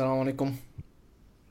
السلام 0.00 0.18
عليكم 0.18 0.56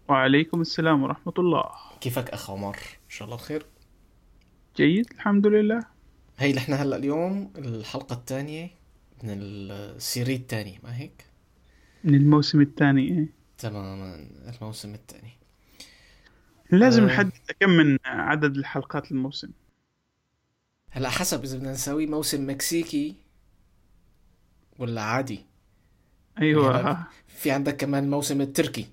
وعليكم 0.07 0.61
السلام 0.61 1.04
ورحمة 1.04 1.34
الله 1.39 1.66
كيفك 2.02 2.29
أخ 2.29 2.52
عمر؟ 2.52 2.75
إن 2.75 3.09
شاء 3.09 3.25
الله 3.25 3.38
بخير 3.38 3.66
جيد 4.75 5.05
الحمد 5.13 5.48
لله 5.48 5.86
هي 6.38 6.54
نحن 6.54 6.73
هلأ 6.73 6.95
اليوم 6.95 7.54
الحلقة 7.57 8.13
الثانية 8.13 8.71
من 9.23 9.30
السيري 9.41 10.35
الثاني 10.35 10.80
ما 10.84 10.98
هيك؟ 10.98 11.25
من 12.04 12.16
الموسم 12.16 12.62
الثاني 12.62 13.02
إيه؟ 13.02 13.34
تماما 13.57 14.27
الموسم 14.62 14.93
الثاني 14.93 15.31
لازم 16.71 17.04
أه 17.04 17.07
نحدد 17.07 17.31
كم 17.59 17.70
من 17.70 17.98
عدد 18.05 18.57
الحلقات 18.57 19.12
الموسم 19.12 19.52
هلأ 20.90 21.09
حسب 21.09 21.43
إذا 21.43 21.57
بدنا 21.57 21.71
نسوي 21.71 22.05
موسم 22.05 22.49
مكسيكي 22.49 23.16
ولا 24.79 25.02
عادي 25.02 25.45
يعني 26.38 26.55
هلا 26.55 26.91
آه. 26.91 27.07
في 27.39 27.52
عندك 27.52 27.77
كمان 27.77 28.03
الموسم 28.03 28.41
التركي. 28.41 28.88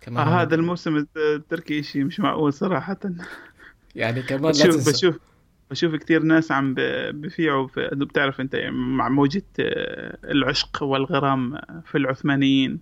كمان 0.00 0.28
آه 0.28 0.42
هذا 0.42 0.54
الموسم 0.54 1.06
التركي 1.16 1.82
شيء 1.82 2.04
مش 2.04 2.20
معقول 2.20 2.52
صراحة. 2.52 2.98
يعني 3.94 4.22
كمان 4.22 4.42
لا 4.42 4.50
بشوف 4.50 4.74
تنسى. 4.74 4.90
بشوف 4.90 5.18
بشوف 5.70 5.94
كثير 5.94 6.22
ناس 6.22 6.52
عم 6.52 6.74
بفيعوا 7.10 7.66
في 7.66 7.92
إنه 7.92 8.04
بتعرف 8.04 8.40
أنت 8.40 8.54
يعني 8.54 8.76
مع 8.76 9.08
موجة 9.08 9.44
آه، 9.60 10.18
العشق 10.24 10.82
والغرام 10.82 11.58
في 11.84 11.98
العثمانيين. 11.98 12.80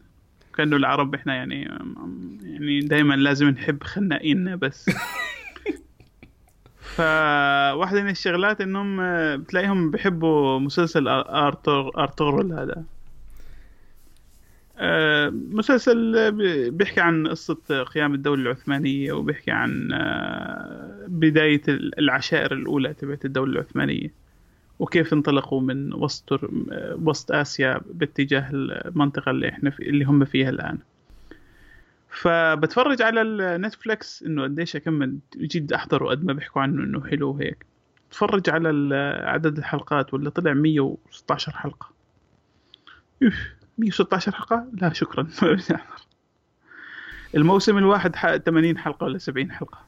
كأنه 0.57 0.77
العرب 0.77 1.15
إحنا 1.15 1.35
يعني 1.35 1.63
يعني 2.43 2.81
دائما 2.81 3.15
لازم 3.15 3.49
نحب 3.49 3.83
خنائيننا 3.83 4.57
بس. 4.57 4.91
فواحدة 6.97 8.03
من 8.03 8.11
الشغلات 8.11 8.61
إنهم 8.61 9.01
آه، 9.01 9.37
بتلاقيهم 9.37 9.91
بحبوا 9.91 10.59
مسلسل 10.59 11.09
ارطغرل 11.09 12.53
هذا. 12.53 12.73
آه، 12.77 13.00
مسلسل 15.31 16.33
بي- 16.33 16.71
بيحكي 16.71 17.01
عن 17.01 17.27
قصة 17.27 17.83
قيام 17.83 18.15
الدولة 18.15 18.43
العثمانية 18.43 19.13
وبيحكي 19.13 19.51
عن 19.51 19.89
آه، 19.93 21.05
بداية 21.09 21.63
العشائر 21.69 22.53
الأولى 22.53 22.95
تبعت 22.95 23.25
الدولة 23.25 23.53
العثمانية 23.53 24.13
وكيف 24.79 25.13
انطلقوا 25.13 25.61
من 25.61 25.93
وسط 25.95 26.33
آه، 26.33 26.99
وسط 27.05 27.33
آسيا 27.33 27.81
باتجاه 27.91 28.51
المنطقة 28.53 29.31
اللي 29.31 29.49
إحنا 29.49 29.71
في 29.71 29.89
اللي 29.89 30.05
هم 30.05 30.25
فيها 30.25 30.51
الآن. 30.51 30.79
فبتفرج 32.11 33.03
على 33.03 33.23
النتفليكس 33.23 34.23
إنه 34.23 34.43
قديش 34.43 34.77
اكمل 34.77 35.19
جد 35.37 35.73
احضره 35.73 36.09
قد 36.09 36.25
ما 36.25 36.33
بيحكوا 36.33 36.63
عنه 36.63 36.83
إنه 36.85 37.05
حلو 37.07 37.37
هيك 37.37 37.67
تفرج 38.11 38.51
على 38.51 38.95
عدد 39.25 39.59
الحلقات 39.59 40.15
ولا 40.15 40.31
طلع 40.31 40.53
116 40.53 41.53
حلقة. 41.53 41.91
116 43.81 44.33
حلقة؟ 44.35 44.67
لا 44.73 44.93
شكرا. 44.93 45.29
الموسم 47.35 47.79
الواحد 47.79 48.17
ح- 48.17 48.37
80 48.37 48.79
حلقة 48.79 49.05
ولا 49.05 49.19
70 49.19 49.53
حلقة. 49.53 49.79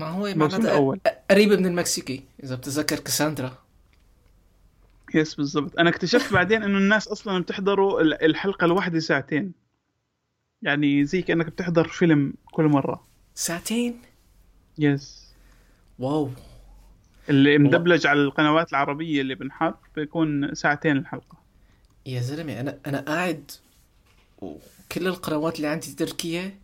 ما 0.00 0.06
هو 0.06 0.26
الأول. 0.26 1.00
قريبة 1.30 1.56
من 1.56 1.66
المكسيكي 1.66 2.24
إذا 2.44 2.54
بتتذكر 2.56 2.96
كاساندرا. 2.98 3.58
yes 5.14 5.34
بالضبط. 5.34 5.78
أنا 5.78 5.90
اكتشفت 5.90 6.32
بعدين 6.32 6.62
إنه 6.62 6.78
الناس 6.78 7.08
أصلا 7.08 7.42
بتحضروا 7.42 8.00
ال- 8.00 8.24
الحلقة 8.24 8.64
الواحدة 8.64 8.98
ساعتين. 8.98 9.52
يعني 10.62 11.04
زي 11.04 11.22
كأنك 11.22 11.46
بتحضر 11.46 11.88
فيلم 11.88 12.34
كل 12.52 12.64
مرة. 12.64 13.06
ساعتين؟ 13.34 14.02
yes. 14.78 15.32
wow. 15.98 16.30
اللي 17.28 17.58
مدبلج 17.58 18.06
على 18.06 18.22
القنوات 18.22 18.70
العربية 18.70 19.20
اللي 19.20 19.34
بنحط 19.34 19.78
بيكون 19.96 20.54
ساعتين 20.54 20.96
الحلقة. 20.96 21.38
يا 22.06 22.20
زلمة 22.20 22.60
أنا 22.60 22.78
أنا 22.86 23.00
قاعد 23.00 23.50
وكل 24.38 25.06
القنوات 25.06 25.56
اللي 25.56 25.66
عندي 25.68 25.92
تركية 25.94 26.58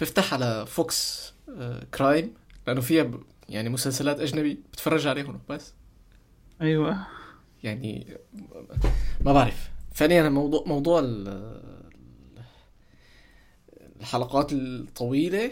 بفتح 0.00 0.34
على 0.34 0.66
Fox 0.66 1.32
آه، 1.56 1.84
crime 1.94 2.34
لأنه 2.66 2.80
فيها 2.80 3.02
ب- 3.02 3.22
يعني 3.48 3.68
مسلسلات 3.68 4.20
أجنبي 4.20 4.58
بتفرج 4.72 5.06
عليهم 5.06 5.40
بس. 5.48 5.72
أيوة. 6.60 7.06
يعني 7.62 8.16
ما 9.20 9.32
بعرف. 9.32 9.70
فعليا 9.94 10.28
موضوع 10.28 10.64
موضوع 10.66 11.00
ال- 11.00 11.60
الحلقات 14.00 14.52
الطويلة 14.52 15.50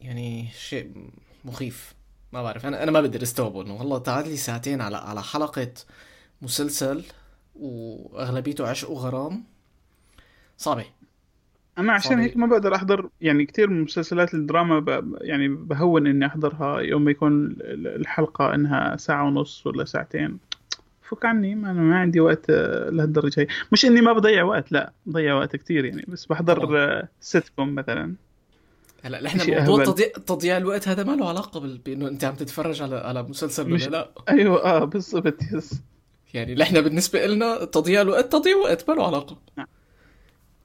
يعني 0.00 0.48
شيء 0.58 1.10
مخيف. 1.44 1.94
ما 2.32 2.42
بعرف. 2.42 2.66
أنا 2.66 2.82
أنا 2.82 2.90
ما 2.90 3.00
بقدر 3.00 3.22
استوعبه 3.22 3.62
إنه 3.62 3.74
والله 3.76 3.98
تعال 3.98 4.28
لي 4.28 4.36
ساعتين 4.36 4.80
على 4.80 4.96
على 4.96 5.22
حلقة 5.22 5.72
مسلسل 6.42 7.04
وأغلبيته 7.54 8.68
عشق 8.68 8.90
وغرام. 8.90 9.44
صعبة 10.58 10.84
أنا 11.78 11.92
عشان 11.92 12.10
صعبة 12.10 12.22
هيك 12.22 12.36
ما 12.36 12.46
بقدر 12.46 12.74
أحضر 12.74 13.08
يعني 13.20 13.46
كتير 13.46 13.70
من 13.70 13.82
مسلسلات 13.82 14.34
الدراما 14.34 14.78
ب... 14.78 15.16
يعني 15.20 15.48
بهون 15.48 16.06
إني 16.06 16.26
أحضرها 16.26 16.80
يوم 16.80 17.08
يكون 17.08 17.44
ال- 17.44 17.86
الحلقة 17.86 18.54
إنها 18.54 18.96
ساعة 18.96 19.24
ونص 19.26 19.66
ولا 19.66 19.84
ساعتين. 19.84 20.38
فك 21.02 21.24
عني 21.24 21.54
ما 21.54 21.70
أنا 21.70 21.80
ما 21.80 21.98
عندي 21.98 22.20
وقت 22.20 22.50
آه، 22.50 22.90
لهالدرجة 22.90 23.40
هي. 23.40 23.46
مش 23.72 23.84
إني 23.84 24.00
ما 24.00 24.12
بضيع 24.12 24.44
وقت 24.44 24.72
لا 24.72 24.92
بضيع 25.06 25.34
وقت 25.34 25.56
كتير 25.56 25.84
يعني. 25.84 26.04
بس 26.08 26.26
بحضر 26.26 26.78
آه، 26.78 27.08
سيت 27.20 27.48
كوم 27.48 27.74
مثلا. 27.74 28.14
هلأ 29.02 29.22
نحن 29.22 29.60
موضوع 29.60 29.84
تضييع 29.84 30.08
تضييع 30.26 30.56
الوقت 30.56 30.88
هذا 30.88 31.04
ما 31.04 31.12
له 31.12 31.28
علاقة 31.28 31.60
بال... 31.60 31.78
بإنه 31.78 32.08
أنت 32.08 32.24
عم 32.24 32.34
تتفرج 32.34 32.82
على 32.82 32.96
على 32.96 33.22
مسلسل 33.22 33.62
ولا 33.66 33.74
مش 33.74 33.88
لا. 33.88 34.10
أيوة 34.28 34.64
آه 34.64 34.84
بالضبط 34.84 35.42
yes. 35.52 35.82
يعني 36.34 36.54
نحن 36.54 36.80
بالنسبة 36.80 37.26
لنا 37.26 37.64
تضييع 37.64 38.00
الوقت 38.00 38.32
تضييع 38.32 38.56
وقت 38.56 38.90
ما 38.90 38.94
له 38.94 39.06
علاقة 39.06 39.38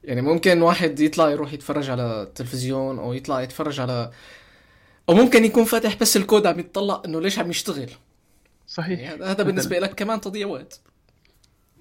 يعني 0.03 0.21
ممكن 0.21 0.61
واحد 0.61 0.99
يطلع 0.99 1.29
يروح 1.29 1.53
يتفرج 1.53 1.89
على 1.89 2.21
التلفزيون 2.21 2.99
أو 2.99 3.13
يطلع 3.13 3.41
يتفرج 3.41 3.79
على 3.79 4.11
أو 5.09 5.13
ممكن 5.13 5.45
يكون 5.45 5.65
فاتح 5.65 5.95
بس 5.95 6.17
الكود 6.17 6.47
عم 6.47 6.59
يتطلع 6.59 7.01
إنه 7.05 7.21
ليش 7.21 7.39
عم 7.39 7.49
يشتغل. 7.49 7.77
يعني 7.79 7.91
صحيح 8.67 9.11
هذا 9.11 9.25
هذا 9.25 9.43
بالنسبة 9.43 9.77
مثلا 9.77 9.87
لك 9.87 9.95
كمان 9.95 10.21
تضييع 10.21 10.47
وقت. 10.47 10.81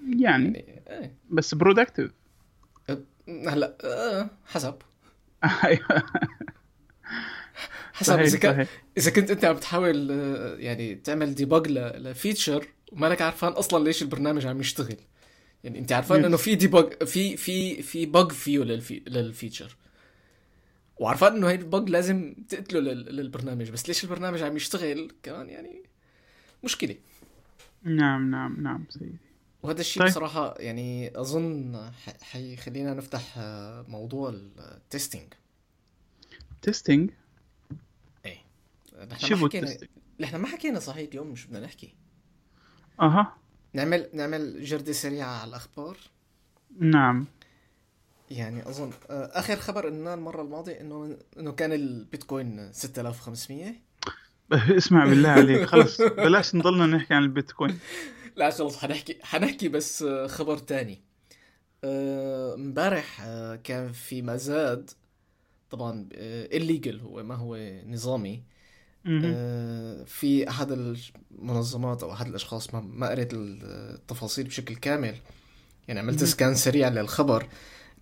يعني 0.01 0.21
يعني 0.21 0.75
إيه. 0.89 1.15
بس 1.29 1.55
برودكتيف 1.55 2.11
أه، 2.89 3.01
هلأ 3.29 3.77
آه 3.83 4.29
حسب. 4.45 4.75
أيوة. 5.63 6.03
حسب 7.93 8.19
إذا 8.19 8.37
كان 8.37 8.67
إذا 8.97 9.11
كنت 9.11 9.31
أنت 9.31 9.45
عم 9.45 9.57
تحاول 9.57 10.11
آه، 10.11 10.55
يعني 10.55 10.95
تعمل 10.95 11.35
debug 11.35 11.67
ل 11.71 11.83
feature 11.83 12.67
ومالك 12.91 13.21
عارفان 13.21 13.51
أصلا 13.51 13.83
ليش 13.83 14.01
البرنامج 14.01 14.45
عم 14.45 14.59
يشتغل. 14.59 14.97
يعني 15.63 15.79
أنت 15.79 15.91
عارفان 15.91 16.25
إنه 16.25 16.37
في 16.37 16.55
debug 16.55 17.03
في 17.03 17.37
في 17.37 17.81
في 17.81 18.05
bug 18.05 18.31
فيه 18.31 18.59
للفي 18.59 18.99
لل 19.07 19.22
feature 19.22 19.75
وعارفان 20.97 21.35
إنه 21.35 21.49
هي 21.49 21.55
ال 21.55 21.63
bug 21.63 21.89
لازم 21.89 22.35
تقتله 22.49 22.79
لل- 22.79 23.15
للبرنامج. 23.15 23.69
بس 23.71 23.87
ليش 23.87 24.03
البرنامج 24.03 24.41
عم 24.43 24.55
يشتغل 24.55 25.11
كمان 25.23 25.49
يعني 25.49 25.83
مشكلة. 26.63 26.95
نعم 27.83 28.31
نعم 28.31 28.61
نعم 28.63 28.85
سيدي. 28.89 29.15
وهذا 29.63 29.81
الشيء 29.81 30.03
طيب. 30.03 30.11
بصراحة 30.11 30.55
يعني 30.59 31.19
أظن 31.19 31.75
ح- 32.05 32.21
حيخلينا 32.21 32.93
نفتح 32.93 33.33
آه، 33.37 33.85
موضوع 33.87 34.29
ال 34.29 34.42
testing 34.42 35.33
تيستينج 36.61 37.11
إيه. 38.25 38.37
نحن 39.11 39.33
ما 39.33 39.47
حكينا 39.47 39.77
نحن 40.19 40.35
ما 40.35 40.47
حكينا 40.47 40.79
صحيح 40.79 41.09
اليوم 41.09 41.35
شو 41.35 41.47
بدنا 41.47 41.59
نحكي. 41.59 41.93
أها. 43.01 43.33
نعمل 43.73 44.09
نعمل 44.13 44.63
جردة 44.63 44.91
سريعة 44.91 45.27
على 45.41 45.49
الأخبار. 45.49 45.97
نعم. 46.79 47.25
يعني 48.31 48.69
أظن 48.69 48.91
آه، 49.09 49.31
آخر 49.33 49.55
خبر 49.55 49.85
قلنا 49.85 50.13
المرة 50.13 50.41
الماضية 50.41 50.81
إنه 50.81 51.17
إنه 51.39 51.51
كان 51.51 51.73
البيتكوين 51.73 52.73
6500 52.73 53.73
اسمع 54.77 55.05
بالله 55.05 55.29
عليك 55.29 55.63
خلص 55.71 56.01
بلاش 56.01 56.55
نضلنا 56.55 56.85
نحكي 56.85 57.13
عن 57.13 57.23
البيتكوين. 57.23 57.79
لا 58.35 58.49
خلص 58.49 58.77
حنحكي 58.77 59.17
حنحكي 59.23 59.67
بس 59.67 60.03
آه، 60.03 60.27
خبر 60.27 60.57
تاني. 60.57 61.01
آه، 61.83 62.53
امبارح 62.55 63.25
كان 63.63 63.91
في 63.91 64.21
مزاد 64.21 64.89
طبعا 65.69 66.09
الليجل 66.13 66.99
هو 66.99 67.23
ما 67.23 67.35
هو 67.35 67.57
نظامي 67.85 68.43
في 70.05 70.49
احد 70.49 70.71
المنظمات 70.71 72.03
أو 72.03 72.11
احد 72.13 72.27
الأشخاص 72.27 72.73
ما 72.73 73.09
قريت 73.09 73.29
التفاصيل 73.33 74.47
بشكل 74.47 74.75
كامل. 74.75 75.15
يعني 75.87 75.99
عملت. 75.99 76.23
سكان 76.23 76.55
سريع 76.55 76.87
للخبر 76.87 77.47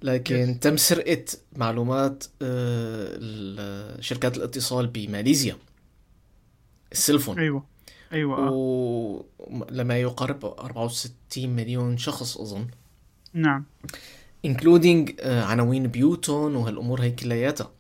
لكن 0.02 0.58
تم 0.62 0.78
سرقة 0.78 1.26
معلومات 1.56 2.24
آه، 2.42 4.02
شركات 4.02 4.38
الاتصال 4.38 4.88
بماليزيا. 4.88 5.58
السيلفون. 6.92 7.40
أيوه. 7.40 7.64
أيوه 8.14 8.38
آه. 8.38 8.52
ولما 9.40 9.98
يقارب 9.98 10.46
64 10.46 11.50
مليون 11.50 11.98
شخص 11.98 12.38
أظن. 12.38 12.68
نعم. 13.34 13.66
including 14.48 15.14
آه، 15.20 15.44
عناوين 15.44 15.88
بيوتهم 15.88 16.56
وهالأمور 16.56 17.02
هي 17.02 17.12
كلياتها. 17.12 17.72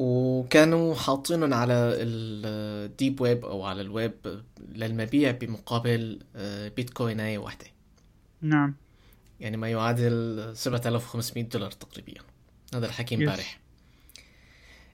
وكانوا 0.00 0.94
حاطينهم 0.94 1.54
على 1.54 1.74
ال 1.74 2.03
deep 2.03 3.20
web 3.20 3.44
أو 3.44 3.62
على 3.62 3.80
الويب 3.80 4.42
للمبيع 4.68 5.30
بمقابل 5.30 6.20
آه، 6.36 6.68
بيتكويناية 6.68 7.38
واحدة. 7.38 7.66
نعم. 8.40 8.74
يعني 9.40 9.56
ما 9.56 9.68
يعادل 9.68 10.52
7500 10.56 11.44
دولار 11.44 11.70
تقريبا. 11.70 12.20
هذا 12.74 12.86
الحكي. 12.86 13.14
امبارح. 13.14 13.60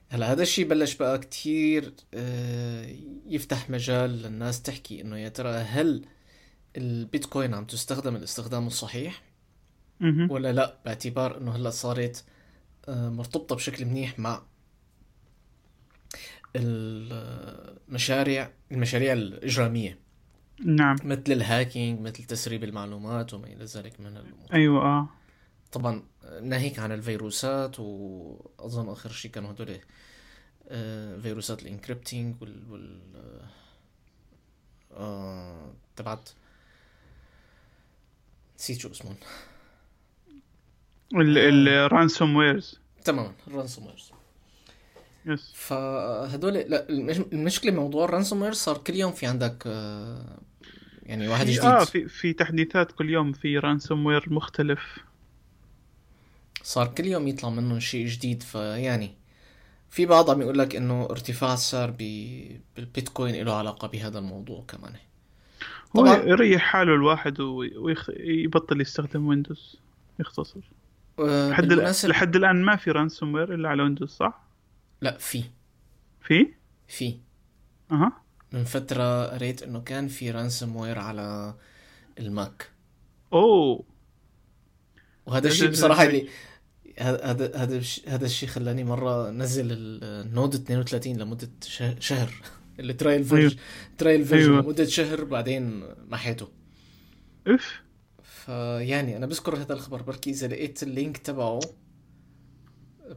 هلأ 0.09 0.31
هذا 0.31 0.41
الشيء 0.41 0.67
بلش 0.67 0.95
بقى 0.95 1.19
كتير 1.19 1.93
آه، 2.13 2.95
يفتح 3.27 3.69
مجال 3.69 4.09
للناس 4.09 4.61
تحكي 4.61 5.01
إنه 5.01 5.17
يا 5.17 5.29
ترى 5.29 5.49
هل 5.49 6.05
البيتكوين 6.77 7.53
عم 7.53 7.65
تستخدم 7.65 8.15
الاستخدام 8.15 8.67
الصحيح. 8.67 9.21
ولا 10.29 10.53
لا؟ 10.53 10.77
باعتبار 10.85 11.37
إنه 11.37 11.55
هلأ 11.55 11.69
صارت 11.69 12.23
آه، 12.89 13.09
مرتبطة 13.09 13.55
بشكل 13.55 13.85
منيح 13.85 14.19
مع 14.19 14.41
المشاريع 16.55 18.49
المشاريع 18.71 19.13
الإجرامية. 19.13 19.99
نعم. 20.65 20.95
مثل 21.03 21.31
الهاكينج 21.31 21.99
مثل 21.99 22.23
تسريب 22.23 22.63
المعلومات 22.63 23.33
وما 23.33 23.47
إلى 23.47 23.65
ذلك 23.65 23.99
من 23.99 24.17
الأمور. 24.17 24.53
أيوه 24.53 24.81
آه. 24.81 25.09
طبعا 25.71 26.03
ناهيك 26.41 26.79
عن 26.79 26.91
الفيروسات 26.91 27.79
وأظن 27.79 28.89
آخر 28.89 29.09
شيء 29.09 29.31
كانوا 29.31 29.51
هدول 29.51 29.79
آه، 30.69 31.17
فيروسات 31.17 31.61
ال 31.61 31.68
encrypting 31.68 32.41
وال, 32.41 32.71
وال 32.71 33.01
آه، 34.91 35.73
تبعت 35.95 36.29
نسيت 38.59 38.79
شو 38.79 38.91
اسمهم 38.91 39.15
ال 41.13 42.35
ransomwares 42.35 42.79
تماما 43.03 43.33
ال 43.47 43.52
ransomwares 43.52 44.11
yes 45.27 45.53
فهدول 45.55 46.53
لا 46.53 46.89
المش- 46.89 47.17
المشكلة 47.33 47.71
موضوع 47.71 48.05
ال 48.05 48.41
ransomware 48.41 48.53
صار 48.53 48.77
كل 48.77 48.95
يوم 48.95 49.11
في 49.11 49.25
عندك 49.25 49.63
آه، 49.65 50.39
يعني 51.03 51.27
واحد 51.27 51.45
جديد 51.45 51.59
آه 51.65 51.83
في 51.85 52.07
في 52.07 52.33
تحديثات 52.33 52.91
كل 52.91 53.09
يوم 53.09 53.33
في 53.33 53.57
ransomware 53.57 54.33
مختلف 54.33 54.97
صار 56.63 56.87
كل 56.87 57.05
يوم 57.05 57.27
يطلع 57.27 57.49
منهم 57.49 57.79
شيء 57.79 58.05
جديد 58.07 58.43
فيعني 58.43 59.15
في 59.89 60.05
بعض 60.05 60.29
عم 60.29 60.41
يقول 60.41 60.57
لك 60.59 60.75
إنه 60.75 61.05
ارتفاع 61.11 61.53
السعر 61.53 61.91
بالبيتكوين 61.91 63.45
له 63.45 63.53
علاقة 63.55 63.87
بهذا 63.87 64.19
الموضوع 64.19 64.63
كمان 64.67 64.93
هو. 65.97 66.05
يريح 66.07 66.61
حاله 66.61 66.93
الواحد 66.93 67.39
ويبطل 67.39 68.81
يستخدم 68.81 69.27
Windows 69.27 69.75
يختصر 70.19 70.59
آه، 71.19 71.49
لحد 71.49 71.73
لحد 72.05 72.35
الآن 72.35 72.63
ما 72.63 72.75
في 72.75 72.91
ransomware 72.91 73.53
إلا 73.53 73.69
على 73.69 73.83
Windows 73.83 74.09
صح؟ 74.09 74.46
لا 75.01 75.17
في. 75.17 75.43
في؟ 76.21 76.47
في. 76.87 77.17
أها. 77.91 78.21
من 78.53 78.63
فترة 78.63 79.25
قريت 79.25 79.63
إنه 79.63 79.79
كان 79.81 80.07
في 80.07 80.31
ransomware 80.31 80.99
على 80.99 81.55
الـ 82.19 82.29
Mac. 82.29 82.69
أوه. 83.33 83.83
وهذا 85.25 85.47
الشيء 85.47 85.69
هذا- 85.69 86.03
اللي 86.07 86.29
هذا 86.99 87.23
هذا 87.25 87.55
هذا 87.57 87.77
الش- 87.77 88.01
هذا 88.07 88.25
الشيء 88.25 88.49
خلاني 88.49 88.83
مرة 88.83 89.29
نزل 89.29 89.67
ال 89.71 90.55
NOD32 90.55 91.17
لمدة 91.17 91.49
شه- 91.63 91.99
شهر. 91.99 92.33
ال 92.79 92.86
trial 92.86 93.23
version 93.23 93.57
trial 93.97 94.25
version 94.25 94.51
أيوة. 94.51 94.61
لمدة 94.63 94.85
شهر 94.85 95.23
بعدين 95.23 95.83
محيته 96.09 96.47
if 97.47 97.81
فيعني 98.23 99.17
أنا 99.17 99.25
بذكر 99.25 99.55
هذا 99.57 99.73
الخبر 99.73 100.01
بركي 100.01 100.29
إذا 100.29 100.47
لقيت 100.47 100.83
ال 100.83 100.90
link 100.90 101.17
تبعه 101.17 101.59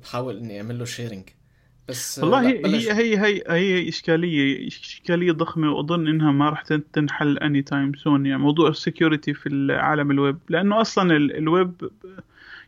بحاول 0.02 0.38
إني 0.38 0.56
أعمل 0.58 0.78
له 0.78 0.84
sharing 0.84 1.28
بس 1.90 2.18
والله 2.18 2.48
هي 2.48 2.66
هي 2.66 2.92
هي 2.92 3.18
هي, 3.18 3.42
هي 3.48 3.88
اشكاليه 3.88 4.68
إشكالية 4.68 5.32
ضخمة 5.32 5.72
وأظن 5.72 6.08
إنها 6.08 6.32
ما 6.32 6.50
راح 6.50 6.62
تن- 6.62 6.90
تنحل 6.92 7.38
anytime 7.38 7.94
soon 7.94 8.26
يعني 8.26 8.42
موضوع 8.42 8.68
ال 8.68 8.76
security 8.76 9.34
في 9.34 9.48
العالم 9.48 10.10
الويب 10.10 10.38
لأنه 10.48 10.80
أصلا 10.80 11.16
ال- 11.16 11.36
الويب 11.36 11.90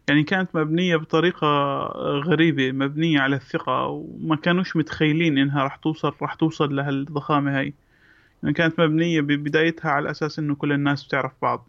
يعني 0.08 0.22
كانت 0.22 0.56
مبنية 0.56 0.96
بطريقة 0.96 1.46
غريبة 2.26 2.72
مبنية 2.72 3.20
على 3.20 3.36
الثقة 3.36 3.86
وما 3.86 4.36
كانوش 4.36 4.76
متخيلين 4.76 5.38
إنها 5.38 5.62
راح 5.64 5.76
توصل 5.76 6.14
راح 6.22 6.34
توصل 6.34 6.76
لهالضخامة 6.76 7.58
هاي. 7.58 7.74
يعني 8.42 8.54
كانت 8.54 8.80
مبنية 8.80 9.20
ببدايتها 9.20 9.90
على 9.90 10.10
أساس 10.10 10.38
إنه 10.38 10.54
كل 10.54 10.72
الناس 10.72 11.04
بتعرف 11.04 11.32
بعض. 11.42 11.68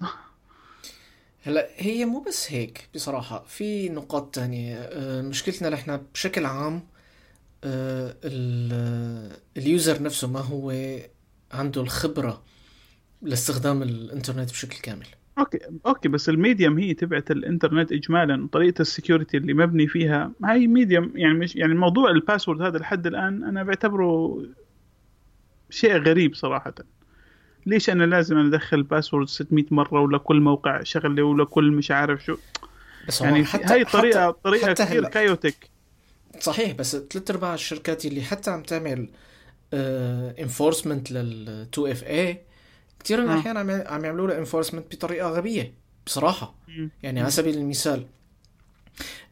هلا 1.43 1.69
هي 1.77 2.05
مو 2.05 2.19
بس 2.19 2.51
هيك 2.51 2.89
بصراحة 2.95 3.43
في 3.47 3.89
نقاط 3.89 4.35
تانية. 4.35 4.77
آه، 4.77 5.21
مشكلتنا 5.21 5.69
نحن 5.69 6.01
بشكل 6.13 6.45
عام 6.45 6.83
اليوزر 9.57 10.01
نفسه 10.03 10.27
ما 10.27 10.39
هو 10.39 10.73
عنده 11.51 11.81
الخبرة 11.81 12.43
لاستخدام 13.21 13.83
الإنترنت 13.83 14.49
بشكل 14.49 14.81
كامل. 14.81 15.05
okay 15.39 15.59
okay 15.85 16.09
بس 16.09 16.29
ال 16.29 16.36
medium 16.36 16.77
هي 16.77 16.93
تبعت 16.93 17.31
الإنترنت 17.31 17.91
اجمالا 17.91 18.43
وطريقة 18.43 18.81
ال 18.81 18.88
security 18.88 19.37
اللي 19.37 19.53
مبني 19.53 19.87
فيها 19.87 20.31
هاي 20.43 20.67
medium 20.67 21.11
يعني 21.15 21.33
مش 21.33 21.55
يعني 21.55 21.73
موضوع 21.73 22.09
ال 22.09 22.15
password 22.15 22.61
هذا 22.61 22.77
لحد 22.77 23.07
الآن 23.07 23.43
أنا 23.43 23.63
بعتبره 23.63 24.43
شيء 25.69 25.97
غريب 25.97 26.35
صراحة. 26.35 26.73
ليش 27.65 27.89
أنا 27.89 28.03
لازم 28.03 28.37
أنا 28.37 28.47
أدخل 28.47 28.83
password 28.83 29.27
600 29.27 29.65
مرة 29.71 30.01
ولكل 30.01 30.39
موقع 30.39 30.83
شغله 30.83 31.23
ولكل 31.23 31.71
مش 31.71 31.91
عارف 31.91 32.25
شو؟ 32.25 32.37
بس 33.07 33.21
يعني 33.21 33.45
حتى 33.45 33.73
هاي 33.73 33.85
طريقه 33.85 34.27
حتى 34.27 34.39
طريقة 34.43 34.69
حتى 34.69 34.85
كثير 34.85 35.09
كطريقتك 35.09 35.72
صحيح 36.39 36.71
بس 36.71 36.95
ثلاث 36.95 37.31
أرباع 37.31 37.53
الشركات 37.53 38.05
اللي 38.05 38.21
حتى 38.21 38.51
عم 38.51 38.63
تعمل 38.63 39.09
enforcement 39.73 41.11
لل 41.11 41.49
2FA 41.73 42.41
كثير 43.03 43.21
من. 43.21 43.31
الاحيان 43.33 43.57
عم 43.57 43.69
عم 43.71 44.05
يعملوا 44.05 44.27
له 44.27 44.37
enforcement 44.37 44.95
بطريقة 44.95 45.29
غبية 45.29 45.73
بصراحة 46.05 46.55
يعني 47.03 47.19
على 47.21 47.31
سبيل 47.31 47.57
المثال 47.57 48.05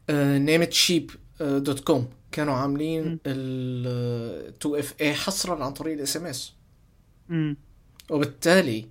Namecheap 0.09 1.11
dot 1.39 1.79
com 1.79 2.09
كانوا 2.31 2.53
عاملين. 2.53 3.19
ال 3.25 4.53
2FA 4.61 5.13
حصرا 5.13 5.63
عن 5.63 5.73
طريق 5.73 5.93
ال 5.93 6.17
SMS. 6.17 6.53
وبالتالي 8.09 8.87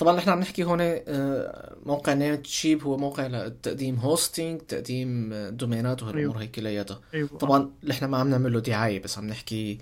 طبعا 0.00 0.16
نحن 0.16 0.30
عم 0.30 0.40
نحكي 0.40 0.64
هون 0.64 0.78
آه، 0.80 1.76
موقع 1.86 2.12
Namecheap 2.12 2.84
هو 2.84 2.96
موقع 2.96 3.26
لتقديم 3.26 3.96
hosting 3.96 4.60
تقديم 4.60 5.32
آه، 5.32 5.50
domain 5.50 5.95
ات 5.95 6.02
وهالأمور 6.02 6.38
هي 6.38 6.46
كلياتها. 6.46 7.00
أيوه. 7.14 7.28
طبعا 7.28 7.70
نحن 7.84 8.04
ما 8.04 8.18
عم 8.18 8.30
نعمل 8.30 8.52
له 8.52 8.60
دعاية 8.60 9.02
بس 9.02 9.18
عم 9.18 9.26
نحكي 9.26 9.78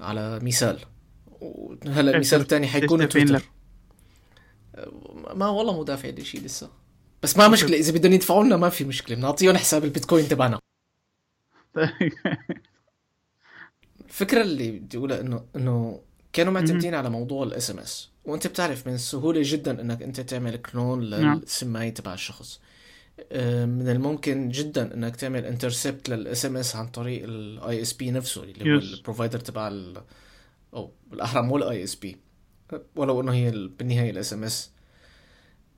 على 0.00 0.38
مثال. 0.42 0.78
وهلأ 1.40 2.10
إيه، 2.10 2.16
المثال 2.16 2.40
الثاني 2.40 2.66
حيكون 2.66 3.08
تويتر. 3.08 3.42
ما 5.34 5.48
والله 5.48 5.72
مو 5.72 5.82
دافع 5.82 6.08
لي 6.08 6.24
شيء 6.24 6.40
لسه. 6.44 6.70
بس 7.22 7.36
ما 7.36 7.48
مشكلة 7.48 7.76
إذا 7.76 7.92
بدهم 7.92 8.12
يدفعوا 8.12 8.44
لنا 8.44 8.56
ما 8.56 8.68
في 8.68 8.84
مشكلة 8.84 9.16
بنعطيهم 9.16 9.56
حساب 9.56 9.84
البيتكوين 9.84 10.28
تبعنا. 10.28 10.58
الفكرة 14.08 14.42
اللي 14.42 14.70
بدي 14.70 14.98
أقولها 14.98 15.20
إنه 15.20 15.44
إنه 15.56 16.00
كانوا 16.32 16.52
معتمدين 16.52 16.94
على 16.94 17.10
موضوع 17.10 17.42
ال 17.42 17.70
SMS 17.70 18.09
وانت 18.24 18.46
بتعرف 18.46 18.86
من 18.86 18.94
السهوله 18.94 19.40
جدا 19.44 19.80
إنك 19.80 20.02
أنت 20.02 20.20
تعمل 20.20 20.56
clone 20.56 21.10
نعم. 21.10 21.38
للسمايه 21.38 21.94
تبع 21.94 22.14
الشخص 22.14 22.60
من 23.66 23.88
الممكن 23.88 24.48
جدا 24.48 24.94
إنك 24.94 25.16
تعمل 25.16 25.44
intercept 25.44 26.08
لل 26.08 26.46
SMS 26.46 26.76
عن 26.76 26.86
طريق 26.88 27.24
ال 27.24 27.82
ISP 27.82 28.10
نفسه 28.10 28.42
اللي 28.42 28.74
هو. 28.74 28.78
ال 28.78 28.85
provider 28.85 29.40
تبع 29.40 29.68
أو 30.74 30.92
بالاحرى 31.10 31.42
مو 31.42 31.56
ال 31.56 31.84
ISP 31.84 32.16
ولو 32.96 33.20
إنه 33.20 33.32
هي 33.32 33.48
ال- 33.48 33.68
بالنهاية 33.68 34.10
ال 34.10 34.32
SMS 34.32 34.70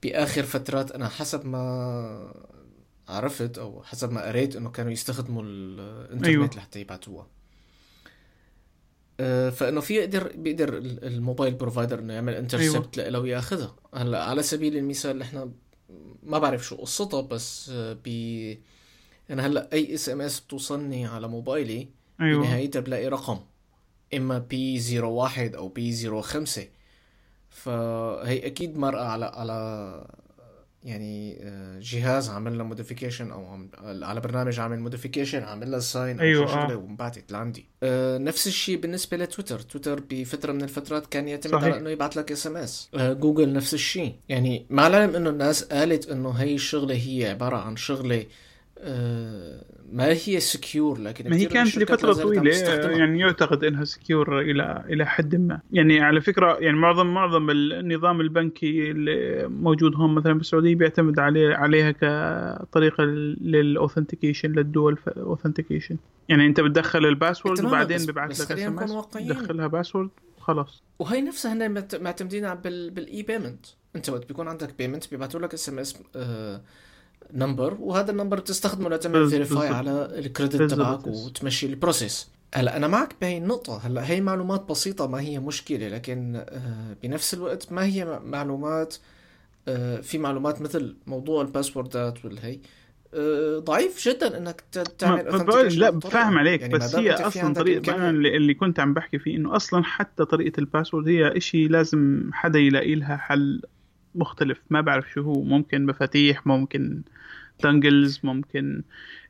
بآخر 0.03 0.43
فترات 0.43 0.91
أنا 0.91 1.09
حسب 1.09 1.45
ما 1.45 2.33
عرفت 3.07 3.57
أو 3.57 3.83
حسب 3.83 4.11
ما 4.11 4.25
قريت 4.27 4.55
إنه 4.55 4.69
كانوا 4.69 4.91
يستخدموا 4.91 5.43
الانترنت 5.43 6.25
أيوة. 6.25 6.49
لحتى 6.55 6.79
يبعتوها 6.81 7.27
فإنه 9.49 9.81
في 9.81 9.93
يقدر 9.93 10.31
بيقدر 10.35 10.77
ال- 10.77 11.03
ال 11.05 11.12
mobile 11.12 11.53
provider 11.53 11.99
إنه 11.99 12.13
يعمل 12.13 12.33
intercept 12.35 12.97
له 12.97 13.19
وياخذها. 13.19 13.75
هلأ 13.93 14.23
على 14.23 14.43
سبيل 14.43 14.77
المثال 14.77 15.17
نحن 15.17 15.51
ما 16.23 16.39
بعرف 16.39 16.65
شو 16.65 16.75
قصتها 16.75 17.21
بس 17.21 17.69
آه، 17.73 17.97
ب 18.05 18.07
أنا 19.29 19.47
هلأ 19.47 19.69
أي 19.73 19.93
SMS 19.93 20.39
بتوصلني 20.39 21.05
على 21.05 21.27
موبايلي 21.27 21.87
أيوه. 22.21 22.41
بنهايتها 22.41 22.79
بلاقي 22.79 23.07
رقم 23.07 23.39
إما 24.13 24.37
بي 24.37 24.99
01 24.99 25.55
أو 25.55 25.67
بي 25.67 26.21
05 26.21 26.67
فهي 27.49 28.45
أكيد 28.47 28.77
مرقة 28.77 29.05
على 29.05 29.25
على 29.25 30.07
يعني 30.83 31.37
آه، 31.41 31.79
جهاز 31.81 32.29
عامل 32.29 32.57
لها 32.57 32.65
modification 32.65 33.31
أو 33.31 33.45
عم- 33.47 33.69
على 34.03 34.21
برنامج 34.21 34.59
عامل 34.59 34.79
modification 34.79 35.43
عامل 35.43 35.71
لها 35.71 35.79
sign 35.79 36.19
أو 36.19 36.25
أيوة، 36.25 36.45
شي 36.47 36.53
آه. 36.53 36.61
شغلة 36.61 36.75
وانبعتت 36.75 37.31
لعندي 37.31 37.65
آه، 37.83 38.17
نفس 38.17 38.47
الشيء 38.47 38.77
بالنسبة 38.79 39.17
ل 39.17 39.22
Twitter 39.22 39.59
Twitter 39.59 40.01
بفترة 40.09 40.51
من 40.51 40.61
الفترات 40.63 41.05
كان 41.07 41.27
يعتمد 41.27 41.51
صحيح. 41.53 41.63
على 41.63 41.77
إنه 41.77 41.89
يبعث 41.89 42.17
لك 42.17 42.31
SMS 42.31 42.89
Google 42.95 43.53
نفس 43.53 43.73
الشيء 43.73 44.15
يعني 44.29 44.65
مع 44.69 44.87
العلم 44.87 45.15
إنه 45.15 45.29
الناس 45.29 45.63
قالت 45.63 46.09
إنه 46.09 46.29
هي 46.29 46.55
الشغلة 46.55 46.95
هي 46.95 47.29
عبارة 47.29 47.57
عن 47.57 47.75
شغلة 47.75 48.15
آه، 48.19 48.25
ما 49.91 50.07
هي 50.25 50.39
secure 50.39 50.99
لكن 50.99 51.29
ما 51.29 51.35
هي 51.35 51.45
كانت 51.45 51.93
طويلة 51.93 52.51
تستخدمها. 52.51 52.97
يعني 52.97 53.19
يعتقد 53.19 53.63
إنها 53.63 53.83
secure 53.83 54.41
إلى 54.41 54.83
إلى 54.89 55.05
حد 55.05 55.35
ما 55.35 55.59
يعني 55.71 56.01
على 56.01 56.21
فكرة 56.21 56.57
يعني 56.59 56.77
معظم 56.77 57.13
معظم 57.13 57.49
النظام 57.49 58.21
البنكي 58.21 58.91
اللي 58.91 59.47
موجود 59.47 59.95
هون 59.95 60.15
مثلا 60.15 60.33
بالسعودية 60.33 60.75
بيعتمد 60.75 61.19
عليه 61.19 61.55
عليها 61.55 61.91
كطريقة 61.91 63.03
لل 63.03 63.22
authentication 63.22 64.51
لل 64.51 64.66
dual 64.66 64.97
authentication 65.17 65.97
يعني 66.29 66.45
أنت 66.45 66.61
بتدخل 66.61 67.05
ال 67.05 67.12
password 67.12 67.65
وبعدين 67.65 68.05
ببعث 68.05 68.41
لك 68.41 68.51
SMS. 68.51 69.07
تدخلها 69.13 69.67
password 69.67 70.09
خلاص 70.39 70.83
وهي 70.99 71.21
نفسها 71.21 71.67
معتمدين 71.93 72.53
بال 72.53 73.23
e-payment 73.23 73.65
أنت 73.95 74.09
وقت 74.09 74.27
بيكون 74.27 74.47
عندك 74.47 74.77
payment 74.77 75.11
بيبعثوا 75.11 75.39
لك 75.39 75.53
SMS 75.53 75.97
number 77.33 77.77
وهذا 77.79 78.11
ال 78.11 78.15
number 78.15 78.39
بتستخدمه 78.39 78.89
لتعمل 78.89 79.29
verify. 79.29 79.67
على 79.67 80.11
ال 80.19 80.24
credit. 80.24 80.61
تبعك 80.61 81.07
وتمشي 81.07 81.65
ال 81.65 81.73
process 81.73 82.27
هلا 82.55 82.77
أنا 82.77 82.87
معك 82.87 83.15
بهي 83.21 83.37
النقطة 83.37 83.77
هلا 83.77 84.09
هي 84.09 84.21
معلومات 84.21 84.69
بسيطة 84.69 85.07
ما 85.07 85.21
هي 85.21 85.39
مشكلة 85.39 85.87
لكن 85.87 86.35
آه، 86.35 86.95
بنفس 87.03 87.33
الوقت 87.33 87.71
ما 87.71 87.85
هي 87.85 88.19
معلومات 88.25 88.95
آه، 89.67 90.01
في 90.01 90.17
معلومات 90.17 90.61
مثل 90.61 90.95
موضوع 91.07 91.41
ال 91.41 91.49
password 91.49 92.17
ات 92.17 92.25
والهي 92.25 92.59
آه، 93.13 93.59
ضعيف 93.59 94.07
جدا 94.07 94.37
إنك 94.37 94.61
تعمل 94.97 95.31
ما 95.31 95.43
بقول 95.43 95.67
لا. 95.67 95.99
فاهم 95.99 96.37
عليك 96.37 96.61
يعني 96.61 96.73
بس 96.73 96.95
هي 96.95 97.11
أصلا 97.11 97.53
طريقه 97.53 97.95
أنا 97.95 98.09
اللي, 98.09 98.37
اللي 98.37 98.53
كنت 98.53 98.79
عم 98.79 98.93
بحكي 98.93 99.19
فيه 99.19 99.37
إنه 99.37 99.55
أصلا 99.55 99.83
حتى 99.83 100.25
طريقة 100.25 100.59
ال 100.59 100.64
password 100.64 101.07
هي 101.07 101.37
إشي 101.37 101.67
لازم 101.67 102.29
حدا 102.33 102.59
يلاقي 102.59 102.95
لها 102.95 103.17
حل 103.17 103.61
مختلف 104.15 104.59
ما 104.69 104.81
بعرف 104.81 105.11
شو 105.13 105.21
هو 105.21 105.43
ممكن 105.43 105.85
مفاتيح 105.85 106.47
ممكن 106.47 107.01
dongles 107.63 108.19
ممكن. 108.23 108.83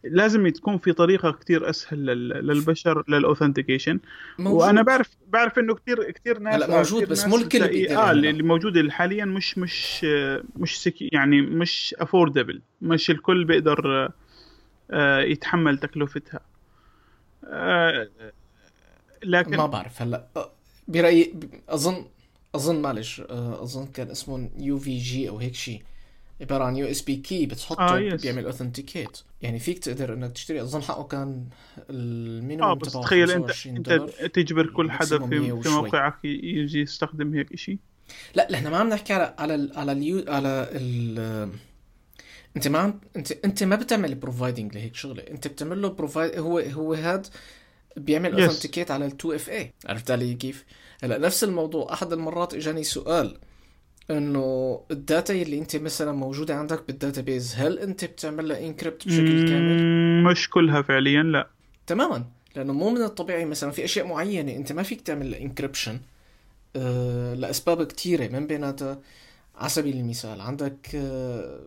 لازم 0.04 0.48
تكون 0.50 0.78
في 0.78 0.94
طريقة 0.94 1.32
كتير 1.32 1.70
أسهل 1.70 2.06
لل- 2.06 2.48
للبشر 2.48 3.04
لل 3.08 3.18
authentication. 3.18 4.00
وأنا 4.40 4.82
بعرف 4.82 5.10
بعرف 5.28 5.60
إنه 5.60 5.76
كتير 5.76 6.12
كتير 6.12 6.40
ناس 6.40 6.54
هلا 6.56 6.78
موجود، 6.78 7.10
بس 7.10 7.28
مو 7.28 7.38
الكل 7.38 7.64
آه. 7.98 8.12
اللي 8.12 8.30
اللي 8.30 8.44
موجود 8.44 8.90
حاليا 8.90 9.26
مش 9.26 9.58
مش 9.58 10.04
مش 10.56 10.82
sc- 10.84 11.10
يعني 11.14 11.42
مش 11.42 11.96
affordable 12.00 12.62
مش 12.82 13.10
الكل 13.12 13.46
بيقدر 13.46 14.12
آه، 14.92 15.20
يتحمل 15.22 15.78
تكلفتها. 15.78 16.40
آه، 17.46 18.08
لكن 19.24 19.58
ما 19.58 19.66
بعرف 19.66 20.02
هلا. 20.02 20.28
برأيي 20.88 21.34
اظن 21.70 22.06
أظن 22.56 22.82
معلش 22.82 23.22
أه، 23.22 23.64
أظن 23.64 23.86
كان 23.88 24.08
اسمه 24.10 24.50
UVG 24.58 25.30
أو 25.30 25.38
هيك 25.38 25.56
شيء 25.56 25.82
عبارة 26.42 26.64
عن 26.64 26.76
USB 26.76 27.16
key 27.16 27.46
بتحطه 27.46 27.96
آه، 27.96 28.00
yes. 28.00 28.22
بيعمل 28.22 28.46
authenticate 28.46 29.18
يعني 29.42 29.60
فيك 29.60 29.80
تقدر 29.80 30.14
إنك 30.14 30.32
تشتري 30.32 30.62
أظن 30.62 30.82
حقه 30.82 31.04
كان 31.04 31.46
ال 31.90 32.00
minimum 32.00 32.70
آه 32.70 32.74
بس 32.74 32.94
تخيل 32.94 33.32
انت 33.32 33.52
25 33.52 33.78
أنت 33.78 33.92
تجبر 34.36 34.66
كل 34.68 34.92
حدا 34.92 35.20
في, 35.20 35.40
100 35.40 35.62
في. 35.62 35.70
موقعك 35.70 36.26
يجي 36.26 36.82
يستخدم 36.82 37.34
هيك 37.36 37.56
شيء 37.56 37.78
لا 38.36 38.54
إحنا 38.54 38.70
ما 38.70 38.78
عم 38.78 38.90
نحكي 38.90 39.14
على 39.14 39.36
على 39.38 39.56
ال 39.56 39.72
على 39.78 39.92
اليو 39.92 40.26
على 40.28 40.70
ال 40.72 41.50
أنت 42.56 42.68
ما 42.68 42.80
عم 42.80 43.00
انت 43.16 43.32
أنت 43.32 43.64
ما 43.64 43.76
بتعمل 43.76 44.16
providing 44.16 44.76
لهيك 44.76 44.96
شغلة. 44.96 45.24
أنت 45.32 45.48
بتعمل 45.48 45.82
له 45.82 45.88
provide 45.90 46.40
هو 46.40 46.60
هو 46.60 46.94
هاد 46.94 47.28
بيعمل 47.98 48.36
Yes. 48.38 48.44
authenticate 48.44 48.92
على 48.92 49.06
ال 49.06 49.12
2FA 49.20 49.74
عرفت 49.86 50.12
علي 50.12 50.34
كيف؟ 50.34 50.66
هلأ 51.04 51.18
نفس 51.18 51.44
الموضوع. 51.44 51.94
أحد 51.94 52.14
المرات 52.14 52.54
إجاني 52.54 52.84
سؤال. 52.84 53.38
إنه 54.12 54.80
ال 54.92 55.00
data 55.00 55.34
اللي 55.34 55.60
أنت 55.60 55.76
مثلا 55.76 56.12
موجودة 56.12 56.56
عندك 56.56 56.88
بال 56.88 57.01
database 57.01 57.56
هل 57.56 57.80
أنت 57.80 58.06
بتعمل 58.06 58.48
لها 58.48 58.60
encrypt 58.60 59.08
بشكل 59.08 59.50
كامل؟ 59.50 59.84
مش 60.24 60.50
كلها 60.50 60.82
فعليا 60.82 61.24
لا. 61.24 61.48
تماما. 61.88 62.26
لأنه 62.56 62.74
مو 62.74 62.90
من 62.90 63.02
الطبيعي 63.02 63.46
مثلا 63.46 63.72
في 63.72 63.84
أشياء 63.86 64.08
معينة 64.08 64.56
أنت 64.56 64.72
ما 64.72 64.84
فيك 64.84 65.02
تعمل 65.02 65.36
encryption 65.36 66.00
أه 66.76 67.34
لأسباب 67.34 67.84
كثيره 67.84 68.28
من 68.28 68.48
بيناتها. 68.48 69.00
على 69.56 69.70
سبيل 69.70 69.98
المثال 69.98 70.42
عندك 70.42 70.90
أه 70.96 71.60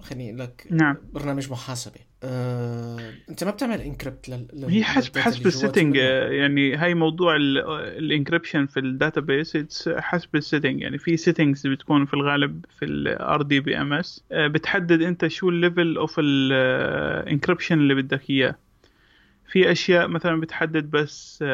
خليني 0.00 0.28
أقول 0.28 0.38
لك 0.40 0.66
نعم. 0.70 0.96
برنامج 1.12 1.50
محاسبة. 1.50 2.05
أه 2.22 3.12
انت 3.28 3.44
ما 3.44 3.50
بتعمل 3.50 3.80
encrypt 3.80 4.28
لل 4.28 4.64
هي 4.68 4.84
حسب 4.84 5.18
حسب 5.18 5.46
ال 5.46 5.52
setting. 5.52 5.96
يعني 5.96 6.76
هاي 6.76 6.94
موضوع 6.94 7.36
ال 7.36 7.48
encryption 7.48 8.66
في 8.66 8.80
ال 8.80 8.92
database 8.92 9.88
حسب 9.88 10.36
ال 10.36 10.42
setting 10.42 10.80
يعني 10.80 10.98
في 10.98 11.16
settings 11.16 11.66
بتكون 11.66 12.06
في 12.06 12.14
الغالب 12.14 12.64
في 12.78 12.84
ال 12.84 13.42
RDBMS 13.42 14.24
بتحدد 14.32 15.02
انت 15.02 15.26
شو 15.26 15.48
ال 15.48 15.56
level 15.56 15.96
of 15.96 16.14
ال 16.18 16.33
encryption 16.33 17.78
اللي 17.78 17.94
بدك 17.94 18.30
إياه. 18.30 18.56
في 19.52 19.72
أشياء 19.72 20.08
مثلا 20.08 20.40
بتحدد 20.40 20.90
بس 20.90 21.44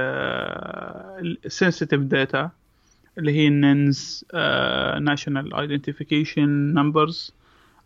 sensitive 1.65 1.95
data 1.95 2.51
اللي 3.19 3.33
هي 3.33 3.49
ال 3.49 3.64
NINs 3.64 4.25
national 5.01 5.55
identification 5.55 6.49
numbers 6.49 7.35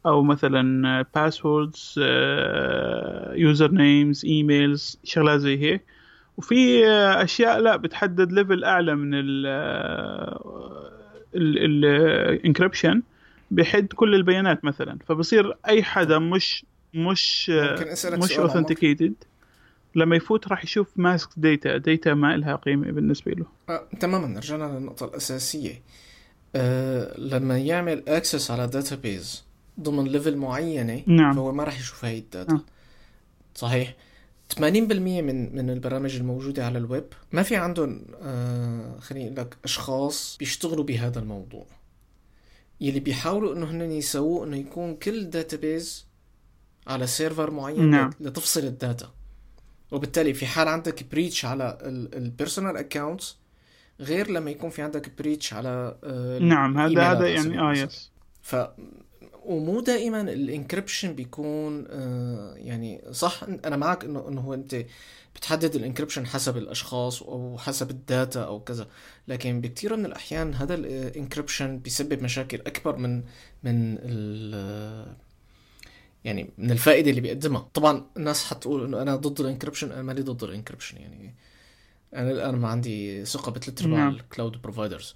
أو 0.07 0.23
مثلا 0.23 1.03
passwords 1.15 1.95
user 3.35 3.71
names 3.71 4.25
emails 4.25 4.99
شغلات 5.05 5.41
زي 5.41 5.59
هيك. 5.59 5.83
وفي 6.37 6.87
آه، 6.87 7.25
أشياء 7.25 7.59
لا 7.59 7.77
بتحدد 7.77 8.33
level 8.33 8.65
أعلى 8.65 8.95
من 8.95 9.11
ال 9.15 9.47
ال 11.35 11.50
encryption 11.50 13.03
بيحد 13.51 13.87
كل 13.87 14.15
البيانات 14.15 14.65
مثلا. 14.65 14.99
فبصير 15.07 15.57
أي 15.69 15.83
حدا 15.83 16.19
مش 16.19 16.65
مش 16.95 17.51
آه، 17.55 18.17
مش؟ 18.17 18.39
authenticated 18.39 19.15
لما 19.95 20.17
يفوت 20.17 20.49
راح 20.49 20.65
يشوف 20.65 20.89
masked 20.97 21.29
data 21.37 21.77
data 21.77 22.15
ما 22.15 22.37
لها 22.37 22.57
قيمة 22.57 22.91
بالنسبة 22.91 23.33
له. 23.33 23.47
آه، 23.69 23.89
تماما. 24.01 24.39
رجعنا 24.39 24.65
للنقطة 24.65 25.07
الأساسية. 25.07 25.83
آه، 26.57 27.21
لما 27.21 27.59
يعمل 27.59 28.03
access 28.09 28.51
على 28.51 28.67
database 28.67 29.46
ضمن 29.81 30.05
level 30.05 30.37
معينة 30.37 31.03
نعم. 31.07 31.35
فهو 31.35 31.53
ما 31.53 31.65
راح 31.65 31.81
يشوف 31.81 32.05
هاي 32.05 32.19
ال 32.19 32.26
data 32.26 32.55
آه. 32.55 32.61
صحيح 33.55 33.95
80% 34.55 34.61
من 34.61 35.57
من 35.57 35.71
البرامج 35.71 36.17
الموجودة 36.17 36.67
على 36.67 36.79
الويب 36.79 37.05
ما 37.33 37.43
في 37.43 37.57
عندهم 37.57 38.05
آه 38.23 38.99
خليني 39.01 39.27
أقول 39.27 39.37
لك 39.37 39.57
أشخاص 39.65 40.37
بيشتغلوا 40.39 40.85
بهذا 40.85 41.19
الموضوع 41.19 41.67
يلي 42.81 43.01
بيحاولوا 43.01 43.55
إنه 43.55 43.71
هن 43.71 43.91
يسووه 43.91 44.47
إنه 44.47 44.57
يكون 44.57 44.97
كل 44.97 45.31
database 45.31 46.07
على 46.87 47.07
server 47.07 47.51
معين 47.51 47.91
نعم. 47.91 48.11
لتفصل 48.21 48.61
ال 48.61 48.71
data 48.71 49.11
وبالتالي 49.91 50.35
في 50.35 50.47
حال 50.47 50.69
عندك 50.69 51.05
breach 51.11 51.45
على 51.45 51.79
ال 52.15 52.22
personal 52.22 52.77
accounts 52.77 53.37
غير 54.01 54.31
لما 54.31 54.51
يكون 54.51 54.71
في 54.71 54.83
عندك 54.83 55.13
breach 55.19 55.53
على 55.53 55.97
آه، 56.05 56.39
نعم 56.39 56.79
هذا 56.79 57.03
هذا 57.03 57.29
يعني 57.29 57.61
آه. 57.61 57.73
yes 57.73 58.11
ف 58.43 58.57
ومو 59.47 59.81
دائما 59.81 60.21
ال 60.21 60.29
encryption 60.29 61.15
بيكون 61.15 61.85
آه، 61.91 62.55
يعني 62.57 63.03
صح 63.11 63.43
أنا 63.43 63.77
معك 63.77 64.05
انه 64.05 64.29
إنه 64.29 64.41
هو 64.41 64.55
أنت 64.55 64.85
بتحدد 65.37 65.75
ال 65.75 65.80
encryption 65.80 66.27
حسب 66.27 66.57
الأشخاص 66.57 67.23
أو 67.23 67.59
حسب 67.59 67.91
ال 67.91 68.02
data 68.02 68.45
أو 68.45 68.61
كذا. 68.61 68.89
لكن 69.29 69.61
بكثير 69.61 69.97
من 69.97 70.07
الأحيان 70.07 70.55
هذا 70.55 70.75
ال 70.75 70.84
encryption 70.84 71.79
بيسبب 71.79 72.23
مشاكل 72.23 72.61
أكبر 72.61 72.97
من 72.97 73.17
من 73.63 73.99
ال 74.03 75.17
يعني 76.25 76.51
من 76.59 76.71
الفائدة 76.71 77.11
اللي 77.11 77.21
بيقدمها. 77.21 77.69
طبعا 77.75 78.07
الناس 78.17 78.45
حتقول 78.45 78.85
إنه 78.85 79.03
أنا 79.03 79.17
ضد 79.17 79.41
ال 79.41 79.46
encryption 79.46 79.93
أنا 79.93 80.03
مالي 80.03 80.23
ضد 80.23 80.45
ال 80.45 80.50
encryption 80.50 80.97
يعني 80.97 81.35
أنا 82.15 82.31
الآن 82.31 82.57
ما 82.57 82.69
عندي 82.69 83.25
ثقة 83.25 83.53
بثلاث 83.53 83.83
أرباع 83.83 83.99
نعم. 83.99 84.15
ال 84.15 84.23
cloud 84.23 84.63
providers 84.63 85.15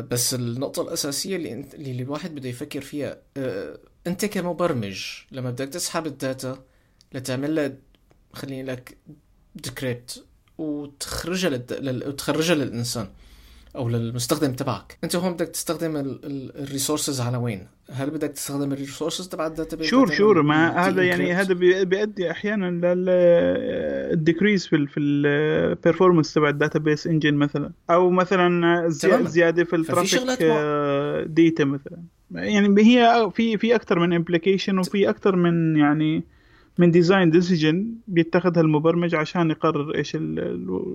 بس 0.00 0.34
النقطة 0.34 0.82
الأساسية 0.82 1.36
اللي 1.36 1.52
انت 1.52 1.74
اللي 1.74 2.02
الواحد 2.02 2.34
بده 2.34 2.48
يفكر 2.48 2.80
فيها 2.80 3.18
آه، 3.36 3.78
أنت 4.06 4.24
كمبرمج 4.24 5.06
لما 5.32 5.50
بدك 5.50 5.68
تسحب 5.68 6.06
ال 6.06 6.18
data 6.18 6.64
لتعمل 7.12 7.54
لها 7.54 7.72
خليني 8.32 8.62
لك 8.62 8.96
decrypt 9.54 10.24
وتخرجها. 10.58 11.50
لل... 11.50 12.08
وتخرجها 12.08 12.54
للإنسان 12.54 13.08
أو 13.76 13.88
للمستخدم 13.88 14.52
تبعك 14.52 14.98
أنت 15.04 15.16
هون 15.16 15.32
بدك 15.32 15.48
تستخدم 15.48 16.20
ال 16.26 16.35
resources 16.35 17.20
على 17.20 17.36
وين؟ 17.36 17.68
هل 17.92 18.10
بدك 18.10 18.28
تستخدم 18.28 18.72
ال 18.72 18.78
resources 18.78 19.28
تبع 19.28 19.46
ال 19.46 19.50
database 19.50 19.86
sure 19.86 20.04
لتعمل 20.04 20.18
sure 20.18 20.42
ما 20.42 20.68
هذا 20.88 21.02
يعني؟ 21.02 21.32
هذا 21.32 21.54
بي- 21.54 21.84
بيؤدي 21.84 22.30
أحيانا 22.30 22.94
لل 22.94 23.28
decrease 23.28 24.66
في 24.66 24.76
ال 24.76 24.88
في 24.88 25.00
ال 25.00 25.11
performance 25.11 26.34
تبع 26.34 26.48
ال 26.48 26.54
database 26.54 27.06
engine 27.06 27.34
مثلا. 27.34 27.72
أو 27.90 28.10
مثلا. 28.10 28.88
زيادة 29.24 29.64
في 29.64 29.76
ال 29.76 29.84
traffic 29.84 30.42
data 31.26 31.64
مثلا. 31.64 32.02
يعني 32.30 32.82
هي 32.82 33.30
في 33.34 33.58
في 33.58 33.74
أكثر 33.74 33.98
من 33.98 34.12
implication 34.12 34.78
وفي 34.78 35.08
أكثر 35.08 35.36
من 35.36 35.76
يعني 35.76 36.24
من 36.78 36.90
design 36.90 37.30
decision 37.30 37.94
بيتخذها 38.08 38.60
المبرمج 38.60 39.14
عشان 39.14 39.50
يقرر 39.50 39.94
إيش 39.94 40.16
ال- 40.16 40.88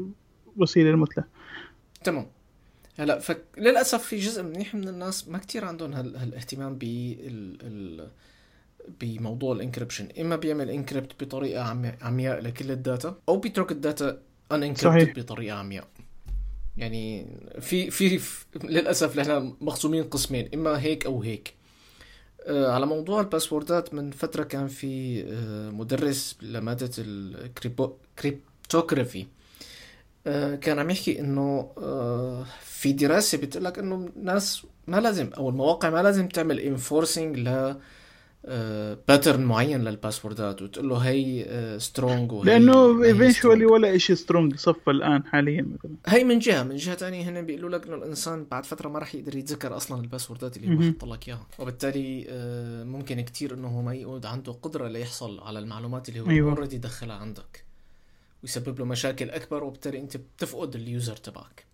الوسيلة 0.58 0.90
المثلى. 0.90 1.24
تمام. 2.04 2.26
هلا 2.98 3.20
فك... 3.20 3.44
للأسف 3.58 4.04
في 4.04 4.18
جزء 4.18 4.44
منيح 4.44 4.76
من 4.76 4.88
الناس 4.88 5.28
ما 5.28 5.38
كتير 5.38 5.66
عندهم 5.66 5.94
هال... 5.94 6.18
هالاهتمام 6.18 6.78
بال 6.78 7.58
ال... 7.62 8.08
بموضوع 9.02 9.56
ال 9.56 9.60
encryption 9.60 10.08
إما 10.20 10.36
بيعمل 10.36 10.70
encrypt 10.70 11.24
بطريقة 11.24 11.64
عمياء 12.02 12.40
لكل 12.40 12.72
ال 12.72 12.81
data 12.81 13.20
أو 13.30 13.38
بيترك 13.38 13.72
ال 13.72 13.82
data 13.82 14.22
unencrypted 14.52 15.20
بطريقة 15.20 15.58
عمياء. 15.58 15.88
يعني 16.78 17.28
في 17.60 17.92
في 17.92 18.20
للأسف 18.64 19.20
نحن 19.20 19.56
مقسومين 19.62 20.04
قسمين 20.04 20.50
إما 20.54 20.82
هيك 20.82 21.06
أو 21.06 21.22
هيك. 21.22 21.54
آه، 22.46 22.72
على 22.72 22.86
موضوع 22.86 23.22
ال 23.22 23.29
passwordات 23.29 23.94
من 23.94 24.12
فترة 24.12 24.44
كان 24.44 24.68
في 24.68 25.24
آه، 25.28 25.70
مدرس 25.70 26.38
لمادة 26.42 26.90
ال 26.98 27.15
cryptography 27.15 29.26
آه، 30.28 30.56
كان 30.56 30.80
عم 30.80 30.90
يحكي 30.90 31.20
إنه 31.20 31.72
في 32.82 32.94
دراسة 32.94 33.38
بتقول 33.38 33.64
لك 33.64 33.80
إنه 33.80 34.10
الناس 34.16 34.68
ما 34.88 35.00
لازم 35.00 35.30
أو 35.38 35.50
المواقع 35.50 35.90
ما 35.90 36.04
لازم 36.04 36.28
تعمل 36.28 36.60
enforcing 36.60 37.40
ل 37.40 37.76
pattern 39.08 39.44
معين 39.44 39.84
لل 39.84 39.98
passwordات 39.98 40.62
وتقول 40.62 40.90
له 40.90 40.98
هي 40.98 41.46
strong 41.80 42.32
وهي 42.32 42.46
لأنه 42.46 43.04
eventually 43.04 43.66
ولا 43.66 43.98
شيء 43.98 44.16
strong 44.16 44.56
صفى 44.56 44.92
الآن 44.92 45.26
حاليا 45.26 45.62
مثلا. 45.62 45.96
هي 46.08 46.24
من 46.24 46.40
جهة 46.40 46.64
من 46.64 46.76
جهة 46.76 46.96
ثانية 46.96 47.30
هن 47.30 47.46
بيقولوا 47.46 47.70
لك 47.70 47.88
إنه 47.88 47.96
الإنسان 47.96 48.46
بعد 48.52 48.66
فترة 48.66 48.90
ما 48.90 49.00
راح 49.00 49.16
يقدر 49.16 49.36
يتذكر 49.36 49.78
أصلا 49.78 50.02
ال 50.02 50.07
passwordات 50.07 50.58
اللي 50.58 50.76
هو 50.76 50.92
حط 50.92 51.06
لك 51.06 51.28
إياها. 51.28 51.48
وبالتالي 51.60 52.26
آه، 52.30 52.84
ممكن 52.84 53.22
كتير 53.22 53.54
إنه 53.54 53.82
ما 53.82 53.94
يقعد 53.94 54.26
عنده 54.26 54.52
قدرة 54.52 54.88
ليحصل 54.88 55.40
على 55.40 55.60
المعلومات 55.60 56.10
اللي 56.10 56.20
هو 56.20 56.26
already 56.26 56.76
أيوة. 56.76 56.84
دخلها 56.84 57.16
عندك 57.16 57.64
ويسبب 58.44 58.80
له 58.80 58.86
مشاكل 58.86 59.30
أكبر 59.30 59.64
وبالتالي 59.64 60.00
أنت 60.00 60.18
بتفقد 60.18 60.76
ال 60.76 60.84
user 60.84 61.16
تبعك. 61.16 61.71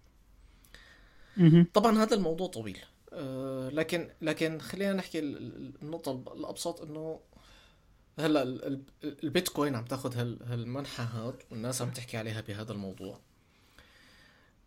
طبعا 1.74 2.04
هذا 2.04 2.16
الموضوع 2.16 2.48
طويل. 2.48 2.80
آه، 3.14 3.70
لكن 3.70 4.10
لكن 4.22 4.60
خلينا 4.60 4.94
نحكي 4.94 5.20
النقطة 5.20 6.24
الأبسط 6.34 6.82
إنه 6.82 7.20
هلأ 8.20 8.44
البيتكوين 9.04 9.76
عم 9.76 9.86
تاخذ 9.86 10.18
هالمنحى 10.52 11.04
هاد 11.04 11.36
والناس 11.52 11.82
عم 11.82 11.90
تحكي 11.90 12.18
عليها 12.18 12.42
بهذا 12.42 12.72
الموضوع. 12.72 13.20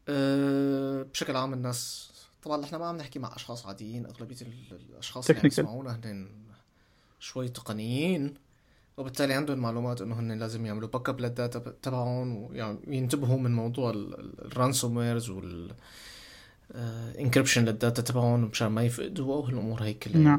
أه 0.08 1.02
بشكل 1.02 1.36
عام 1.36 1.52
الناس 1.52 2.10
طبعا 2.42 2.64
إحنا 2.64 2.78
ما 2.78 2.86
عم 2.86 2.96
نحكي 2.96 3.18
مع 3.18 3.36
أشخاص 3.36 3.66
عاديين 3.66 4.06
أغلبية 4.06 4.36
الأشخاص 4.72 5.30
اللي 5.30 5.40
عم 5.40 5.46
يسمعونا 5.46 6.00
هن 6.04 6.28
شوي 7.20 7.48
تقنيين 7.48 8.34
وبالتالي 8.96 9.34
عندهم 9.34 9.58
معلومات 9.58 10.02
إنه 10.02 10.20
هن 10.20 10.32
لازم 10.32 10.66
يعملوا 10.66 10.88
backup 10.88 11.20
لل 11.20 11.33
data 11.33 11.58
تبعهم 11.82 12.36
وينتبهوا 12.36 13.38
من 13.38 13.54
موضوع 13.54 13.90
ال 13.90 14.96
ransomwares 14.96 15.30
وال 15.30 15.74
encryption 17.20 17.64
لل 17.64 17.77
data 17.77 18.02
تبعهم 18.02 18.44
مشان 18.44 18.68
ما 18.68 18.82
يفقدوا 18.82 19.34
وهالامور 19.34 19.82
هي 19.82 19.94
كلها 19.94 20.18
نعم. 20.18 20.38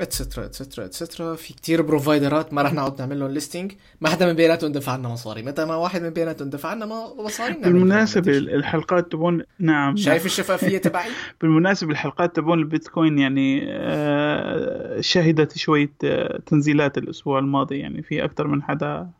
etcetera 0.00 0.44
etcetera 0.44 0.84
etcetera 0.84 1.34
في 1.34 1.54
كتير 1.54 1.82
providerات 1.82 2.52
ما 2.52 2.62
رح 2.62 2.72
نقعد 2.72 3.00
نعمل 3.00 3.20
لهم 3.20 3.30
listing 3.30 3.72
ما 4.00 4.08
حدا 4.08 4.26
من 4.26 4.32
بيناتهم 4.32 4.72
دفع 4.72 4.96
لنا 4.96 5.08
مصاري. 5.08 5.42
متى 5.42 5.64
ما 5.64 5.76
واحد 5.76 6.02
من 6.02 6.10
بيناتهم 6.10 6.50
دفع 6.50 6.74
لنا 6.74 6.86
مصاري 7.18 7.54
بالمناسبة 7.54 8.32
الحلقة 8.38 9.12
تبعون 9.12 9.42
نعم. 9.58 9.96
شايف 9.96 10.26
الشفافية 10.26 10.78
تبعي؟ 10.88 11.10
بالمناسبة 11.40 11.90
الحلقة 11.90 12.36
تبعون 12.36 12.58
البيتكوين 12.58 13.18
يعني 13.18 13.66
آه 13.68 15.00
شهدت 15.00 15.58
شوية 15.58 15.92
آه 16.04 16.40
تنزيلات 16.46 16.98
الأسبوع 16.98 17.38
الماضي 17.38 17.78
يعني 17.78 18.02
في 18.02 18.24
أكثر 18.24 18.46
من 18.46 18.62
حدا 18.62 18.86
آه، 18.86 19.10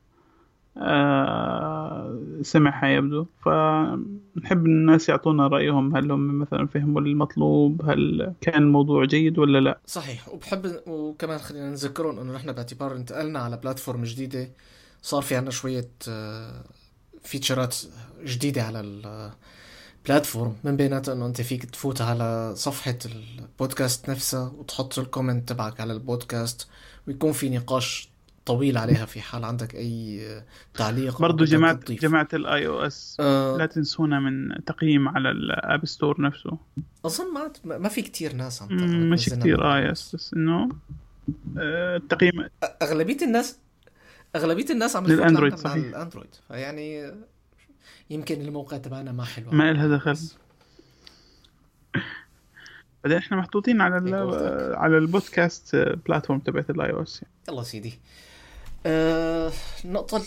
سمعها 2.42 2.88
يبدو. 2.88 3.26
فنحب 3.44 4.66
الناس 4.66 5.08
يعطونا 5.08 5.46
رأيهم 5.46 5.96
هل 5.96 6.12
هم 6.12 6.38
مثلا 6.38 6.66
فهموا 6.66 7.00
المطلوب 7.00 7.90
هل 7.90 8.34
كان 8.40 8.62
الموضوع 8.62 9.04
جيد 9.04 9.38
ولا 9.38 9.58
لا؟ 9.58 9.80
صحيح. 9.86 10.28
وبحب 10.28 10.80
وكمان 10.86 11.38
خلينا 11.38 11.70
نذكرهم 11.70 12.18
إنه 12.18 12.32
نحن 12.32 12.52
باعتبار 12.52 12.96
انتقلنا 12.96 13.38
على 13.38 13.56
platform 13.56 14.02
جديدة. 14.02 14.48
صار 15.02 15.22
في 15.22 15.36
عنا 15.36 15.50
شوية 15.50 15.88
featureات 17.22 17.76
آه، 17.84 18.24
جديدة 18.24 18.62
على 18.62 18.80
ال 20.00 20.06
platform 20.06 20.56
من 20.64 20.76
بيناتها 20.76 21.14
إنه 21.14 21.26
أنت 21.26 21.40
فيك 21.40 21.64
تفوت 21.64 22.00
على 22.00 22.52
صفحة 22.56 22.98
البودكاست 23.04 24.10
نفسها 24.10 24.52
وتحط 24.56 24.98
ال 24.98 25.04
comment 25.04 25.48
تبعك 25.48 25.80
على 25.80 25.92
البودكاست 25.92 26.68
ويكون 27.08 27.32
في 27.32 27.50
نقاش 27.50 28.13
طويل 28.46 28.78
عليها 28.78 29.06
في 29.06 29.20
حال 29.20 29.44
عندك 29.44 29.74
أي 29.74 30.20
تعليق 30.74 31.20
برضو 31.20 31.44
جماعة 31.44 31.80
جماعة 31.88 32.28
ال 32.32 32.66
iOS 32.66 33.16
آه. 33.20 33.56
لا 33.56 33.66
تنسونا 33.66 34.20
من 34.20 34.64
تقييم 34.64 35.08
على 35.08 35.30
ال 35.30 35.44
App 35.44 35.86
Store 35.86 36.20
نفسه. 36.20 36.58
أظن 37.04 37.34
ما 37.34 37.78
ما 37.78 37.88
في 37.88 38.02
كتير 38.02 38.32
ناس 38.32 38.62
عم 38.62 38.68
مش 39.10 39.28
كتير 39.28 39.64
آه 39.64 39.78
yes 39.90 40.14
بس. 40.14 40.34
إنه 40.34 40.68
آه 41.58 41.96
التقييم 41.96 42.48
أغلبية 42.82 43.16
الناس 43.22 43.58
أغلبية 44.36 44.70
الناس 44.70 44.96
عم 44.96 45.06
لل 45.06 45.17
Android 45.17 45.54
صحيح. 45.54 45.84
ال 45.84 45.90
Android. 45.90 46.34
فيعني 46.48 47.12
يمكن 48.10 48.40
الموقع 48.40 48.76
تبعنا 48.76 49.12
ما 49.12 49.24
حلو. 49.24 49.50
ما 49.50 49.72
لها 49.72 49.96
دخل. 49.96 50.18
بعدين 53.04 53.18
إحنا 53.18 53.36
محطوطين 53.36 53.80
على 53.80 54.16
على 54.76 54.98
ال 54.98 55.08
podcast 55.08 55.76
platform 55.76 56.38
تبعت 56.40 56.70
ال 56.70 56.90
iOS 56.90 57.24
يلا 57.48 57.62
سيدي. 57.62 57.98
آه، 58.86 59.52
النقطة 59.84 60.22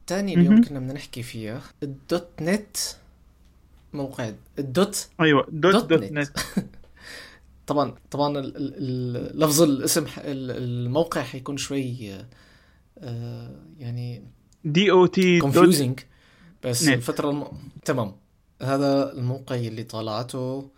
الثانية 0.00 0.36
اليوم 0.36 0.64
كنا 0.64 0.78
بدنا 0.78 0.92
نحكي 0.92 1.22
فيها. 1.22 1.62
ال 1.82 2.28
.NET 2.40 2.76
موقع 3.92 4.32
ال 4.58 4.70
dot 4.70 5.08
أيوه 5.20 5.46
dot 5.48 5.74
dot, 5.74 5.84
dot 5.84 6.12
net, 6.12 6.38
طبعا 7.66 7.94
طبعا 8.10 8.40
لفظ 9.34 9.62
الاسم 9.62 10.06
الموقع 10.18 11.22
حيكون 11.22 11.56
شوي 11.56 12.10
آه، 12.98 13.50
يعني 13.78 14.22
D 14.64 14.90
O 14.90 15.06
T 15.06 15.38
confusing 15.38 16.00
بس 16.64 16.84
نت. 16.84 16.94
الفترة 16.96 17.30
الم... 17.30 17.44
تمام. 17.84 18.12
هذا 18.62 19.12
الموقع 19.12 19.54
اللي 19.54 19.82
طالعته 19.82 20.70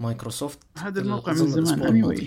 مايكروسوفت. 0.00 0.58
هذا 0.78 1.00
الموقع 1.00 1.32
من 1.32 1.64
زمان 1.64 2.02
anyway. 2.02 2.24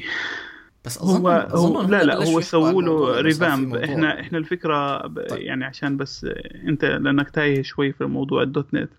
بس 0.85 0.97
اظن 0.97 1.21
هو, 1.21 1.29
هو 1.29 1.81
لا 1.81 2.03
لا 2.03 2.15
هو 2.15 2.41
سووا 2.41 2.81
له 2.81 3.21
revamp 3.21 3.75
إحنا 3.75 4.19
إحنا 4.19 4.37
الفكرة 4.37 5.07
طيب. 5.07 5.41
يعني 5.41 5.65
عشان 5.65 5.97
بس 5.97 6.27
أنت 6.67 6.85
لأنك 6.85 7.29
تايه 7.29 7.61
شوي 7.61 7.93
في 7.93 8.05
موضوع 8.05 8.43
ال 8.43 8.51
dot 8.51 8.73
net. 8.73 8.89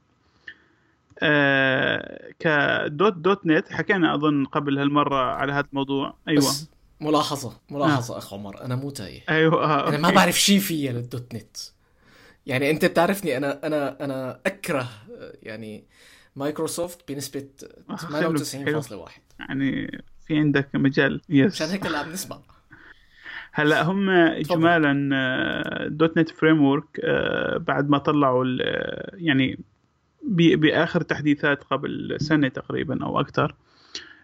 آه 1.18 2.33
ك 2.38 2.57
dot 2.57 3.12
dot 3.12 3.47
net 3.47 3.73
حكينا 3.73 4.14
أظن 4.14 4.45
قبل 4.45 4.79
هالمرة 4.79 5.16
على 5.16 5.53
هذا 5.53 5.66
الموضوع. 5.73 6.14
أيوه. 6.29 6.40
بس 6.40 6.68
ملاحظة 7.01 7.53
ملاحظة 7.71 8.14
آه. 8.14 8.18
اخ 8.18 8.35
عمر 8.35 8.64
أنا 8.64 8.77
مو 8.77 8.90
تايه. 8.90 9.21
أيوه 9.29 9.64
آه. 9.64 9.88
أنا 9.88 9.99
ما 9.99 10.11
بعرف 10.11 10.40
شيء 10.40 10.59
فيها 10.59 10.92
لل 10.92 11.09
dot 11.09 11.35
net. 11.35 11.57
يعني 12.47 12.71
أنت 12.71 12.85
بتعرفني 12.85 13.37
أنا 13.37 13.66
أنا 13.66 14.05
أنا 14.05 14.40
أكره 14.47 14.88
يعني 15.42 15.85
مايكروسوفت 16.37 17.12
بنسبة 17.12 17.49
98.1 17.90 19.11
يعني 19.40 20.03
في 20.33 20.38
عندك 20.38 20.68
مجال. 20.75 21.21
yes 21.29 21.62
عشان 21.62 21.73
هيك 21.73 21.87
اللي 21.87 21.99
عم 21.99 22.12
نسمع. 22.12 22.38
هلا 23.53 23.83
هم 23.83 24.11
اجمالا 24.11 25.88
dot 25.88 26.18
net 26.18 26.29
framework 26.29 27.01
بعد 27.57 27.88
ما 27.88 27.99
طلعوا 27.99 28.45
يعني 29.14 29.59
بآخر 30.25 31.01
تحديثات 31.01 31.64
قبل 31.64 32.16
سنة 32.21 32.49
تقريبا 32.49 33.05
أو 33.05 33.21
أكثر 33.21 33.55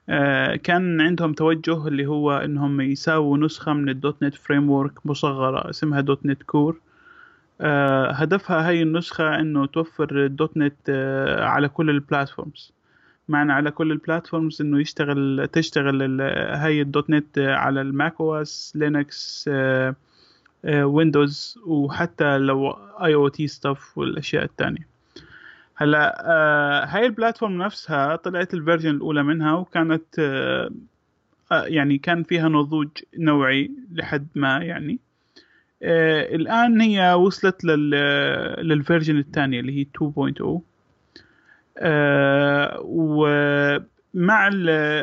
آه، 0.09 0.57
كان 0.57 1.01
عندهم 1.01 1.33
توجه 1.33 1.89
اللي 1.89 2.07
هو 2.07 2.33
إنهم 2.33 2.81
يساووا 2.81 3.39
نسخة 3.39 3.73
من 3.73 3.89
ال 3.89 4.23
dot 4.23 4.35
net 4.35 4.71
framework 4.71 5.07
مصغرة 5.07 5.71
اسمها 5.71 6.01
dot 6.01 6.27
net 6.27 6.43
core. 6.43 6.81
هدفها 8.11 8.69
هاي 8.69 8.83
النسخة 8.83 9.41
إنه 9.41 9.67
توفر 9.67 10.25
ال 10.25 10.33
dot 10.33 10.57
net 10.57 10.77
آه، 10.89 11.45
على 11.45 11.69
كل 11.69 11.91
ال 11.91 11.99
platforms 11.99 12.73
معنا 13.29 13.55
على 13.55 13.71
كل 13.71 13.93
ال 13.93 14.00
platforms 14.00 14.63
إنه 14.63 14.81
يشتغل 14.81 15.49
تشتغل 15.53 16.21
هاي. 16.23 16.81
ال 16.83 16.90
dot 16.90 17.11
net 17.11 17.39
على 17.39 17.81
ال 17.81 18.15
Mac 18.21 18.35
OS 18.35 18.73
لينكس 18.77 19.51
ويندوز 20.65 21.59
وحتى 21.67 22.39
لو 22.39 22.71
IoT 23.05 23.47
stuff 23.47 23.99
والأشياء 23.99 24.45
الثانية 24.45 24.99
هلا 25.81 26.25
آه، 26.27 26.85
هاي 26.85 27.07
ال 27.07 27.13
platform 27.13 27.63
نفسها 27.63 28.17
طلعت 28.17 28.55
ال 28.55 28.59
version 28.59 28.91
الأولى 28.91 29.23
منها 29.23 29.55
وكانت 29.55 30.19
آه، 30.19 30.71
آه، 31.53 31.65
يعني 31.65 31.99
كان 31.99 32.23
فيها 32.23 32.49
نضوج 32.49 32.89
نوعي 33.19 33.71
لحد 33.93 34.27
ما 34.35 34.59
يعني. 34.59 34.99
الآن 35.83 36.81
هي 36.81 37.13
وصلت 37.15 37.65
لل 37.65 37.99
version 37.99 39.19
الثانية 39.19 39.61
اللي 39.61 39.79
هي 39.79 39.83
2.0 39.83 40.43
آه، 40.43 40.63
ومع 42.83 44.51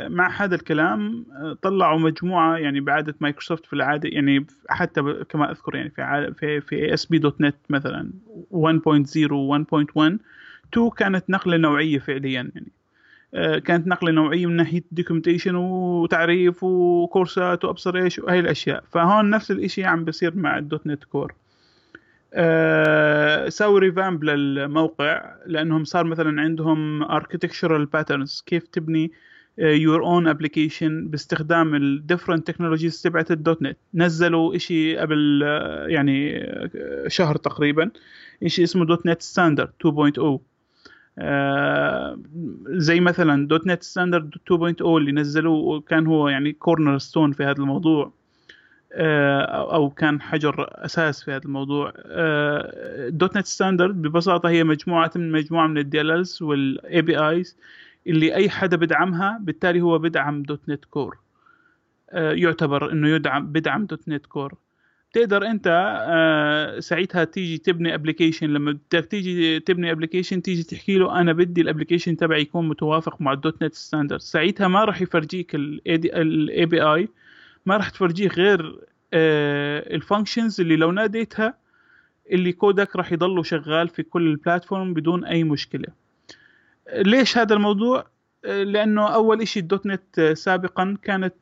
مع 0.10 0.30
هذا 0.38 0.56
الكلام 0.56 1.26
آه، 1.32 1.58
طلعوا 1.62 2.00
مجموعة 2.00 2.58
يعني 2.58 2.80
بعادة 2.80 3.16
مايكروسوفت 3.20 3.66
في 3.66 3.74
العادة 3.74 4.10
يعني 4.10 4.46
حتى 4.70 5.02
كما 5.30 5.52
أذكر 5.52 5.76
يعني 5.76 5.90
في 5.90 6.34
في 6.34 6.62
في 6.62 6.94
ASP 6.94 7.18
dot 7.18 7.42
net 7.42 7.56
مثلا 7.70 8.10
1.0 8.52 9.32
1.1 9.32 10.20
2 10.74 10.90
كانت 10.98 11.30
نقلة 11.30 11.58
نوعية 11.58 12.00
فعليا 12.00 12.32
يعني. 12.32 12.72
آه، 13.34 13.60
كانت 13.60 13.88
نقلة 13.88 14.12
نوعية 14.12 14.46
من 14.46 14.56
ناحية 14.56 14.84
documentation 14.92 15.56
وتعريف 15.56 16.64
وكورسات 16.64 17.66
وابصر 17.66 17.96
إيش 17.98 18.20
وهي 18.20 18.40
الأشياء. 18.40 18.84
فهون 18.92 19.30
نفس 19.30 19.52
الإشي 19.52 19.84
عم 19.84 20.06
بصير 20.06 20.36
مع 20.36 20.58
ال 20.58 20.65
dot 20.65 20.88
net 20.88 21.04
core 21.04 21.34
أه 22.36 23.50
سووا 23.50 23.80
revamp 23.80 24.24
للموقع 24.24 25.36
لأنهم 25.46 25.84
صار 25.84 26.04
مثلا 26.06 26.42
عندهم 26.42 27.04
architectural 27.04 27.86
patterns 27.86 28.44
كيف 28.46 28.68
تبني 28.68 29.12
your 29.58 30.04
own 30.04 30.28
application 30.28 31.08
باستخدام 31.08 31.76
ال 31.76 31.83
different 31.83 32.48
technologies 32.48 33.02
تبعت 33.02 33.32
ال 33.32 33.39
dot 33.39 33.62
net 33.62 33.78
نزلوا 33.94 34.58
شيء 34.58 35.00
قبل 35.00 35.44
آه، 35.44 35.88
يعني 35.88 36.38
آه، 36.38 37.08
شهر 37.08 37.36
تقريبا 37.36 37.92
شيء 38.48 38.64
اسمه 38.66 38.86
dot 38.86 39.06
net 39.06 39.22
standard 39.22 39.72
2.0 39.80 40.40
آه 41.20 42.20
زي 42.68 43.00
مثلا 43.00 43.48
dot 43.48 43.68
net 43.68 43.84
standard 43.84 44.36
2.0 44.52 44.82
اللي 44.82 45.12
نزلوه 45.12 45.82
كان 45.82 46.08
هو 46.08 46.30
يعني 46.30 46.54
cornerstone 46.54 47.32
في 47.32 47.44
هذا 47.44 47.58
الموضوع. 47.62 48.06
آه 48.06 48.25
أو 48.96 49.90
كان 49.90 50.22
حجر 50.22 50.68
أساس 50.86 51.24
في 51.24 51.32
هذا 51.32 51.46
الموضوع. 51.46 51.94
آه 52.06 53.10
dot 53.10 53.38
net 53.38 53.46
standard 53.46 54.02
ببساطة 54.02 54.50
هي 54.50 54.64
مجموعة 54.64 55.12
من 55.16 55.32
مجموعة 55.32 55.68
من 55.68 55.78
ال 55.78 56.12
DLLs 56.12 56.42
وال 56.42 57.02
APIs 57.02 57.58
اللي 58.08 58.36
أي 58.36 58.50
حدا 58.50 58.78
بدعمها 58.78 59.38
بالتالي 59.42 59.82
هو 59.82 60.00
بدعم 60.00 60.44
dot 60.44 60.70
net 60.70 60.86
core. 60.86 61.18
آه 62.10 62.32
يعتبر 62.32 62.92
إنه 62.92 63.10
يدعم 63.10 63.48
بدعم 63.52 63.86
dot 63.86 64.10
net 64.10 64.26
core. 64.26 64.54
تقدر 65.14 65.46
أنت 65.48 65.68
آه، 66.08 66.80
ساعتها 66.80 67.24
تيجي 67.24 67.58
تبني 67.58 67.94
application 67.94 68.48
لما 68.48 68.72
بدك 68.72 69.06
تيجي 69.06 69.60
تبني 69.60 69.92
application 69.92 70.42
تيجي 70.42 70.64
تحكي 70.64 70.98
له 70.98 71.22
أنا 71.22 71.34
بدي 71.34 71.62
ال 71.62 71.67
application 71.67 72.18
تبعي 72.18 72.42
يكون 72.42 72.68
متوافق 72.70 73.22
مع 73.22 73.34
ال 73.34 73.41
dot 73.41 73.64
net 73.64 73.74
standard. 73.74 74.20
ساعتها 74.20 74.68
ما 74.68 74.86
راح 74.86 75.02
يفرجيك 75.02 75.56
ال 75.56 76.66
API 76.66 77.10
ما 77.66 77.78
راح 77.78 77.90
تفرجيك 77.90 78.38
غير 78.38 78.80
آه، 79.14 79.96
ال 79.96 80.03
functions 80.03 80.62
اللي 80.62 80.76
لو 80.76 80.92
ناديتها 80.92 81.54
اللي 82.32 82.52
كودك 82.52 82.96
راح 82.96 83.12
يضله 83.12 83.44
شغال 83.44 83.88
في 83.88 84.04
كل 84.04 84.28
ال 84.28 84.35
platform 84.35 84.94
بدون 84.94 85.26
أي 85.26 85.44
مشكلة. 85.44 85.88
ليش 86.96 87.38
هذا 87.38 87.56
الموضوع؟ 87.56 88.08
آه، 88.46 88.64
لأنه 88.64 89.08
أول 89.08 89.48
شيء 89.48 89.64
ال 89.64 89.69
dot 89.69 89.86
net 89.86 90.34
سابقا 90.34 90.98
كانت 91.04 91.34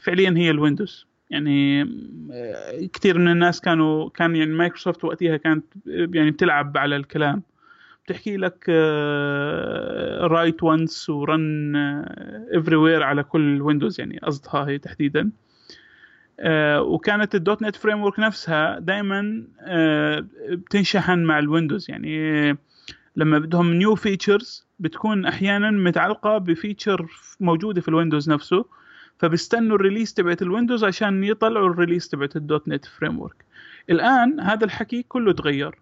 فعليا 0.00 0.34
هي 0.36 0.50
الويندوز. 0.50 1.06
يعني 1.30 1.82
آه، 2.32 2.86
كثير 2.92 3.18
من 3.18 3.28
الناس 3.28 3.60
كانوا 3.60 4.08
كان 4.08 4.36
يعني 4.36 4.52
مايكروسوفت 4.52 5.04
وقتها 5.04 5.36
كانت 5.36 5.64
يعني 5.86 6.30
بتلعب 6.30 6.76
على 6.76 6.96
الكلام. 6.96 7.42
بتحكي 8.04 8.36
لك 8.36 8.68
write 10.20 10.62
once 10.62 11.10
run 11.10 11.76
everywhere 12.52 13.02
على 13.02 13.22
كل 13.22 13.62
ويندوز 13.62 14.00
يعني 14.00 14.18
قصدها 14.18 14.68
هي 14.68 14.78
تحديدا. 14.78 15.20
آه، 15.20 15.51
وكانت 16.78 17.34
ال 17.34 17.62
dot 17.62 17.76
net 17.76 18.02
framework 18.02 18.18
نفسها 18.18 18.78
دائما 18.78 19.44
آه، 19.60 20.26
بتنشحن 20.50 21.18
مع 21.18 21.38
الويندوز 21.38 21.90
يعني 21.90 22.56
لما 23.16 23.38
بدهم 23.38 23.74
new 23.74 23.94
features 23.94 24.66
بتكون 24.78 25.26
أحيانا 25.26 25.70
متعلقة 25.70 26.38
ب 26.38 26.47
feature 26.47 27.06
موجودة 27.40 27.80
في 27.80 27.88
الويندوز 27.88 28.30
نفسه 28.30 28.64
فبيستنوا 29.18 29.76
ال 29.76 29.81
release 29.81 30.14
تبعت 30.14 30.42
الويندوز 30.42 30.84
عشان 30.84 31.24
يطلعوا 31.24 31.68
ال 31.68 31.73
release 31.73 32.08
تبعت 32.08 32.36
ال 32.36 32.68
dot 32.68 32.84
net 32.84 33.20
framework 33.20 33.44
الآن 33.90 34.40
هذا 34.40 34.64
الحكي 34.64 35.02
كله 35.02 35.32
تغير 35.32 35.74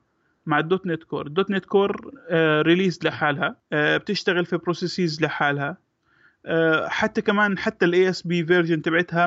مع 0.46 0.58
ال 0.58 0.65
dot 0.65 0.86
net 0.86 1.02
core 1.02 1.26
ال 1.26 1.32
dot 1.32 1.50
net 1.50 1.64
core 1.64 2.12
آه 2.28 2.62
release 2.62 2.98
لحالها 3.04 3.56
آه 3.72 3.96
بتشتغل 3.96 4.46
في 4.46 4.56
processes 4.56 5.22
لحالها. 5.22 5.68
آه 5.68 5.89
حتى 6.86 7.22
كمان 7.22 7.58
حتى 7.58 7.84
ال 7.84 8.08
ASP 8.10 8.44
version 8.44 8.82
تبعتها 8.82 9.26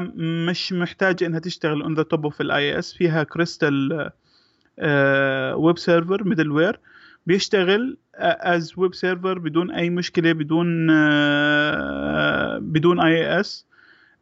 مش 0.49 0.73
محتاجه 0.73 1.25
إنها 1.25 1.39
تشتغل 1.39 1.81
on 1.81 1.93
the 1.95 2.03
top 2.03 2.23
of 2.23 2.41
IIS 2.41 2.93
فيها 2.93 3.23
Kestrel 3.23 4.09
web 5.55 5.77
server 5.77 6.23
middleware 6.23 6.79
بيشتغل 7.25 7.97
as 8.15 8.73
web 8.77 8.93
server 8.95 9.39
بدون 9.39 9.71
أي 9.71 9.89
مشكلة 9.89 10.31
بدون 10.31 10.87
آه 10.91 12.57
بدون 12.57 12.99
IIS 12.99 13.65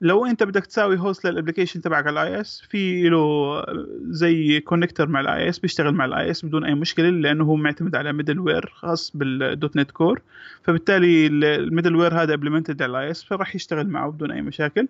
لو 0.02 0.26
انت 0.26 0.44
بدك 0.44 0.66
تساوي 0.66 0.98
host 0.98 1.26
لل 1.26 1.34
application 1.34 1.82
تبعك 1.82 2.08
على 2.08 2.24
ال 2.24 2.42
IIS 2.42 2.62
في 2.70 3.10
له 3.10 3.64
زي 4.10 4.60
connector 4.60 5.08
مع 5.08 5.20
ال 5.20 5.50
IIS 5.50 5.60
بيشتغل 5.60 5.94
مع 5.94 6.06
ال 6.06 6.32
IIS 6.32 6.46
بدون 6.46 6.66
أي 6.66 6.76
مشكلة 6.76 7.10
لأنه 7.10 7.44
هو 7.44 7.56
معتمد 7.56 7.96
على 7.96 8.14
middleware 8.14 8.74
خاص 8.76 9.12
بال 9.16 9.40
dot 9.40 9.76
net 9.76 9.92
core 9.92 10.22
فبالتالي 10.64 11.28
ال 11.28 11.96
middleware 11.96 12.22
هذا 12.22 12.34
implemented 12.34 12.82
على 12.82 12.92
ال 12.92 13.12
IIS 13.12 13.24
فراح 13.24 13.56
يشتغل 13.56 13.88
معه 13.88 14.12
بدون 14.12 14.32
أي 14.32 14.42
مشاكل. 14.42 14.88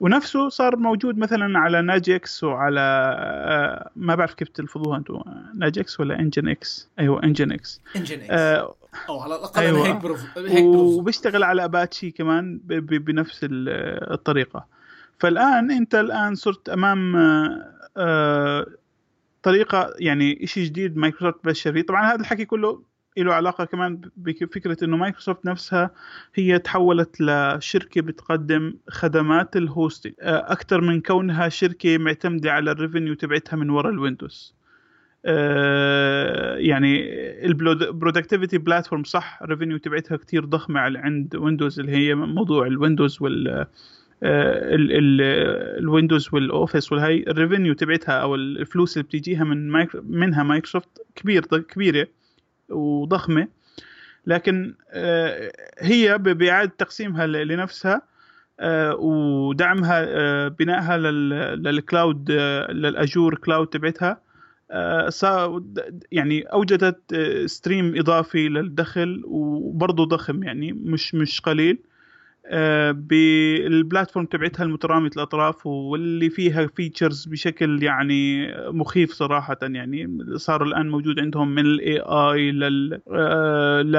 ونفسه 0.00 0.48
صار 0.48 0.76
موجود 0.76 1.18
مثلا 1.18 1.58
على 1.58 1.82
nginx 1.82 2.44
وعلى 2.44 2.80
آه، 3.18 3.90
ما 3.96 4.14
بعرف 4.14 4.34
كيف 4.34 4.48
تلفظوها 4.48 4.98
أنتم 4.98 5.20
nginx 5.54 6.00
ولا 6.00 6.20
nginx 6.20 6.88
أيوه 6.98 7.22
nginx 7.22 7.80
nginx 7.96 8.30
آه 8.30 8.74
أو 9.08 9.20
على 9.20 9.36
الأقل 9.36 9.60
أيوة. 9.60 9.86
هيك 9.86 9.96
بروف 9.96 10.38
هيك 10.38 10.64
بروف 10.64 10.98
وبيشتغل 10.98 11.42
على 11.42 11.64
اباتشي 11.64 12.10
كمان 12.10 12.60
بنفس 12.64 13.40
الطريقة. 13.42 14.66
فالآن 15.18 15.70
أنت 15.70 15.94
الآن 15.94 16.34
صرت 16.34 16.68
أمام 16.68 17.16
آه 17.96 18.66
طريقة 19.42 19.94
يعني 19.98 20.46
شيء 20.46 20.64
جديد 20.64 20.96
مايكروسوفت 20.96 21.46
بشر 21.46 21.72
فيه 21.72 21.82
طبعا 21.82 22.12
هذا 22.12 22.20
الحكي 22.20 22.44
كله 22.44 22.82
له 23.16 23.34
علاقة 23.34 23.64
كمان 23.64 24.00
بفكرة 24.16 24.84
إنه 24.84 24.96
مايكروسوفت 24.96 25.46
نفسها 25.46 25.90
هي 26.34 26.58
تحولت 26.58 27.20
لشركة 27.20 28.00
بتقدم 28.00 28.74
خدمات 28.88 29.56
ال 29.56 29.63
hosting 29.63 30.12
آه، 30.20 30.52
أكثر 30.52 30.80
من 30.80 31.00
كونها 31.00 31.48
شركة 31.48 31.98
معتمدة 31.98 32.52
على 32.52 32.70
ال 32.70 32.76
revenue 32.76 33.14
تبعتها 33.14 33.56
من 33.56 33.70
وراء 33.70 33.92
الويندوز. 33.92 34.54
يعني 36.58 37.04
ال 37.46 37.55
productivity 37.55 38.58
platform 38.58 39.04
صح؟ 39.04 39.38
ال 39.42 39.47
revenue 39.47 39.78
تبعتها 39.78 40.16
كتير 40.16 40.44
ضخمة 40.44 40.80
عند 40.80 41.36
ويندوز 41.36 41.80
اللي 41.80 41.92
هي 41.92 42.14
موضوع 42.14 42.66
الويندوز 42.66 43.22
وال 43.22 43.66
الويندوز 44.22 46.28
وال 46.32 46.47
Office 46.47 46.92
والهي. 46.92 47.24
ال 47.28 47.34
revenue 47.34 47.74
تبعتها 47.74 48.12
أو 48.12 48.34
الفلوس 48.34 48.96
اللي 48.96 49.08
بتيجيها 49.08 49.44
من 49.44 49.86
منها 49.94 50.42
مايكروسوفت 50.42 50.88
كبير 51.14 51.44
كبيرة 51.44 52.06
وضخمة. 52.68 53.48
لكن 54.26 54.74
آه، 54.90 55.52
هي 55.78 56.18
بإعادة 56.18 56.72
تقسيمها 56.78 57.26
لنفسها 57.26 58.02
آه، 58.60 58.94
ودعمها 58.94 60.04
آه، 60.08 60.48
بنائها 60.48 60.98
لل 61.56 61.77
cloud 61.77 62.30
لل 62.70 62.88
Azure 62.88 63.34
cloud 63.34 63.66
تبعتها. 63.66 64.23
يعني 66.12 66.42
أوجدت 66.42 67.14
stream 67.46 67.98
إضافي 67.98 68.48
للدخل 68.48 69.22
وبرضه 69.24 70.04
ضخم 70.04 70.42
يعني 70.42 70.72
مش 70.72 71.14
مش 71.14 71.40
قليل. 71.40 71.78
آه، 72.46 72.90
بال 72.90 73.17
platform 73.17 74.26
تبعتها 74.26 74.64
المترامية 74.64 75.10
الأطراف 75.16 75.66
واللي 75.66 76.30
فيها 76.30 76.66
features 76.66 77.24
بشكل 77.26 77.82
يعني 77.82 78.48
مخيف 78.72 79.12
صراحة 79.12 79.58
يعني 79.62 80.18
صار 80.36 80.62
الآن 80.62 80.88
موجود 80.88 81.20
عندهم 81.20 81.54
من 81.54 81.66
ال 81.66 82.00
AI 82.00 82.52
لل 82.52 83.00
ل 83.92 83.96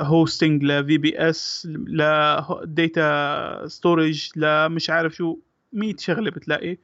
hosting 0.00 0.64
ل 0.64 0.98
VPS 0.98 1.68
ل 1.88 2.24
data 2.24 3.66
storage 3.66 4.30
لمش 4.36 4.90
عارف 4.90 5.14
شو 5.16 5.38
100 5.72 5.94
شغلة 5.98 6.30
بتلاقي. 6.30 6.72
آه، 6.72 6.76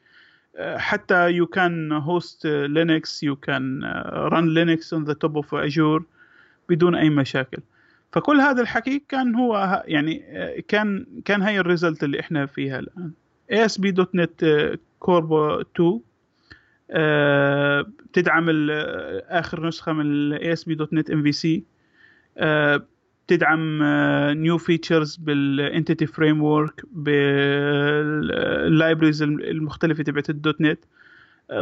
حتى 0.76 1.30
you 1.30 1.46
can 1.46 1.92
host 1.92 2.46
Linux 2.46 3.22
you 3.22 3.36
can 3.36 3.84
run 4.06 4.54
Linux 4.54 4.94
on 4.94 5.04
the 5.04 5.12
top 5.12 5.36
of 5.36 5.54
Azure 5.54 6.04
بدون 6.68 6.94
أي 6.94 7.10
مشاكل. 7.10 7.58
فكل 8.12 8.40
هذا 8.40 8.62
الحكي 8.62 9.02
كان 9.08 9.34
هو 9.34 9.82
يعني 9.86 10.22
كان 10.68 11.06
كان 11.24 11.42
هي 11.42 11.60
ال 11.60 11.66
result 11.66 12.04
اللي 12.04 12.20
إحنا 12.20 12.46
فيها 12.46 12.78
الآن. 12.78 13.10
.NET 14.14 14.44
Core 14.98 15.60
2 15.60 16.00
بتدعم 18.10 18.46
آخر 19.28 19.66
نسخة 19.66 19.92
من 19.92 20.06
ال 20.06 20.52
ASP 20.52 20.74
بتدعم 23.30 23.82
new 24.42 24.58
features 24.58 25.16
بال 25.16 25.39
Entity 25.39 26.06
Framework 26.06 26.82
بال 26.92 27.34
libraries 27.34 29.22
المختلفة 29.22 30.02
تبعت 30.02 30.30
ال 30.30 30.60
.NET. 30.60 30.78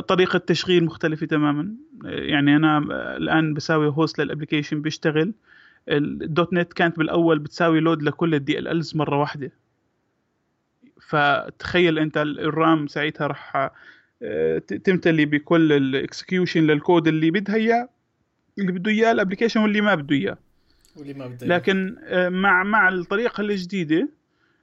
طريقة 0.09 0.39
تشغيل 0.39 0.85
مختلفة 0.85 1.27
تماما. 1.27 1.75
يعني 2.05 2.57
أنا 2.57 2.79
الآن 3.17 3.55
بساوي 3.55 3.89
host 3.89 4.21
لل 4.21 4.30
application 4.30 4.83
بيشتغل. 4.83 5.33
ال 5.89 6.53
.NET 6.53 6.73
كانت 6.73 6.99
بالأول 6.99 7.39
بتساوي 7.39 7.81
load 7.81 8.03
لكل 8.03 8.35
ال 8.35 8.59
DLLs 8.59 8.97
مرة 8.97 9.21
واحدة. 9.21 9.53
فتخيل 11.01 11.99
أنت 11.99 12.17
ال 12.19 12.36
RAM 12.36 12.87
ساعتها 12.87 13.27
راح 13.27 13.71
آه، 14.23 14.59
تمتلي 14.59 15.25
بكل 15.25 15.73
ال 15.73 15.82
execution 15.82 16.67
لل 16.67 16.81
code 16.81 17.09
اللي 17.09 17.31
بدها 17.31 17.55
إياه 17.55 17.89
اللي 18.59 18.73
بده 18.73 18.91
إياه 18.91 19.13
ال 19.13 19.17
application 19.17 19.61
واللي 19.61 19.81
ما 19.81 19.95
بده 19.95 20.17
إياه. 20.17 20.39
لكن 21.43 21.97
آه، 22.05 22.29
مع 22.29 22.63
مع 22.63 22.89
الطريقة 22.89 23.41
الجديده 23.41 24.09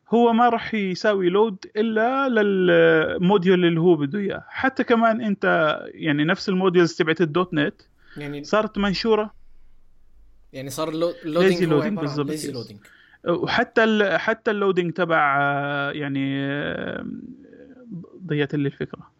هو 0.09 0.33
ما 0.33 0.49
راح 0.49 0.73
يساوي 0.73 1.29
load 1.29 1.57
إلا 1.77 2.29
لل 2.29 2.63
module 2.63 3.65
اللي 3.65 3.79
هو 3.79 3.95
بده 3.95 4.19
إياه. 4.19 4.45
حتى 4.49 4.83
كمان 4.83 5.21
أنت 5.21 5.77
يعني 5.93 6.23
نفس 6.23 6.49
ال 6.49 6.55
modules 6.55 6.93
تبعت 6.93 7.21
ال 7.21 7.53
.NET 7.53 7.81
يعني 8.17 8.43
صارت 8.43 8.77
منشورة. 8.77 9.33
يعني 10.53 10.69
صار 10.69 10.89
ال 10.89 10.98
loading 10.98 11.57
Lazy 11.57 11.67
loading 11.67 11.99
بالضبط،. 11.99 12.45
لودينج 12.45 12.79
وحتى 13.27 13.83
ال 13.83 14.19
حتى 14.19 14.51
ال 14.51 14.56
loading 14.57 14.93
تبع 14.93 15.37
آه، 15.41 15.91
يعني 15.91 16.45
آه، 16.45 17.05
ضيعت 18.25 18.55
لي 18.55 18.67
الفكرة. 18.67 19.15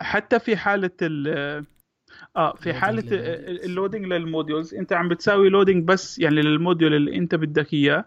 حتى 0.00 0.38
في 0.38 0.56
حالة 0.56 0.90
ال 1.02 1.64
آه 2.36 2.54
في 2.54 2.74
حالة 2.74 3.02
لل 3.02 3.14
modules. 3.14 3.64
ال 3.64 3.69
loading 3.69 4.06
لل 4.06 4.21
modules 4.21 4.74
أنت 4.74 4.92
عم 4.92 5.08
بتساوي 5.08 5.48
loading 5.48 5.84
بس 5.84 6.18
يعني 6.18 6.42
لل 6.42 6.55
module 6.55 6.94
اللي 6.94 7.16
أنت 7.16 7.34
بدك 7.34 7.74
إياه 7.74 8.04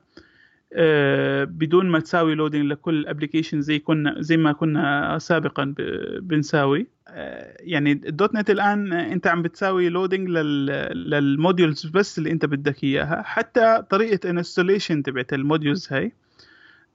آه، 0.73 1.43
بدون 1.43 1.89
ما 1.89 1.99
تساوي 1.99 2.35
loading 2.35 2.65
لكل 2.65 2.99
ال 2.99 3.04
application 3.04 3.61
زي 3.61 3.79
كنا 3.79 4.15
زي 4.19 4.37
ما 4.37 4.51
كنا 4.51 5.17
سابقا 5.19 5.73
بنساوي 6.21 6.87
آه، 7.07 7.57
يعني 7.59 7.91
ال 7.91 8.35
.NET 8.35 8.49
الان 8.49 8.93
أنت 8.93 9.27
عم 9.27 9.41
بتساوي 9.41 9.89
loading 9.89 10.29
لل 10.29 10.64
modules 10.64 11.85
بس 11.85 12.17
اللي 12.17 12.31
أنت 12.31 12.45
بدك 12.45 12.83
إياها 12.83 13.21
حتى 13.21 13.83
طريقة 13.89 14.29
installation 14.29 15.03
تبعت 15.03 15.33
ال 15.33 15.40
modules 15.40 15.87
هاي 15.93 16.11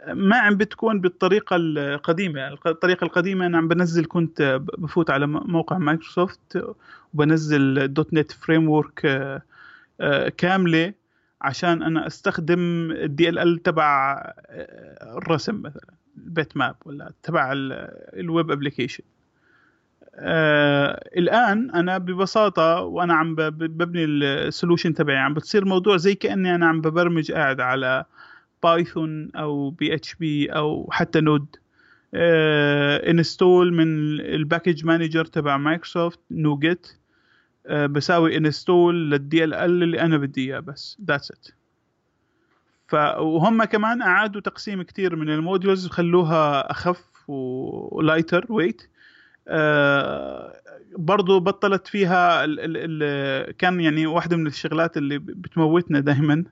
ما 0.07 0.37
عم 0.37 0.57
بتكون 0.57 1.01
بالطريقة 1.01 1.57
القديمة. 1.57 2.49
الطريقة 2.67 3.05
القديمة 3.05 3.47
أنا 3.47 3.59
عم 3.59 3.69
بنزل 3.69 4.05
كنت 4.07 4.61
بفوت 4.79 5.11
على 5.11 5.27
موقع 5.27 5.79
مايكروسوفت 5.79 6.65
وبنزل 7.15 7.93
.NET 7.95 8.33
Framework 8.33 9.01
كاملة 10.37 10.93
عشان 11.41 11.83
أنا 11.83 12.07
أستخدم 12.07 12.91
ال 12.90 13.38
DLL 13.38 13.62
تبع 13.63 14.15
آه، 14.51 15.19
الرسم 15.19 15.63
مثلا 15.63 15.95
ال 16.16 16.57
bitmap 16.57 16.77
ولا 16.85 17.13
تبع 17.23 17.53
ال 17.53 17.77
web 17.77 18.51
application 18.51 19.05
آه 20.15 21.11
الآن 21.17 21.71
أنا 21.71 21.99
ببساطة 21.99 22.81
وأنا 22.81 23.15
عم 23.15 23.35
ببني 23.35 24.05
ال 24.05 24.14
solution 24.14 24.95
تبعي 24.95 25.17
عم 25.17 25.35
بتصير 25.35 25.65
موضوع 25.65 25.97
زي 25.97 26.15
كأني 26.15 26.55
أنا 26.55 26.67
عم 26.67 26.81
ببرمج 26.81 27.33
قاعد 27.33 27.61
على 27.61 28.05
Python 28.62 29.31
أو 29.37 29.70
PHP 29.71 30.47
أو 30.46 30.88
حتى 30.92 31.20
Node 31.21 31.47
install 32.14 33.73
من 33.73 34.20
ال 34.21 34.29
package 34.29 34.85
manager 34.85 35.25
تبع 35.25 35.57
مايكروسوفت 35.57 36.20
آه، 37.66 37.87
بساوي 37.87 38.37
install 38.37 38.94
لل 38.94 39.11
DLL 39.11 39.83
اللي 39.83 40.01
أنا 40.01 40.16
بدي 40.16 40.44
إياه 40.44 40.61
بس. 40.61 40.99
that's 41.05 41.31
it 41.31 41.47
وهم 43.18 43.64
كمان 43.64 44.03
أعادوا 44.03 44.40
تقسيم 44.40 44.83
كتير 44.83 45.16
من 45.16 45.31
ال 45.31 45.38
modules 45.38 45.87
وخلوها 45.87 46.70
أخف 46.70 47.05
و 47.29 47.43
lighter 47.43 48.47
weight 48.49 48.90
برضو 50.96 51.40
بطلت 51.40 51.87
فيها 51.87 52.44
ال 52.44 52.61
ال 52.61 53.03
ال 53.03 53.57
كان 53.57 53.81
يعني 53.81 54.07
واحدة 54.07 54.37
من 54.37 54.46
الشغلات 54.46 54.96
اللي 54.96 55.18
بتموتنا 55.18 56.01
دائما 56.01 56.44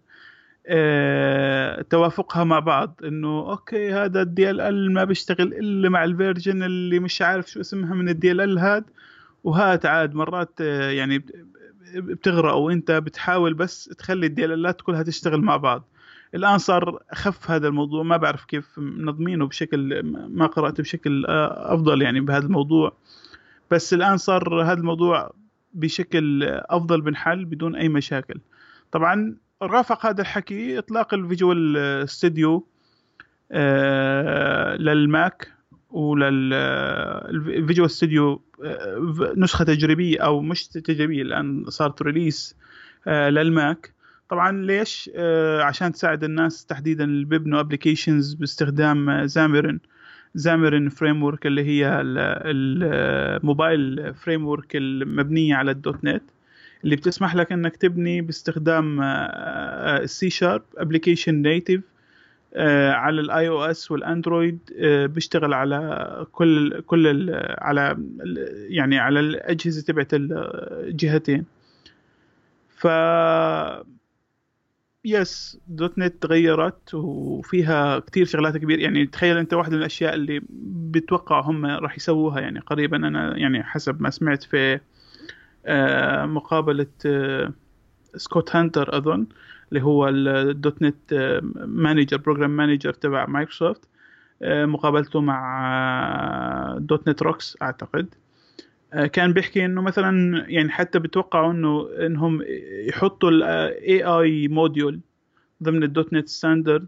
توافقها 1.90 2.44
مع 2.44 2.58
بعض 2.58 3.00
إنه 3.04 3.50
okay 3.50 3.92
هذا 3.92 4.22
ال 4.22 4.60
DLL 4.60 4.92
ما 4.92 5.04
بيشتغل 5.04 5.54
إلا 5.54 5.88
مع 5.88 6.04
ال 6.04 6.12
version 6.12 6.62
اللي 6.62 6.98
مش 6.98 7.22
عارف 7.22 7.50
شو 7.50 7.60
اسمها 7.60 7.94
من 7.94 8.08
ال 8.08 8.40
DLL 8.40 8.58
هاد. 8.58 8.84
وهات 9.44 9.86
عاد 9.86 10.14
مرات 10.14 10.52
آه، 10.60 10.90
يعني 10.90 11.18
بت- 11.18 11.44
بتغرق 11.96 12.54
وإنت 12.54 12.90
بتحاول 12.90 13.54
بس 13.54 13.84
تخلي 13.84 14.26
ال 14.26 14.52
DLL 14.52 14.73
ات 14.73 14.80
كلها 14.80 15.02
تشتغل 15.02 15.40
مع 15.40 15.56
بعض. 15.56 15.84
الآن 16.34 16.58
صار 16.58 17.02
اخف 17.10 17.50
هذا 17.50 17.68
الموضوع 17.68 18.02
ما 18.02 18.16
بعرف 18.16 18.44
كيف 18.44 18.78
منظمينه 18.78 19.46
بشكل 19.46 20.02
ما 20.28 20.46
قرأت 20.46 20.80
بشكل 20.80 21.26
آه، 21.26 21.74
أفضل 21.74 22.02
يعني 22.02 22.20
بهذا 22.20 22.46
الموضوع. 22.46 22.92
بس 23.70 23.94
الآن 23.94 24.16
صار 24.16 24.62
هذا 24.62 24.72
الموضوع 24.80 25.32
بشكل 25.74 26.44
أفضل 26.44 27.00
بنحل 27.00 27.44
بدون 27.44 27.76
أي 27.76 27.88
مشاكل. 27.88 28.40
طبعا 28.92 29.36
رافق 29.62 30.06
هذا 30.06 30.20
الحكي 30.20 30.78
إطلاق 30.78 31.14
ال 31.14 31.28
Visual 31.28 32.08
Studio 32.08 32.66
لل 34.78 35.08
Mac 35.08 35.52
ولل 35.90 36.57
Visual 36.57 37.90
Studio 37.90 38.42
نسخة 39.36 39.64
تجريبية 39.64 40.20
أو 40.20 40.40
مش 40.40 40.66
تجريبية 40.68 41.22
الآن 41.22 41.64
صارت 41.68 42.02
release 42.02 42.56
آه، 43.06 43.28
لل 43.30 43.51
Mac. 43.51 43.92
طبعا 44.28 44.62
ليش؟ 44.66 45.10
آه، 45.16 45.62
عشان 45.62 45.92
تساعد 45.92 46.24
الناس 46.24 46.66
تحديدا 46.66 47.04
اللي 47.04 47.24
بيبنوا 47.24 47.60
applications 47.60 48.34
باستخدام 48.34 49.26
Xamarin 49.26 49.78
Xamarin 50.34 50.88
framework 50.88 51.46
اللي 51.46 51.64
هي 51.64 52.00
ال- 52.00 52.18
ال 53.36 54.14
mobile 54.14 54.46
framework 54.46 54.76
المبنية 54.76 55.54
على 55.54 55.70
ال 55.70 56.04
.NET. 56.04 56.22
اللي 56.84 56.96
بتسمح 56.96 57.34
لك 57.34 57.52
إنك 57.52 57.76
تبني 57.76 58.20
باستخدام 58.20 59.00
السي 59.02 60.30
شارب 60.30 60.62
ابلكيشن 60.76 61.34
نيتيف 61.42 61.80
على 62.90 63.20
ال 63.20 63.48
iOS 63.48 63.64
وال 63.64 63.90
Android 63.90 64.58
آه، 64.78 65.06
بيشتغل 65.06 65.54
على 65.54 66.26
كل 66.32 66.80
كل 66.80 67.06
ال- 67.06 67.56
على 67.58 67.90
ال- 68.20 68.66
يعني 68.74 68.98
على 68.98 69.20
الأجهزة 69.20 69.82
تبعت 69.82 70.08
الجهتين 70.12 71.44
ف 72.68 72.86
yes 75.04 75.58
.NET 75.68 76.22
تغيرت 76.22 76.94
وفيها 76.94 77.98
كتير 77.98 78.26
شغلات 78.26 78.56
كبيرة. 78.56 78.80
يعني 78.80 79.06
تخيل 79.06 79.36
أنت 79.36 79.54
واحدة 79.54 79.72
من 79.72 79.78
الأشياء 79.78 80.14
اللي 80.14 80.40
بتوقع 80.90 81.40
هم 81.40 81.66
راح 81.66 81.96
يسووها. 81.96 82.40
يعني 82.40 82.60
قريبا 82.60 82.96
أنا 82.96 83.36
يعني 83.36 83.62
حسب 83.62 84.02
ما 84.02 84.10
سمعت 84.10 84.42
في 84.42 84.80
آه، 85.68 86.26
مقابلة 86.26 86.86
آه، 87.06 87.52
Scott 88.16 88.56
Hunter 88.56 88.98
أظن 88.98 89.26
اللي 89.68 89.82
هو 89.82 90.08
ال 90.08 90.82
.NET 90.82 91.40
manager 91.66 92.16
program 92.16 92.50
manager 92.50 92.92
تبع 92.92 93.26
مايكروسوفت 93.26 93.88
آه، 94.42 94.66
مقابلته 94.66 95.20
مع 95.20 95.60
آه، 96.74 96.78
.NET 96.78 97.22
Rocks 97.22 97.56
أعتقد. 97.62 98.14
آه، 98.92 99.06
كان 99.06 99.32
بيحكي 99.32 99.64
إنه 99.64 99.82
مثلا 99.82 100.44
يعني 100.48 100.70
حتى 100.70 100.98
بتوقعوا 100.98 101.52
إنه 101.52 101.88
إنهم 102.06 102.42
يحطوا 102.88 103.30
ال 103.30 104.04
AI 104.04 104.48
module 104.48 105.00
ضمن 105.62 105.82
ال 105.82 106.12
.NET 106.12 106.28
Standard 106.28 106.86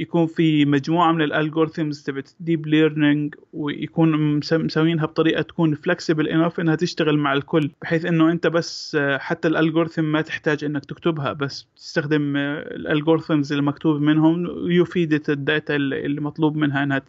يكون 0.00 0.26
في 0.26 0.64
مجموعة 0.64 1.12
من 1.12 1.22
ال 1.22 1.29
algorithms 1.29 2.02
تبعت 2.02 2.30
deep 2.40 2.66
learning 2.66 3.34
ويكون 3.52 4.36
مس- 4.36 4.52
مسوينها 4.52 5.06
بطريقة 5.06 5.42
تكون 5.42 5.74
flexible 5.74 6.28
enough 6.28 6.60
إنها 6.60 6.74
تشتغل 6.74 7.18
مع 7.18 7.32
الكل 7.32 7.70
بحيث 7.82 8.04
إنه 8.04 8.30
أنت 8.32 8.46
بس 8.46 8.96
آه، 9.00 9.18
حتى 9.18 9.48
ال 9.48 9.54
algorithm 9.54 10.04
ما 10.04 10.20
تحتاج 10.20 10.64
إنك 10.64 10.84
تكتبها 10.84 11.32
بس 11.32 11.66
تستخدم 11.76 12.36
ال 12.36 12.46
algorithms 12.46 13.52
اللي 13.52 13.64
مكتوب 13.64 14.00
منهم 14.00 14.46
ي 14.70 14.80
feed 14.80 15.22
ال 15.28 15.38
data 15.38 15.76
اللي 15.76 16.20
مطلوب 16.20 16.56
منها 16.56 16.82
إنها 16.82 17.02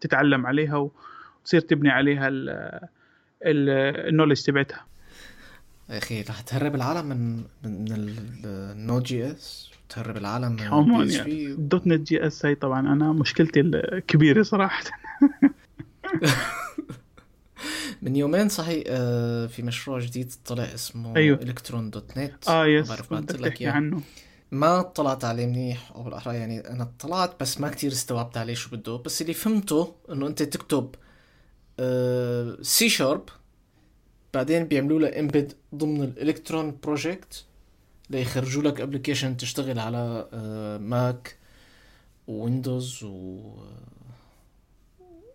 تتعلم 0.00 0.46
عليها 0.46 0.90
وتصير 1.42 1.60
تبني 1.60 1.90
عليها 1.90 2.28
ال 3.42 3.52
knowledge 3.52 4.42
تبعتها. 4.42 4.84
يا 5.90 5.98
أخي 5.98 6.22
رح 6.22 6.40
تهرب 6.40 6.74
العالم 6.74 7.06
من 7.06 7.36
من 7.62 7.92
ال 8.44 9.02
Node.js 9.02 9.70
وتهرب 9.84 10.16
العالم 10.16 10.52
من 10.52 10.62
عموما 10.62 11.04
يعني 11.04 11.54
.NET 11.54 12.08
JS 12.08 12.46
هي 12.46 12.54
طبعا 12.54 12.80
أنا 12.80 13.12
مشكلتي 13.12 13.60
الكبيرة 13.60 14.42
صراحة. 14.42 14.84
من 18.02 18.16
يومين 18.16 18.48
صحيح 18.48 18.84
آه، 18.86 19.46
في 19.46 19.62
مشروع 19.62 19.98
جديد 19.98 20.32
طلع 20.44 20.62
اسمه 20.64 21.16
أيوه. 21.16 21.42
Electron.NET. 21.42 22.48
آه 22.48 22.66
yes 22.66 22.88
بعرف 22.88 23.12
لك 23.12 23.62
عنه. 23.62 24.00
ما 24.50 24.80
اطلعت 24.80 25.24
عليه 25.24 25.46
منيح 25.46 25.92
أو 25.92 26.02
بالأحرى 26.02 26.36
يعني 26.36 26.60
أنا 26.60 26.82
اطلعت 26.82 27.40
بس 27.40 27.60
ما 27.60 27.68
كتير 27.68 27.92
استوعبت 27.92 28.36
عليه 28.36 28.54
شو 28.54 28.70
بده. 28.70 28.96
بس 28.96 29.22
اللي 29.22 29.34
فهمته 29.34 29.94
إنه 30.12 30.26
أنت 30.26 30.42
تكتب 30.42 30.94
C 32.62 32.88
Sharp 32.88 33.28
بعدين 34.38 34.64
بيعملوا 34.64 35.00
له 35.00 35.20
embed 35.20 35.52
ضمن 35.74 36.02
ال 36.02 36.10
Electron 36.10 36.78
project 36.82 37.44
ليخرجوا 38.10 38.62
لك 38.62 38.80
application 38.80 39.36
تشتغل 39.36 39.78
على 39.78 40.28
آه، 40.32 40.78
Mac 40.78 41.36
و 42.26 42.36
Windows 42.36 43.04
و... 43.04 43.40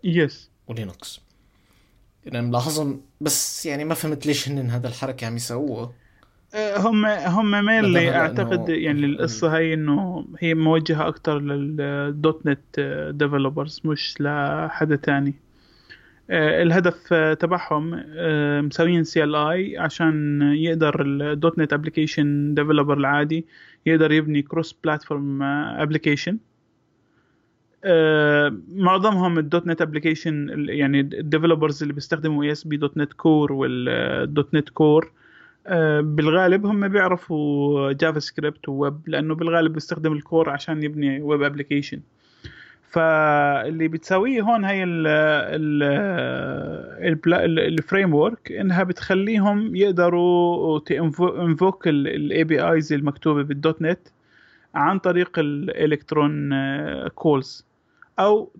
yes 0.04 0.50
و 0.66 0.75
Linux 0.75 1.20
يعني 2.26 2.46
ملاحظهم 2.46 3.00
بس 3.20 3.66
يعني 3.66 3.84
ما 3.84 3.94
فهمت 3.94 4.26
ليش 4.26 4.48
هن 4.48 4.70
هذا 4.70 4.88
الحركة 4.88 5.26
عم 5.26 5.36
يسووها 5.36 5.92
آه، 6.54 6.78
هم 6.78 7.06
هم 7.06 7.64
mainly 7.64 8.16
أعتقد 8.16 8.68
يعني 8.68 9.06
القصة 9.06 9.58
هي 9.58 9.74
إنه 9.74 10.26
هي 10.40 10.54
موجهة 10.54 11.08
أكثر 11.08 11.38
لل 11.38 11.81
dot 11.81 12.46
net 12.46 12.80
developers 13.14 13.80
مش 13.84 14.20
لحدا 14.20 14.96
تاني. 14.96 15.28
آه، 15.28 15.43
الهدف 16.30 17.12
آه، 17.12 17.34
تبعهم 17.34 18.02
آه، 18.16 18.60
مسويين 18.60 19.04
CLI 19.04 19.78
عشان 19.78 20.42
يقدر 20.42 21.02
ال 21.02 21.16
dot 21.16 21.58
net 21.58 21.72
application 21.72 22.54
developer 22.54 22.98
العادي 22.98 23.46
يقدر 23.86 24.12
يبني 24.12 24.42
cross 24.42 24.72
platform 24.84 25.42
application 25.42 26.38
معظمهم 28.68 29.38
ال 29.38 29.45
dot 29.45 29.66
net 29.66 29.82
application 29.82 30.66
يعني 30.68 31.00
ال 31.00 31.07
developers 31.07 31.82
اللي 31.82 31.94
بيستخدموا 31.94 32.52
ASP 32.52 32.66
dot 32.66 32.76
net 32.76 32.96
Core 32.96 33.12
وال 33.12 33.52
dot 33.52 34.54
net 34.54 34.68
Core 34.68 35.12
بالغالب 36.00 36.66
هم 36.66 36.88
بيعرفوا 36.88 37.92
JavaScript 37.92 38.18
و 38.18 38.68
web 38.68 39.00
لأنه 39.06 39.34
بالغالب 39.34 39.72
بيستخدم 39.72 40.12
ال 40.12 40.20
Core 40.20 40.50
عشان 40.50 40.82
يبني 40.82 41.22
web 41.22 41.42
application 41.42 42.00
فاللي 42.94 43.88
بتسويه 43.88 44.42
هون 44.42 44.64
هي 44.64 44.84
ال 47.68 48.14
framework 48.14 48.52
إنها 48.52 48.82
بتخليهم 48.82 49.76
يقدروا 49.76 50.80
invoke 51.20 51.88
ال 51.88 52.44
APIs 52.44 52.92
المكتوبة 52.92 53.42
بال 53.42 53.58
dot 53.58 53.82
net 53.82 53.98
عن 54.74 54.98
طريق 54.98 55.38
ال 55.38 55.50
Electron 55.50 56.50
calls 57.08 57.66
أو 58.18 58.52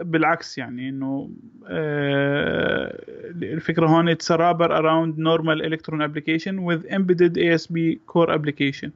بالعكس 0.00 0.58
يعني 0.58 0.88
إنه 0.88 1.30
آه، 1.68 3.04
الفكرة 3.42 3.86
هون 3.86 4.08
it's 4.08 4.32
wrapper 4.32 4.78
around 4.78 5.18
normal 5.18 5.64
Electron 5.64 6.02
application 6.02 6.58
with 6.58 6.92
embedded 6.92 7.38
ASP 7.38 8.00
Core 8.06 8.34
application 8.34 8.90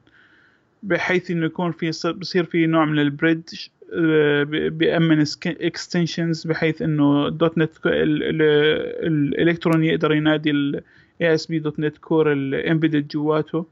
بحيث 0.83 1.31
إنه 1.31 1.45
يكون 1.45 1.71
في 1.71 1.91
بصير 2.13 2.43
في 2.43 2.65
نوع 2.65 2.85
من 2.85 2.99
ال 2.99 3.09
bridge 3.09 3.67
بيأمن 4.69 5.25
extensions 5.45 6.47
بحيث 6.47 6.81
إنه. 6.81 7.29
dot 7.29 7.57
net 7.57 7.71
ال 7.85 8.07
Electron 8.07 9.83
يقدر 9.83 10.13
ينادي 10.13 10.51
ال 10.51 10.81
ASP 11.21 11.45
dot 11.45 11.59
net 11.59 11.79
Core 11.79 11.97
ال 11.97 12.33
embedded 12.33 13.07
جواته 13.07 13.65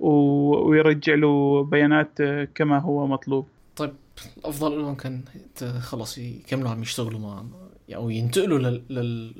ويرجع 0.00 1.14
له 1.14 1.62
بيانات 1.64 2.22
كما 2.54 2.78
هو 2.78 3.06
مطلوب. 3.06 3.46
طيب 3.76 3.92
الافضل 4.38 4.78
لهم 4.78 4.94
كان 4.94 5.20
خلص 5.80 6.18
يكملوا 6.18 6.70
عم 6.70 6.82
يشتغلوا 6.82 7.20
مع 7.20 7.44
أو 7.94 8.10
ينتقلوا 8.10 8.58
لل, 8.58 8.82
لل... 8.90 9.34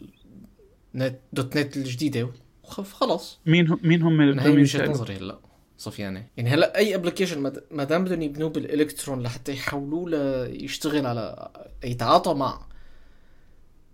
net 0.94 1.18
dot 1.32 1.56
net 1.56 1.76
الجديده 1.76 2.28
وخلص 2.64 3.40
مين 3.46 3.68
هم 3.68 3.78
مين 3.82 4.02
هم 4.02 4.16
من 4.16 4.38
هي 4.38 4.50
وجهة 4.50 4.90
نظري 4.90 5.16
هلا. 5.16 5.38
صفيانة. 5.82 6.26
يعني 6.36 6.50
هلا 6.50 6.76
أي 6.76 6.94
application 6.94 7.52
ما 7.70 7.84
دام 7.84 8.04
بدهم 8.04 8.22
يبنوه 8.22 8.50
بالإلكترون 8.50 9.22
لحتى 9.22 9.52
يحولوه 9.52 10.10
ليشتغل 10.48 11.06
على 11.06 11.48
يتعاطى 11.84 12.34
مع 12.34 12.60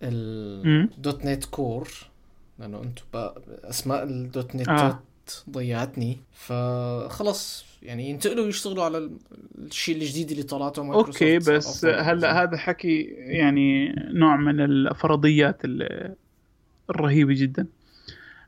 ال 0.02 0.33
dot 0.33 1.24
net 1.24 1.44
Core 1.44 1.88
لأنه 2.58 2.82
أنتم 2.82 3.04
أسماء 3.64 4.04
ال 4.04 4.17
dot 4.17 4.54
net 4.56 4.68
آه. 4.68 5.02
ضيعتني. 5.50 6.18
فخلص. 6.32 7.64
يعني 7.82 8.10
ينتقلوا 8.10 8.46
يشتغلوا 8.46 8.84
على 8.84 9.10
الشيء 9.58 9.96
الجديد 9.96 10.30
اللي 10.30 10.42
طلعته 10.42 10.82
Microsoft. 10.82 11.22
okay 11.22 11.38
بس 11.38 11.84
هلا 11.84 12.42
هذا 12.42 12.56
حكي 12.56 13.02
يعني 13.16 13.94
نوع 13.96 14.36
من 14.36 14.60
الفرضيات 14.60 15.62
الرهيبة 16.90 17.34
جدا. 17.34 17.66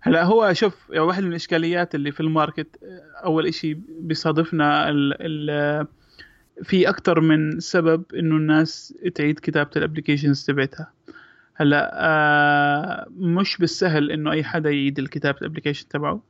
هلا 0.03 0.25
هو 0.25 0.53
شوف 0.53 0.91
يعني 0.91 1.01
واحد 1.01 1.23
من 1.23 1.31
الإشكاليات 1.31 1.95
اللي 1.95 2.13
في 2.13 2.21
ال 2.21 2.29
market 2.29 2.77
أول 3.25 3.47
إشي 3.47 3.75
بيصادفنا 4.01 4.89
ال 4.89 5.15
ال 5.21 5.87
في 6.63 6.89
أكثر 6.89 7.21
من 7.21 7.61
سبب 7.61 8.05
إنه 8.15 8.37
الناس 8.37 8.95
تعيد 9.15 9.39
كتابة 9.39 9.71
ال 9.77 9.82
applications 9.82 10.45
تبعتها. 10.45 10.93
هلا 11.55 11.91
آه 11.95 13.07
مش 13.19 13.59
بالسهل 13.59 14.11
إنه 14.11 14.33
أي 14.33 14.45
حدا 14.45 14.71
يعيد 14.71 14.99
الكتابة 14.99 15.39
ال 15.39 15.43
application 15.43 15.89
تبعه. 15.89 16.23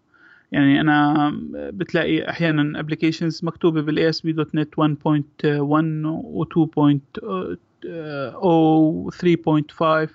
يعني 0.52 0.80
أنا 0.80 1.30
بتلاقي 1.52 2.30
أحيانا 2.30 2.80
applications 2.81 3.40
مكتوبة 3.44 3.83
بال 3.83 4.09
ASP 4.09 4.33
dot 4.33 4.55
net 4.55 4.74
1.1 4.74 4.80
و 5.44 6.44
2.0 6.44 8.44
و 8.44 9.11
3.5 9.11 10.09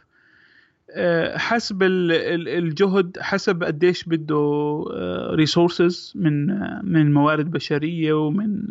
حسب 1.35 1.83
الجهد 1.83 3.17
حسب 3.21 3.63
قديش 3.63 4.03
بده 4.03 4.83
ريسورسز 5.31 6.13
آه، 6.15 6.19
من 6.19 6.47
من 6.83 7.13
موارد 7.13 7.51
بشرية 7.51 8.13
ومن 8.13 8.67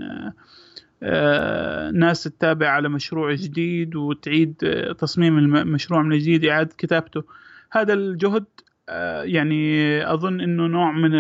آه، 1.02 1.90
ناس 1.90 2.22
تتابع 2.22 2.68
على 2.68 2.88
مشروع 2.88 3.34
جديد 3.34 3.96
وتعيد 3.96 4.54
تصميم 4.98 5.38
المشروع 5.38 6.02
من 6.02 6.18
جديد 6.18 6.44
إعادة 6.44 6.74
كتابته. 6.78 7.24
هذا 7.70 7.92
الجهد 7.92 8.44
آه، 8.88 9.22
يعني 9.22 10.12
أظن 10.12 10.40
إنه 10.40 10.66
نوع 10.66 10.92
من 10.92 11.14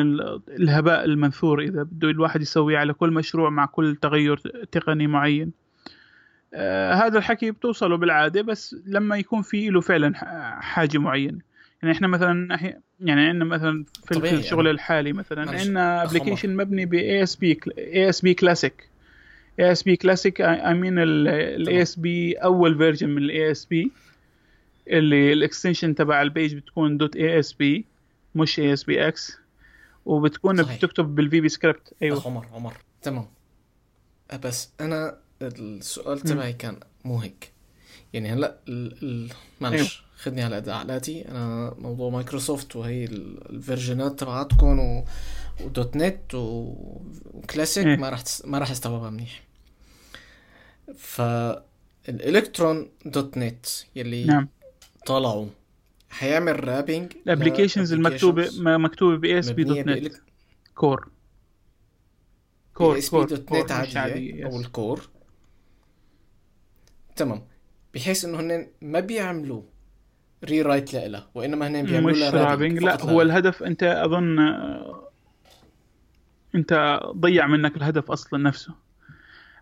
الهباء 0.48 1.04
المنثور 1.04 1.62
إذا 1.62 1.82
بده 1.82 2.10
الواحد 2.10 2.42
يسويه 2.42 2.78
على 2.78 2.92
كل 2.92 3.10
مشروع 3.10 3.50
مع 3.50 3.66
كل 3.66 3.96
تغير 3.96 4.36
تقني 4.72 5.06
معين. 5.06 5.63
آه 6.54 6.94
هذا 6.94 7.18
الحكي 7.18 7.50
بتوصله 7.50 7.96
بالعادة 7.96 8.42
بس 8.42 8.76
لما 8.86 9.16
يكون 9.16 9.42
في 9.42 9.68
له 9.70 9.80
فعلا 9.80 10.14
حاجة 10.60 10.98
معينة. 10.98 11.38
يعني 11.82 11.94
إحنا 11.94 12.06
مثلا 12.08 12.58
يعني 13.00 13.20
عندنا 13.28 13.44
مثلا 13.44 13.84
في, 14.06 14.20
في 14.20 14.34
الشغل 14.34 14.66
يعني. 14.66 14.74
الحالي 14.74 15.12
مثلا 15.12 15.50
عندنا 15.50 16.02
application 16.02 16.56
مبني 16.56 16.86
ب 16.86 16.94
اي 16.94 17.22
اس 17.22 17.36
بي 17.36 17.60
اي 17.78 18.08
اس 18.08 18.20
بي 18.20 18.34
كلاسيك 18.34 18.88
اي 19.60 19.72
اس 19.72 19.82
بي 19.82 19.96
كلاسيك 19.96 20.40
اي 20.40 20.74
مين 20.74 20.98
الاي 20.98 21.82
اس 21.82 21.98
بي 21.98 22.34
أول 22.34 22.78
version 22.78 23.08
من 23.08 23.22
ال 23.22 23.50
ASP 23.50 23.92
اللي 24.88 25.32
ال 25.32 25.38
extension 25.38 25.94
تبع 25.94 26.22
ال 26.22 26.28
page 26.28 26.54
بتكون 26.54 26.96
dot 26.96 27.16
ASP 27.16 27.84
مش 28.34 28.58
ASPX 28.60 29.38
وبتكون 30.04 30.62
صحيح. 30.62 30.76
بتكتب 30.78 31.14
بال 31.14 31.40
VBScript 31.40 31.94
أيوه 32.02 32.26
عمر 32.26 32.46
عمر. 32.54 32.72
تمام. 33.02 33.26
بس 34.44 34.72
أنا 34.80 35.16
السؤال 35.42 36.20
تبعي 36.20 36.52
كان 36.52 36.80
مو 37.04 37.18
هيك. 37.18 37.52
يعني 38.12 38.28
هلأ 38.28 38.58
معلش 39.60 39.80
أيوه. 39.80 39.90
خدني 40.16 40.42
على 40.42 40.56
قد 40.56 40.68
عقلاتي 40.68 41.28
أنا 41.28 41.74
موضوع 41.78 42.10
مايكروسوفت 42.10 42.76
وهي 42.76 43.04
ال 43.04 43.17
version 43.17 44.07
ات 44.07 44.20
تبعاتكم 44.20 44.78
و... 44.78 45.04
و 45.60 45.69
dot 45.69 45.96
net 45.96 46.34
و... 46.34 46.74
وكلاسيك 47.24 47.86
ما 47.86 48.08
راح 48.08 48.22
ما 48.44 48.58
راح 48.58 48.70
استوعبها 48.70 49.10
منيح. 49.10 49.42
فال 50.96 51.34
Electron 51.34 52.88
dot 53.06 53.38
net 53.38 53.66
يلي 53.96 54.24
نعم. 54.24 54.48
طلعوا 55.06 55.46
حيعمل 56.10 56.68
wrapping 56.68 57.12
ال 57.26 57.31
applications 57.31 57.92
المكتوبه 57.92 58.50
مكتوبة 58.58 59.16
ب 59.16 59.38
ASP 59.38 59.64
dot 59.64 59.78
net. 59.78 60.12
Core. 60.74 61.08
Core 62.74 62.98
ASP 62.98 63.24
dot 63.24 63.52
net 63.52 63.72
عادية 63.72 64.46
أو 64.46 64.60
ال 64.60 64.69
Core. 64.69 65.13
تمام. 67.16 67.46
بحيث 67.94 68.24
إنه 68.24 68.40
هن 68.40 68.66
ما 68.82 69.00
بيعملوا 69.00 69.62
rewrite 70.44 70.94
لها 70.94 71.30
وإنما 71.34 71.68
هن 71.68 71.82
بيعملوا 71.82 72.10
مش 72.10 72.18
لا 72.82 73.02
هو 73.02 73.22
الهدف 73.22 73.62
أنت 73.62 73.82
أظن 73.82 74.38
أنت 76.54 77.00
ضيع 77.16 77.46
منك 77.46 77.76
الهدف 77.76 78.10
أصلا 78.10 78.42
نفسه. 78.42 78.74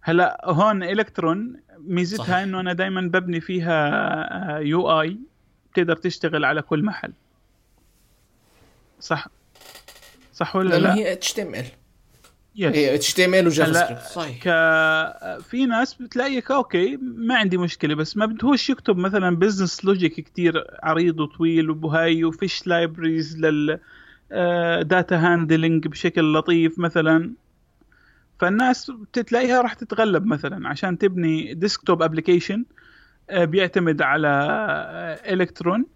هلأ 0.03 0.41
هون 0.45 0.83
إلكترون 0.83 1.61
ميزتها 1.79 2.43
إنه 2.43 2.61
أنا 2.61 2.73
دائما 2.73 3.01
ببني 3.01 3.41
فيها 3.41 4.59
UI 4.59 5.19
بتقدر 5.73 5.97
تشتغل 5.97 6.45
على 6.45 6.63
كل 6.63 6.85
محل. 6.85 7.13
صح؟ 9.01 9.29
صح 10.33 10.57
ولا 10.57 10.79
لا؟ 10.79 10.95
هي 10.95 11.13
اتش 11.13 11.33
تي 11.33 11.43
إم 11.43 11.55
إل. 11.55 11.67
اتش 12.61 13.15
تي 13.15 13.25
إم 13.25 13.35
إل 13.35 13.47
وجافا 13.47 13.73
سكريبت. 13.73 14.03
صحيح. 14.03 14.37
ك... 14.37 14.43
في 15.43 15.67
ناس 15.67 15.95
بتلاقيك 15.95 16.51
okay 16.51 16.99
ما 17.03 17.37
عندي 17.37 17.57
مشكلة 17.57 17.95
بس 17.95 18.17
ما 18.17 18.27
بدهوش 18.27 18.71
يكتب 18.71 18.97
مثلا 18.97 19.37
business 19.37 19.85
logic 19.85 20.21
كتير 20.21 20.65
عريض 20.83 21.21
وطويل 21.21 21.71
وبهاي 21.71 22.25
وفيش 22.25 22.67
libraries 22.67 23.37
لل 23.39 23.79
data 24.89 25.17
handling 25.17 25.87
بشكل 25.87 26.33
لطيف 26.35 26.79
مثلا. 26.79 27.33
فالناس 28.41 28.91
بتلاقيها 28.91 29.61
راح 29.63 29.75
تتغلب 29.75 30.27
مثلا 30.27 30.69
عشان 30.69 30.99
تبني 30.99 31.55
desktop 31.55 32.03
application 32.03 32.65
بيعتمد 33.33 34.03
على 34.03 34.29
Electron 35.29 35.87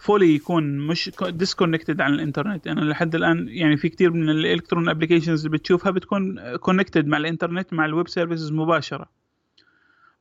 fully 0.00 0.34
يكون 0.34 0.78
مش 0.78 1.10
disconnected 1.22 2.00
عن 2.00 2.14
الإنترنت. 2.14 2.66
أنا 2.66 2.80
لحد 2.80 3.14
الآن 3.14 3.48
يعني 3.48 3.76
في 3.76 3.88
كثير 3.88 4.10
من 4.10 4.30
ال 4.30 4.36
Electron 4.36 4.88
applications 4.88 5.46
اللي 5.46 5.58
بتشوفها 5.58 5.92
بتكون 5.92 6.56
connected 6.56 7.06
مع 7.06 7.16
الإنترنت 7.16 7.72
مع 7.72 7.84
ال 7.84 7.90
web 7.90 8.08
services 8.08 8.52
مباشرة. 8.52 9.10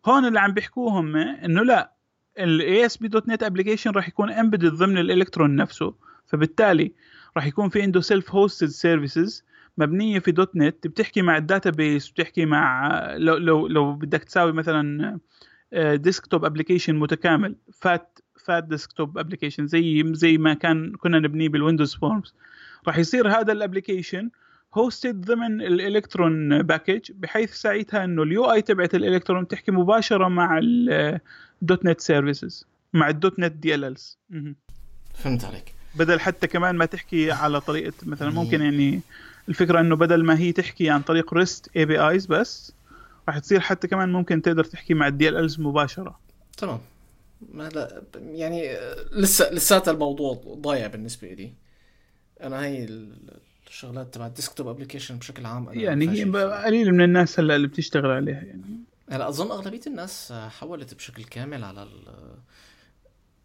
هون 0.05 0.25
اللي 0.25 0.39
عم 0.39 0.51
بيحكوهم 0.51 1.15
إنه 1.15 1.63
لا 1.63 1.91
ال 2.39 2.85
ASP 2.85 3.07
dot 3.07 3.27
net 3.27 3.43
application 3.43 3.91
راح 3.91 4.07
يكون 4.07 4.31
embedded 4.31 4.73
ضمن 4.73 4.97
الإلكترون 4.97 5.55
نفسه. 5.55 5.93
فبالتالي 6.25 6.91
راح 7.37 7.45
يكون 7.45 7.69
في 7.69 7.81
عنده 7.81 8.01
self 8.01 8.35
hosted 8.35 8.67
services 8.67 9.45
مبنية 9.77 10.19
في 10.19 10.31
dot 10.31 10.55
net 10.55 10.87
بتحكي 10.87 11.21
مع 11.21 11.37
ال 11.37 11.69
database 11.69 12.09
بتحكي 12.09 12.45
مع 12.45 12.91
لو 13.15 13.37
لو 13.37 13.67
لو 13.67 13.93
بدك 13.93 14.23
تساوي 14.23 14.51
مثلا 14.51 15.19
desktop 15.73 16.45
application 16.45 16.95
متكامل. 16.95 17.55
fat 17.73 18.19
fat 18.45 18.63
desktop 18.63 19.17
application 19.17 19.67
زي 19.67 20.03
زي 20.13 20.37
ما 20.37 20.53
كان 20.53 20.95
كنا 20.95 21.19
نبنيه 21.19 21.49
بال 21.49 21.59
Windows 21.59 21.95
Forms. 21.95 22.33
راح 22.87 22.97
يصير 22.97 23.27
هذا 23.27 23.51
ال 23.51 23.58
application 23.58 24.29
hosted 24.73 25.21
ضمن 25.21 25.61
ال 25.61 25.72
Electron 25.72 26.61
package 26.61 27.11
بحيث 27.11 27.53
ساعتها 27.53 28.03
إنه 28.03 28.23
ال 28.23 28.51
UI 28.51 28.61
تبعت 28.61 28.95
الإلكترون 28.95 29.47
تحكي 29.47 29.71
مباشرة 29.71 30.27
مع 30.27 30.59
ال 30.63 30.94
dot 30.94 31.85
net 31.85 32.01
services 32.01 32.67
مع 32.93 33.09
ال 33.09 33.17
dot 33.17 33.39
net 33.39 33.51
DLLs. 33.51 34.17
فهمت 35.13 35.45
عليك. 35.45 35.73
بدل 35.95 36.19
حتى 36.19 36.47
كمان 36.47 36.75
ما 36.75 36.85
تحكي 36.85 37.31
على 37.31 37.61
طريقة 37.61 37.93
مثلا 38.05 38.29
ممكن 38.29 38.61
يعني 38.61 39.01
الفكرة 39.49 39.79
إنه 39.79 39.95
بدل 39.95 40.23
ما 40.23 40.39
هي 40.39 40.51
تحكي 40.51 40.89
عن 40.89 41.01
طريق 41.01 41.33
REST 41.33 41.69
APIs 41.77 42.25
بس 42.25 42.73
راح 43.27 43.39
تصير 43.39 43.59
حتى 43.59 43.87
كمان 43.87 44.11
ممكن 44.11 44.41
تقدر 44.41 44.63
تحكي 44.63 44.93
مع 44.93 45.07
ال 45.07 45.29
DLLs 45.29 45.59
مباشرة. 45.59 46.19
تمام. 46.57 46.79
ما 47.41 47.69
لا 47.69 48.03
يعني 48.15 48.77
لسه 49.11 49.51
لسات 49.53 49.89
الموضوع 49.89 50.33
ضايع 50.47 50.87
بالنسبة 50.87 51.27
لي 51.33 51.53
أنا 52.41 52.65
هي 52.65 52.87
الشغلات 53.67 54.13
تبع 54.13 54.27
ال 54.27 54.32
desktop 54.32 54.67
application 54.67 55.17
بشكل 55.17 55.45
عام 55.45 55.69
أنا 55.69 55.81
يعني 55.81 56.09
هي. 56.09 56.23
قليل 56.65 56.91
من 56.93 57.01
الناس 57.01 57.39
هلأ 57.39 57.55
اللي 57.55 57.67
بتشتغل 57.67 58.11
عليها 58.11 58.41
يعني. 58.43 58.61
هلأ 59.09 59.27
أظن 59.29 59.51
أغلبية 59.51 59.81
الناس 59.87 60.33
حولت 60.33 60.93
بشكل 60.93 61.23
كامل 61.23 61.63
على 61.63 61.87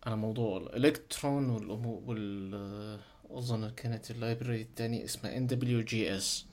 على 0.06 0.16
موضوع 0.16 0.56
الإلكترون 0.58 1.58
والأمو- 1.58 2.08
وال 2.08 2.98
أظن 3.30 3.70
كانت 3.70 4.10
ال 4.10 4.16
library 4.17 4.60
الثانية 4.62 5.04
اسمها 5.04 5.36
NW.js. 5.36 6.46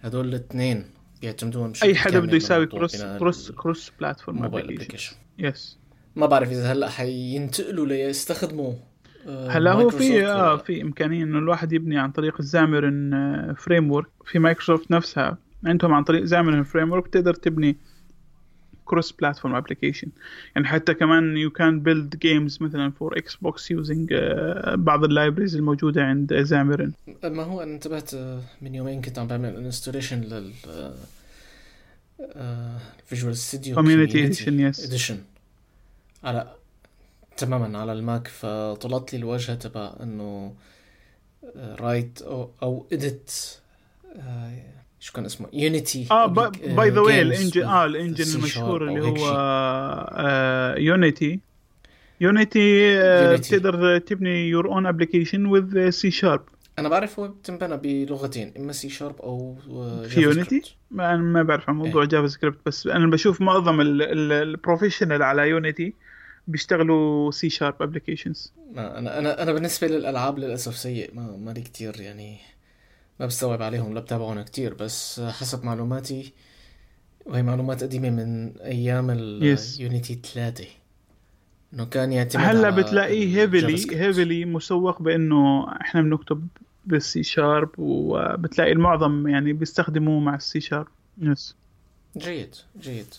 هدول 0.00 0.28
الاثنين 0.28 0.90
بيعتمدون 1.20 1.72
بشكل 1.72 1.86
أي 1.86 1.94
حدا 1.94 2.18
بده 2.20 2.36
يساوي 2.36 2.66
cross 2.66 3.02
cross 3.02 3.50
cross 3.50 3.90
platform 4.00 4.44
application 4.44 4.74
application 4.74 5.16
yes 5.38 5.78
ما 6.16 6.26
بعرف 6.26 6.50
إذا 6.50 6.72
هلأ 6.72 6.88
حينتقلوا 6.88 7.86
ليستخدموا 7.86 8.72
آه، 9.26 9.48
هلأ 9.48 9.72
هو 9.72 9.90
في 9.90 10.26
آه. 10.26 10.56
في 10.56 10.82
إمكانية 10.82 11.24
إنه 11.24 11.38
الواحد 11.38 11.72
يبني 11.72 11.98
عن 11.98 12.10
طريق 12.10 12.34
ال 12.40 13.54
Xamarin 13.58 13.90
framework 13.90 14.08
في 14.24 14.38
مايكروسوفت 14.38 14.90
نفسها 14.90 15.38
عندهم 15.64 15.94
عن 15.94 16.04
طريق 16.04 16.24
Xamarin 16.24 16.62
framework 16.62 17.08
تقدر 17.08 17.34
تبني 17.34 17.76
cross 18.84 19.12
platform 19.12 19.54
application 19.54 20.08
يعني 20.54 20.68
حتى 20.68 20.94
كمان 20.94 21.36
you 21.36 21.50
can 21.50 21.80
build 21.80 22.16
games 22.16 22.58
مثلا 22.60 22.90
for 22.90 23.18
Xbox 23.18 23.70
using 23.70 24.14
بعض 24.74 25.04
ال 25.04 25.09
libraries 25.09 25.56
الموجودة 25.56 26.04
عند 26.04 26.34
Xamarin 26.34 26.92
ما 27.24 27.42
هو 27.42 27.62
أنا 27.62 27.74
انتبهت 27.74 28.14
آه، 28.14 28.40
من 28.62 28.74
يومين 28.74 29.00
كنت 29.02 29.18
عم 29.18 29.26
بعمل 29.26 29.56
installation 29.56 30.20
لل 30.20 30.52
Visual 33.06 33.36
Studio 33.36 33.76
Community 33.76 34.12
Edition، 34.12 34.74
yes. 34.74 34.84
edition 34.84 35.18
على 36.26 36.54
تماما 37.36 37.78
على 37.78 37.92
ال 37.92 38.01
Mac 38.01 38.28
فطلعت 38.28 39.12
لي 39.12 39.18
الواجهه 39.18 39.54
تبع 39.56 39.92
إنه 40.02 40.54
write 41.56 42.22
أو 42.22 42.50
أو 42.62 42.86
edit 42.92 43.30
شو 45.00 45.12
كان 45.12 45.24
اسمه؟ 45.24 45.48
Unity 45.52 46.06
آه 46.10 46.26
by 46.26 46.90
the 46.90 47.00
way 47.00 47.22
ال 47.22 47.28
engine 47.28 47.62
آه 47.64 47.84
ال 47.84 47.92
engine 47.92 48.38
المشهور 48.38 48.88
اللي 48.88 49.00
هو 49.00 49.26
Unity 50.78 51.40
Unity 52.20 52.96
Unity. 53.00 53.38
بتقدر 53.38 53.98
تبني 53.98 54.48
يور 54.48 54.68
اون 54.68 54.86
ابلكيشن 54.86 55.46
وذ 55.46 55.90
سي 55.90 56.10
شارب 56.10 56.42
أنا 56.78 56.88
بعرف 56.88 57.20
هو 57.20 57.28
بتنبنى 57.28 57.76
بلغتين 57.76 58.52
إما 58.56 58.72
سي 58.72 58.88
شارب 58.88 59.20
أو 59.20 59.56
آه، 59.70 60.02
في 60.06 60.20
Unity. 60.20 60.76
ما 60.90 61.14
أنا 61.14 61.22
ما 61.22 61.42
بعرف 61.42 61.68
عن 61.70 61.76
موضوع 61.76 62.04
JavaScript 62.04 62.58
بس 62.66 62.86
أنا 62.86 63.06
بشوف 63.10 63.40
معظم 63.40 63.80
ال 63.80 63.91
professional 63.91 65.22
على 65.22 65.48
Unity 65.48 65.94
بيشتغلوا 66.46 67.30
سي 67.30 67.48
شارب 67.50 67.82
ابلكيشنز 67.82 68.52
ما 68.72 68.98
أنا 68.98 69.18
أنا 69.18 69.42
أنا 69.42 69.52
بالنسبة 69.52 69.86
للألعاب 69.86 70.38
للأسف 70.38 70.76
سيء. 70.76 71.14
ما 71.14 71.36
مالي 71.36 71.60
كتير 71.60 72.00
يعني 72.00 72.38
ما 73.20 73.26
بستوعب 73.26 73.62
عليهم 73.62 73.94
لا 73.94 74.00
بتابعهم 74.00 74.42
كتير. 74.42 74.74
بس 74.74 75.20
حسب 75.20 75.64
معلوماتي 75.64 76.32
وهي 77.26 77.42
معلومات 77.42 77.82
قديمة 77.82 78.10
من 78.10 78.56
أيام 78.56 79.06
Yes. 79.08 79.60
ال 79.76 79.82
Unity 79.82 80.14
3 80.14 80.66
إنه 81.74 81.84
كان 81.84 82.12
يعتمد 82.12 82.44
هلأ 82.44 82.70
بتلاقيه 82.70 83.38
heavily. 83.42 84.00
heavily 84.00 84.44
مسوق 84.44 85.02
بإنه 85.02 85.72
إحنا 85.80 86.02
بنكتب 86.02 86.48
بالسي 86.84 87.22
شارب 87.22 87.70
وبتلاقي 87.78 88.72
المعظم 88.72 89.28
يعني 89.28 89.52
بيستخدموه 89.52 90.20
مع 90.20 90.34
السي 90.34 90.60
شارب 90.60 90.86
يس 91.18 91.56
جيد 92.16 92.54
جيد. 92.80 93.14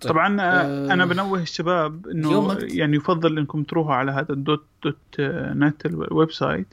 طيب، 0.00 0.12
طبعا 0.12 0.40
آه، 0.40 0.92
أنا 0.92 1.04
بنوه 1.06 1.42
الشباب 1.42 2.06
إنه 2.06 2.58
يعني 2.60 2.96
يفضل 2.96 3.38
إنكم 3.38 3.62
تروحوا 3.62 3.94
على 3.94 4.12
هذا 4.12 4.32
ال 4.32 4.64
dot 4.84 5.20
.NET 5.56 5.86
ال 5.86 6.32
website 6.32 6.66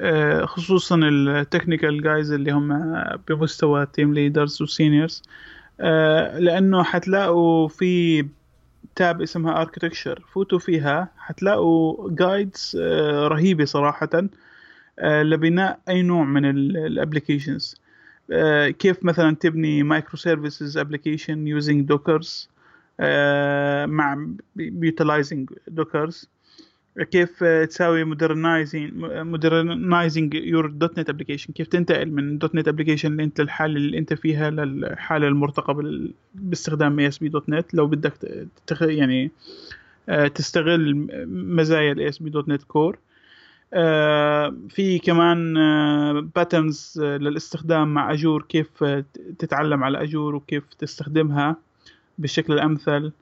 آه، 0.00 0.44
خصوصا 0.44 1.00
ال 1.02 1.12
technical 1.12 2.02
guys 2.02 2.32
اللي 2.32 2.50
هم 2.50 2.94
بمستوى 3.28 3.86
team 3.86 4.14
leaders 4.14 4.62
و 4.62 4.70
seniors 4.70 5.22
لأنه 6.38 6.82
حتلاقوا 6.82 7.68
في 7.68 8.26
tab 8.96 9.22
اسمها 9.22 9.60
architecture 9.60 10.22
فوتوا 10.32 10.58
فيها 10.58 11.08
حتلاقوا 11.18 12.10
guides 12.10 12.76
رهيبة 13.26 13.64
صراحة 13.64 14.08
آه، 14.98 15.22
لبناء 15.22 15.78
أي 15.88 16.02
نوع 16.02 16.24
من 16.24 16.44
ال 16.76 16.84
applications 16.84 17.80
كيف 18.78 19.04
مثلا 19.04 19.36
تبني 19.36 19.82
microservices 19.82 20.78
application 20.78 21.46
using 21.46 21.88
Dockers 21.88 22.48
مع 23.86 24.26
بي 24.56 24.73
utilizing 24.73 25.50
Dockers 25.68 26.28
كيف 27.04 27.42
آه، 27.42 27.64
تساوي 27.64 28.04
modernizing 28.04 28.92
modernizing 28.96 30.34
your 30.34 30.66
.NET 30.70 31.08
application 31.08 31.52
كيف 31.52 31.66
تنتقل 31.66 32.10
من. 32.10 32.38
.NET 32.38 32.68
application 32.68 33.12
اللي 33.12 33.24
أنت 33.24 33.40
الحاله 33.40 33.76
اللي 33.76 33.98
أنت 33.98 34.14
فيها 34.14 34.50
للحالة 34.50 35.28
المرتقبة 35.28 36.10
باستخدام 36.34 36.98
اي 36.98 37.08
اس 37.08 37.18
بي 37.18 37.28
دوت 37.28 37.48
نت 37.48 37.74
لو 37.74 37.86
بدك. 37.86 38.12
يعني 38.80 39.30
آه، 40.08 40.28
تستغل 40.28 41.08
مزايا 41.28 41.92
ال 41.92 42.08
ASP.NET 42.08 42.62
Core 42.62 42.98
في 44.68 45.00
كمان 45.04 45.54
patterns 46.34 47.00
للاستخدام 47.02 47.94
مع 47.94 48.12
Azure 48.12 48.42
كيف 48.42 48.84
آه، 48.84 49.04
تتعلم 49.38 49.84
على 49.84 50.02
Azure 50.02 50.34
وكيف 50.34 50.74
تستخدمها 50.74 51.56
بالشكل 52.18 52.52
الأمثل. 52.52 53.12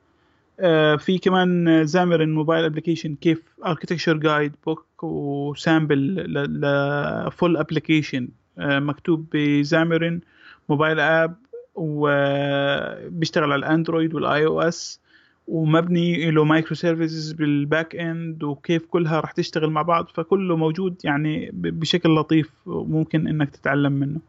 آه، 0.60 0.96
في 0.96 1.18
كمان 1.18 1.84
Xamarin 1.86 2.34
mobile 2.34 2.64
application 2.64 3.14
كيف 3.14 3.42
architecture 3.66 4.16
guide 4.16 4.52
book 4.66 4.86
و 5.02 5.18
sample 5.18 6.14
ل 6.60 6.79
full 6.79 7.56
application 7.56 8.28
مكتوب 8.58 9.26
ب 9.32 9.43
Xamarin 9.43 10.20
mobile 10.68 11.00
app 11.00 11.36
وبيشتغل 11.74 13.52
على 13.52 13.66
ال 13.66 14.14
Android 14.14 14.46
وال 14.46 14.60
iOS 14.60 15.00
ومبني 15.48 16.30
له 16.30 16.44
microservices 16.44 16.74
بال 16.74 17.32
back 17.32 17.96
end 17.96 18.42
وكيف 18.42 18.86
كلها 18.86 19.20
راح 19.20 19.32
تشتغل 19.32 19.70
مع 19.70 19.82
بعض 19.82 20.08
فكله 20.14 20.56
موجود 20.56 21.00
يعني 21.04 21.50
بشكل 21.52 22.14
لطيف 22.14 22.50
وممكن 22.66 23.28
إنك 23.28 23.50
تتعلم 23.50 23.92
منه. 23.92 24.20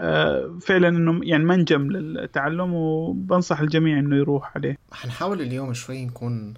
آه، 0.00 0.58
فعلا 0.62 0.88
إنه 0.88 1.20
يعني 1.22 1.44
منجم 1.44 1.90
للتعلم 1.90 2.74
وبنصح 2.74 3.60
الجميع 3.60 3.98
إنه 3.98 4.16
يروح 4.16 4.52
عليه. 4.56 4.78
حنحاول 4.92 5.40
اليوم 5.40 5.74
شوي 5.74 6.04
نكون 6.04 6.54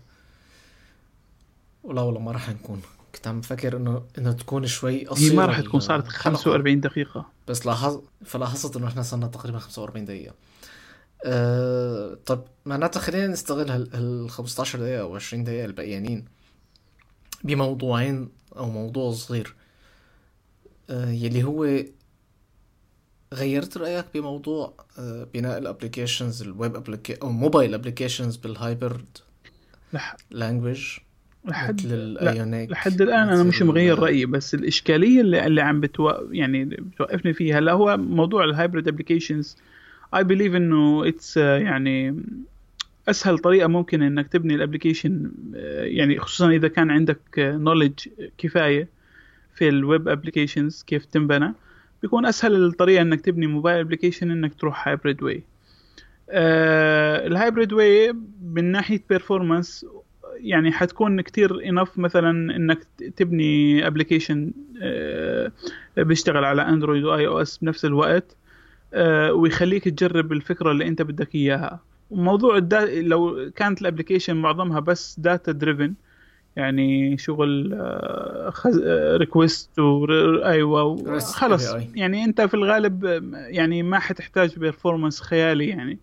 ولا 1.83 2.01
والله 2.01 2.21
ما 2.21 2.33
راح 2.33 2.51
نكون 2.51 2.83
كنت 3.15 3.27
عم 3.27 3.41
فكر 3.41 3.77
إنه 3.77 4.03
إنه 4.19 4.33
تكون 4.33 4.67
شوي 4.67 5.01
هي 5.01 5.07
قصيرة 5.07 5.37
ما 5.37 5.47
راح 5.47 5.61
تكون 5.61 5.81
صارت 5.81 6.07
الحلقة. 6.07 6.37
45 6.37 6.81
دقيقة. 6.81 7.27
بس 7.49 7.67
لاحظ 7.67 8.01
فلاحظت 8.25 8.77
إنه 8.77 8.87
إحنا 8.87 9.03
صرنا 9.03 9.27
تقريبا 9.27 9.59
45 9.59 10.05
دقيقة. 10.05 10.35
أه... 11.27 12.19
طب 12.27 12.45
معناتها 12.67 13.01
خلينا 13.01 13.27
نستغل 13.27 13.71
هال 13.71 13.91
هال 13.95 14.31
15 14.31 14.79
دقيقة 14.79 15.01
أو 15.01 15.15
20 15.17 15.45
دقيقة 15.45 15.65
البقيانين 15.65 16.25
بموضوعين 17.45 18.29
أو 18.57 18.71
موضوع 18.71 19.13
صغير. 19.13 19.55
أه 20.91 21.11
يلي 21.11 21.45
هو 21.45 21.85
غيرت 23.35 23.77
رأيك 23.77 24.05
بموضوع 24.15 24.75
أه 24.99 25.27
بناء 25.35 25.59
ال 25.59 25.65
applications 25.65 26.43
ال 26.43 26.51
web 26.51 26.77
appli- 26.77 27.15
أو 27.15 27.33
mobile 27.33 27.75
applications 27.75 28.37
بال 28.37 28.57
hybrid 28.57 29.19
لح... 29.93 30.17
language 30.31 30.85
لحد 31.45 31.87
مثل 31.87 31.95
ال 31.95 32.07
Ionic 32.07 32.71
لحد 32.71 33.03
الآن 33.03 33.29
أنا 33.29 33.43
مش 33.43 33.63
مغير 33.63 33.99
رأيي 33.99 34.27
بس 34.27 34.55
الإشكالية 34.55 35.21
اللي, 35.21 35.47
اللي 35.47 35.61
عم 35.61 35.81
بتو... 35.81 36.11
يعني 36.31 36.65
بتوقفني 36.65 37.33
فيها 37.33 37.59
هلا 37.59 37.73
هو 37.73 37.97
موضوع 37.97 38.45
ال 38.45 38.51
hybrid 38.51 38.89
applications 38.89 39.57
I 40.15 40.25
believe 40.25 40.55
إنه 40.55 41.09
it's 41.09 41.37
يعني 41.37 42.23
أسهل 43.09 43.39
طريقة 43.39 43.69
ممكن 43.69 44.03
إنك 44.03 44.29
تبني 44.29 44.55
ال 44.55 44.61
application 44.61 45.31
يعني 45.75 46.19
خصوصا 46.19 46.51
إذا 46.51 46.69
كان 46.69 46.91
عندك 46.91 47.21
knowledge 47.39 48.09
كفاية 48.39 48.89
في 49.55 49.69
ال 49.69 49.79
web 49.79 50.09
applications 50.09 50.83
كيف 50.87 51.05
تنبنى. 51.05 51.55
بيكون 52.03 52.27
أسهل 52.27 52.65
الطريقة 52.65 53.03
إنك 53.03 53.21
تبني 53.21 53.47
mobile 53.47 53.79
application 53.81 54.31
إنك 54.31 54.55
تروح 54.55 54.89
hybrid 54.89 55.23
way 55.23 55.43
ال 57.27 57.33
hybrid 57.33 57.73
way 57.73 58.13
من 58.55 58.65
ناحية 58.65 59.05
performance 59.09 59.87
يعني 60.37 60.73
حتكون 60.73 61.21
كتير 61.21 61.69
enough 61.69 61.99
مثلا 61.99 62.57
إنك 62.57 62.79
تبني 63.17 63.87
application 63.87 64.53
بيشتغل 65.97 66.45
على 66.45 66.63
Android 66.63 67.05
و 67.05 67.27
iOS 67.27 67.59
بنفس 67.59 67.85
الوقت. 67.85 68.37
ويخليك 69.33 69.89
تجرب 69.89 70.33
الفكرة 70.33 70.71
اللي 70.71 70.87
أنت 70.87 71.03
بدك 71.03 71.35
إياها. 71.35 71.81
وموضوع 72.11 72.57
الدا... 72.57 73.01
لو 73.01 73.51
كانت 73.57 73.81
ال 73.81 73.85
application 73.85 74.37
معظمها 74.37 74.81
بس 74.81 75.21
data 75.21 75.53
driven 75.53 75.95
يعني 76.57 77.19
شغل 77.19 77.79
request 79.17 79.79
و 79.79 80.07
أيوه 80.45 81.19
خلص 81.19 81.75
يعني 81.95 82.25
أنت 82.25 82.41
في 82.41 82.55
الغالب 82.55 83.05
يعني 83.33 83.83
ما 83.83 83.99
حتحتاج 83.99 84.59
performance 84.59 85.21
خيالي 85.21 85.69
يعني 85.69 85.99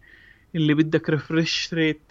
اللي 0.55 0.73
بدك 0.73 1.09
refresh 1.09 1.73
rate 1.73 2.01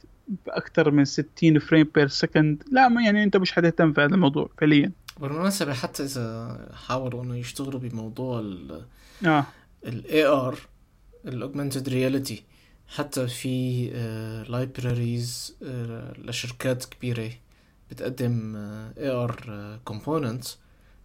باكثر 0.46 0.90
من 0.90 1.04
60 1.04 1.58
frame 1.58 1.88
per 1.94 2.08
second 2.08 2.62
لا 2.72 2.88
ما 2.88 3.02
يعني 3.02 3.22
أنت 3.22 3.36
مش 3.36 3.52
حتهتم 3.52 3.92
في 3.92 4.00
هذا 4.00 4.14
الموضوع 4.14 4.50
فعليا. 4.58 4.92
بالمناسبة 5.20 5.72
حتى 5.72 6.02
إذا 6.02 6.58
حاولوا 6.86 7.22
إنه 7.22 7.36
يشتغلوا 7.36 7.80
بموضوع 7.80 8.40
ال 8.40 8.80
آه. 9.26 9.46
ال 9.86 10.02
AR 10.04 10.56
ال 11.26 11.52
Augmented 11.52 11.88
Reality 11.88 12.40
حتى 12.88 13.26
في 13.26 13.86
libraries 14.48 15.56
لشركات 16.18 16.84
كبيرة 16.84 17.30
بتقدم 17.90 18.56
AR 18.96 19.32
components 19.90 20.48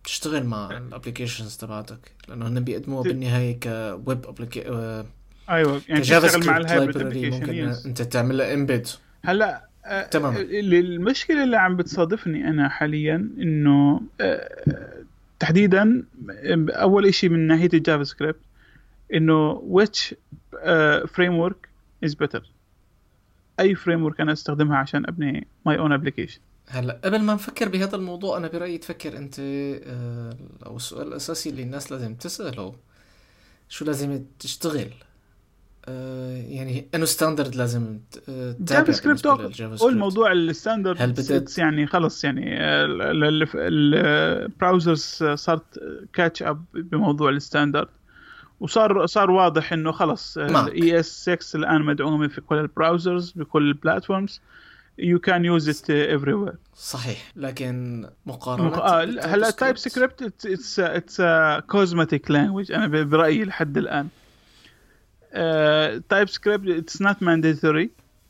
بتشتغل 0.03 0.43
مع 0.43 0.77
ال 0.77 0.83
applications 0.83 1.57
تبعتك 1.57 2.11
لأنه 2.27 2.47
هن 2.47 2.59
بيقدموها 2.59 3.03
بالنهاية 3.03 3.59
ك 3.59 3.76
web 3.76 4.25
application 4.25 5.05
أيوه 5.49 5.81
يعني 5.89 6.01
تشتغل 6.01 6.45
مع 6.45 6.57
ال 6.57 6.66
hybrid 6.66 7.17
ممكن 7.17 7.73
أنت 7.85 8.01
تعمل 8.01 8.37
لها 8.37 8.53
embed 8.53 8.87
هلأ 9.23 9.67
تمام 10.11 10.35
المشكلة 10.37 11.43
اللي 11.43 11.57
عم 11.57 11.75
بتصادفني 11.75 12.47
أنا 12.47 12.69
حاليا 12.69 13.15
إنه 13.37 14.01
تحديدا 15.39 16.03
أول 16.69 17.13
شيء 17.13 17.29
من 17.29 17.47
ناحية 17.47 17.69
ال 17.73 18.03
JavaScript 18.03 18.39
إنه 19.13 19.63
which 19.71 20.13
framework 21.07 21.69
is 22.03 22.13
better 22.13 22.51
أي 23.59 23.75
framework 23.75 24.21
أنا 24.21 24.31
أستخدمها 24.31 24.77
عشان 24.77 25.05
أبني 25.07 25.47
my 25.65 25.79
own 25.79 25.91
application 25.91 26.39
هلا 26.67 26.99
قبل 27.03 27.21
ما 27.21 27.33
نفكر 27.33 27.69
بهذا 27.69 27.95
الموضوع 27.95 28.37
أنا 28.37 28.47
برأيي 28.47 28.77
تفكر 28.77 29.17
أنت 29.17 29.39
أو 30.65 30.75
السؤال 30.75 31.07
الأساسي 31.07 31.49
اللي 31.49 31.63
الناس 31.63 31.91
لازم 31.91 32.15
تسأله 32.15 32.75
شو 33.69 33.85
لازم 33.85 34.23
تشتغل؟ 34.39 34.89
آه 35.85 36.37
يعني 36.37 36.87
انه 36.95 37.05
standard 37.05 37.55
لازم 37.55 37.99
JavaScript 38.59 39.27
هو 39.81 39.89
الموضوع 39.89 40.31
ال 40.31 40.39
standard 40.39 41.01
هل 41.01 41.11
بدأت؟ 41.11 41.57
يعني 41.57 41.87
خلص 41.87 42.23
يعني 42.23 42.57
ال 43.55 43.74
browsers 43.74 45.23
صارت 45.33 45.79
catch 46.13 46.43
up 46.43 46.65
بموضوع 46.73 47.29
ال 47.29 47.36
standard 47.36 47.87
وصار 48.61 49.05
صار 49.05 49.31
واضح 49.31 49.73
إنه 49.73 49.91
خلص 49.91 50.37
ال 50.37 50.99
ES 50.99 51.29
6 51.29 51.57
الآن 51.57 51.81
مدعومة 51.81 52.27
في 52.27 52.41
كل 52.41 52.57
ال 52.57 52.65
browsers 52.65 53.31
بكل 53.31 53.67
ال 53.67 54.41
platforms. 54.97 55.19
You 55.19 55.45
can 55.45 55.69
use 55.69 55.89
it 55.89 56.33
everywhere 56.33 56.53
صحيح. 56.75 57.31
لكن 57.35 58.05
مقارنة 58.25 58.67
مق... 58.67 58.79
آه 58.79 59.03
هلا 59.03 59.51
Type 59.51 59.77
Script 59.77 60.45
it's 60.45 60.79
it's 60.79 61.21
cosmetic 61.67 62.31
language 62.31 62.71
أنا 62.71 63.03
برأيي 63.03 63.43
لحد 63.45 63.77
الآن. 63.77 64.07
TypeScript 66.09 66.69
it's 66.69 67.01
not 67.01 67.23
mandatory 67.23 67.89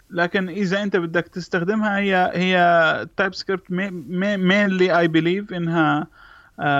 لكن 0.09 0.49
إذا 0.49 0.83
أنت 0.83 0.95
بدك 0.95 1.27
تستخدمها 1.27 1.97
هي 1.97 2.31
هي 2.35 3.07
TypeScript 3.17 3.71
mainly 3.71 4.99
I 4.99 5.07
believe 5.07 5.53
إنها 5.53 6.03
uh, 6.03 6.20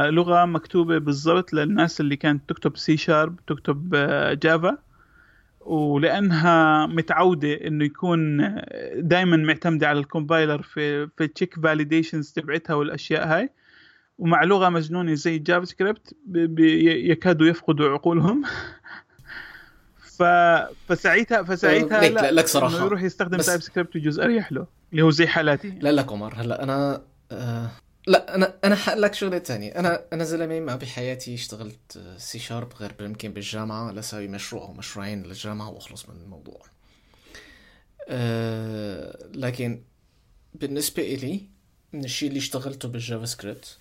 لغة 0.10 0.46
مكتوبة 0.46 0.98
بالضبط 0.98 1.54
للناس 1.54 2.02
اللي 2.02 2.16
كانت 2.16 2.50
تكتب 2.50 2.78
سي 2.78 2.98
شارب 2.98 3.40
تكتب 3.48 3.96
Java 4.42 4.72
uh, 4.72 4.92
ولأنها 5.62 6.86
متعودة 6.86 7.54
إنه 7.54 7.86
يكون 7.86 8.38
دائما 8.96 9.38
معتمدة 9.38 9.88
على 9.88 10.00
ال 10.00 10.07
compiler 10.07 10.62
في 10.62 11.08
في 11.08 11.24
ال 11.24 11.30
check 11.30 11.60
validations 11.60 12.32
تبعتها 12.32 12.74
والأشياء 12.74 13.28
هاي. 13.28 13.50
ومع 14.18 14.44
لغة 14.44 14.70
مجنونة 14.70 15.14
زي 15.14 15.36
ال 15.36 15.66
JavaScript 15.66 16.16
يكادوا 16.60 17.48
يفقدوا 17.48 17.90
عقولهم. 17.90 18.44
ف... 20.18 20.24
فساعتها 20.88 21.44
فساعتها 21.44 22.02
لك 22.02 22.12
لا 22.12 22.32
لك 22.32 22.48
صراحة. 22.48 22.86
يروح 22.86 23.04
يستخدم. 23.04 23.38
TypeScript 23.38 23.96
يجوز 23.96 24.20
أريح 24.20 24.52
له 24.52 24.68
اللي 24.92 25.02
هو 25.02 25.10
زي 25.10 25.28
حالاتي. 25.28 25.70
لا 25.82 25.92
لك 25.92 26.12
عمر 26.12 26.34
هلأ 26.36 26.64
أنا 26.64 27.02
آه... 27.32 27.70
لا 28.08 28.36
أنا 28.36 28.60
أنا 28.64 28.76
حقول 28.76 29.02
لك 29.02 29.14
شغلة 29.14 29.40
ثانية 29.40 29.80
أنا 29.80 30.06
أنا 30.14 30.24
زلمة 30.24 30.60
ما 30.60 30.76
بحياتي 30.76 31.34
اشتغلت 31.34 32.16
سي 32.18 32.40
شارب 32.40 32.74
غير 32.74 32.96
يمكن 33.02 33.34
بالجامعة 33.34 33.92
لسوي 33.92 34.28
مشروع 34.28 34.64
أو 34.64 34.74
مشروعين 34.74 35.24
للجامعة 35.24 35.70
وأخلص 35.70 36.10
من 36.10 36.16
الموضوع. 36.16 36.62
أه 38.10 39.30
لكن 39.34 39.84
بالنسبة 40.54 41.04
إلي 41.04 41.50
من 41.94 42.04
الشيء 42.04 42.30
اللي 42.30 42.40
اشتغلته 42.40 42.88
بال 42.90 43.26
JavaScript 43.26 43.78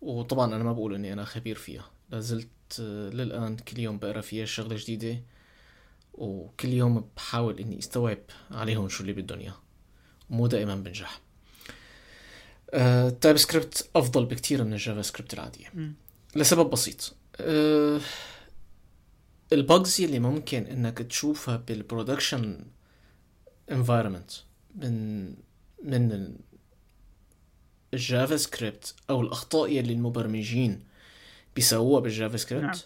وطبعا 0.00 0.54
أنا 0.54 0.64
ما 0.64 0.72
بقول 0.72 0.94
إني 0.94 1.12
أنا 1.12 1.24
خبير 1.24 1.56
فيها 1.56 1.90
لازلت 2.10 2.80
للآن 3.12 3.56
كل 3.56 3.78
يوم 3.78 3.98
بقرأ 3.98 4.20
فيها 4.20 4.44
شغلة 4.44 4.76
جديدة 4.76 5.20
وكل 6.14 6.68
يوم 6.68 7.10
بحاول 7.16 7.58
إني 7.58 7.78
أستوعب 7.78 8.18
عليهم 8.50 8.88
شو 8.88 9.02
اللي 9.02 9.12
بدهم 9.12 9.52
ومو 10.30 10.46
دائما 10.46 10.74
بنجح. 10.76 11.20
ال 12.74 13.36
TypeScript 13.36 13.88
أفضل 13.96 14.24
بكثير 14.24 14.64
من 14.64 14.72
ال 14.72 15.02
JavaScript 15.02 15.34
العادية 15.34 15.68
م. 15.74 15.92
لسبب 16.36 16.70
بسيط 16.70 17.14
أه 17.36 18.00
ال 19.52 19.62
bugs 19.62 20.00
اللي 20.00 20.18
ممكن 20.18 20.66
إنك 20.66 20.98
تشوفها 20.98 21.56
بال 21.56 21.74
production 21.74 22.64
environment 23.70 24.30
من 24.74 25.26
من 25.84 26.34
ال 27.94 28.36
JavaScript 28.36 28.94
أو 29.10 29.20
الأخطاء 29.20 29.78
اللي 29.78 29.92
المبرمجين 29.92 30.84
بيسووها 31.56 32.00
بال 32.00 32.36
JavaScript 32.36 32.64
نعم. 32.64 32.76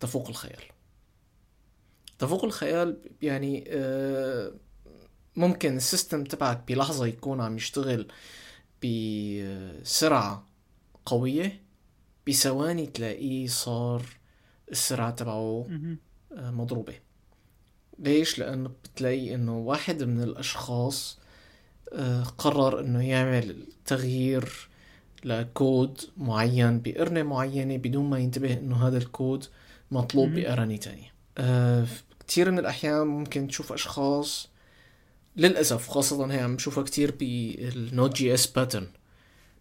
تفوق 0.00 0.28
الخيال 0.28 0.62
تفوق 2.18 2.44
الخيال 2.44 2.96
يعني 3.22 3.64
أه 3.68 4.52
ممكن 5.36 5.76
ال 5.76 5.83
system 5.83 6.24
تبعك 6.24 6.62
بلحظة 6.68 7.06
يكون 7.06 7.40
عم 7.40 7.56
يشتغل 7.56 8.06
بسرعة 8.84 10.46
قوية 11.06 11.60
بثواني 12.28 12.86
تلاقيه 12.86 13.46
صار 13.46 14.02
السرعة 14.70 15.10
تبعه 15.10 15.66
آه، 16.36 16.50
مضروبة. 16.50 16.94
ليش؟ 17.98 18.38
لأنه 18.38 18.70
بتلاقي 18.84 19.34
إنه 19.34 19.58
واحد 19.58 20.02
من 20.02 20.22
الأشخاص 20.22 21.18
آه، 21.92 22.22
قرر 22.22 22.80
إنه 22.80 23.08
يعمل 23.08 23.66
تغيير 23.86 24.68
لكود 25.24 26.00
معين 26.16 26.80
بقرنة 26.80 27.22
معينة 27.22 27.76
بدون 27.76 28.10
ما 28.10 28.18
ينتبه 28.18 28.52
إنه 28.52 28.86
هذا 28.88 28.98
الكود 28.98 29.44
مطلوب 29.90 30.28
بقرنة 30.28 30.76
تانية. 30.76 31.12
آه، 31.38 31.86
كتير 32.20 32.50
من 32.50 32.58
الأحيان 32.58 33.06
ممكن 33.06 33.48
تشوف 33.48 33.72
أشخاص 33.72 34.48
للأسف 35.36 35.88
خاصة 35.88 36.32
هي 36.32 36.40
عم 36.40 36.56
بشوفها 36.56 36.84
كتير 36.84 37.14
بال 37.14 37.37
Node.js 37.37 38.16
pattern 38.16 38.86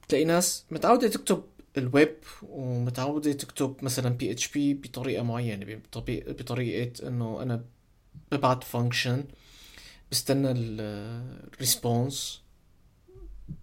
بتلاقي 0.03 0.25
ناس 0.25 0.65
متعودة 0.71 1.07
تكتب 1.07 1.43
الويب 1.77 2.15
ومتعودة 2.43 3.33
تكتب 3.33 3.75
مثلا 3.81 4.09
PHP 4.09 4.73
بطريقة 4.73 5.23
معينة 5.23 5.81
بطريقة 5.97 7.07
إنه 7.07 7.41
أنا 7.41 7.63
ببعت 8.31 8.63
function 8.63 9.23
بستنى 10.11 10.51
ال 10.51 10.72
response 10.72 12.41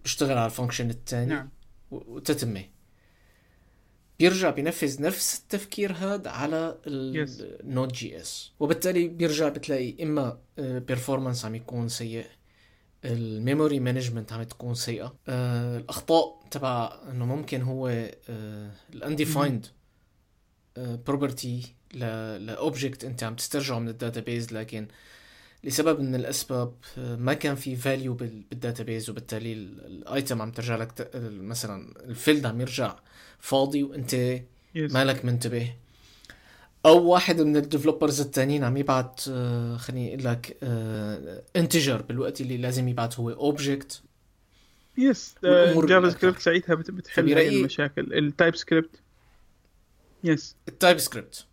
بشتغل 0.03 0.37
على 0.37 0.45
ال 0.45 0.50
function 0.50 0.89
الثاني 0.89 1.29
نعم. 1.29 1.49
وتتمة 1.91 2.65
بيرجع 4.19 4.49
بينفذ 4.49 5.01
نفس 5.01 5.39
التفكير 5.39 5.91
هذا 5.91 6.29
على 6.29 6.77
ال 6.87 7.93
Node.js 7.93 8.51
وبالتالي 8.59 9.07
بيرجع 9.07 9.49
بتلاقي 9.49 10.03
إما 10.03 10.39
performance 10.57 11.45
عم 11.45 11.55
يكون 11.55 11.89
سيء 11.89 12.25
ال 13.05 13.16
memory 13.16 13.79
management 13.79 14.33
عم 14.33 14.43
تكون 14.43 14.75
سيئة. 14.75 15.15
آه 15.27 15.77
الأخطاء 15.77 16.39
تبع 16.51 16.99
إنه 17.11 17.25
ممكن 17.25 17.61
هو 17.61 17.87
آه 18.29 18.71
ال 18.93 19.00
undefined 19.00 19.65
property 20.77 21.75
ل 21.93 22.09
object 22.09 23.03
أنت 23.03 23.23
عم 23.23 23.35
تسترجعه 23.35 23.79
من 23.79 23.89
ال 23.89 23.96
database 23.96 24.53
لكن 24.53 24.87
لسبب 25.63 25.99
من 25.99 26.15
الأسباب 26.15 26.73
ما 26.97 27.33
كان 27.33 27.55
في 27.55 27.75
value 27.75 28.13
بال 28.13 28.32
database 28.32 29.09
وبالتالي 29.09 29.53
ال 29.53 29.71
item 29.71 30.41
عم 30.41 30.51
ترجع 30.51 30.75
لك 30.75 31.11
مثلا 31.31 31.93
ال 32.05 32.12
field 32.12 32.45
عم 32.45 32.61
يرجع 32.61 32.95
فاضي 33.39 33.83
وأنت. 33.83 34.39
مالك 34.75 35.25
منتبه. 35.25 35.73
أو 36.85 37.03
واحد 37.07 37.41
من 37.41 37.57
ال 37.57 37.63
developers 37.63 38.21
التانيين 38.21 38.63
عم 38.63 38.77
يبعت 38.77 39.21
آه، 39.31 39.77
خليني 39.77 40.09
أقول 40.13 40.23
لك 40.23 40.57
integer 41.55 41.95
آه، 41.99 42.01
بالوقت 42.01 42.41
اللي 42.41 42.57
لازم 42.57 42.87
يبعت 42.87 43.19
هو 43.19 43.29
object 43.29 44.01
Yes 44.97 45.35
Java. 45.43 46.09
Script 46.09 46.39
ساعتها 46.39 46.75
بت- 46.75 46.91
بتحل 46.91 47.33
هاي 47.33 47.49
المشاكل. 47.59 48.13
ال 48.17 48.55
TypeScript 48.55 48.89
yes 50.23 50.55
ال 50.67 50.97
TypeScript 50.97 51.45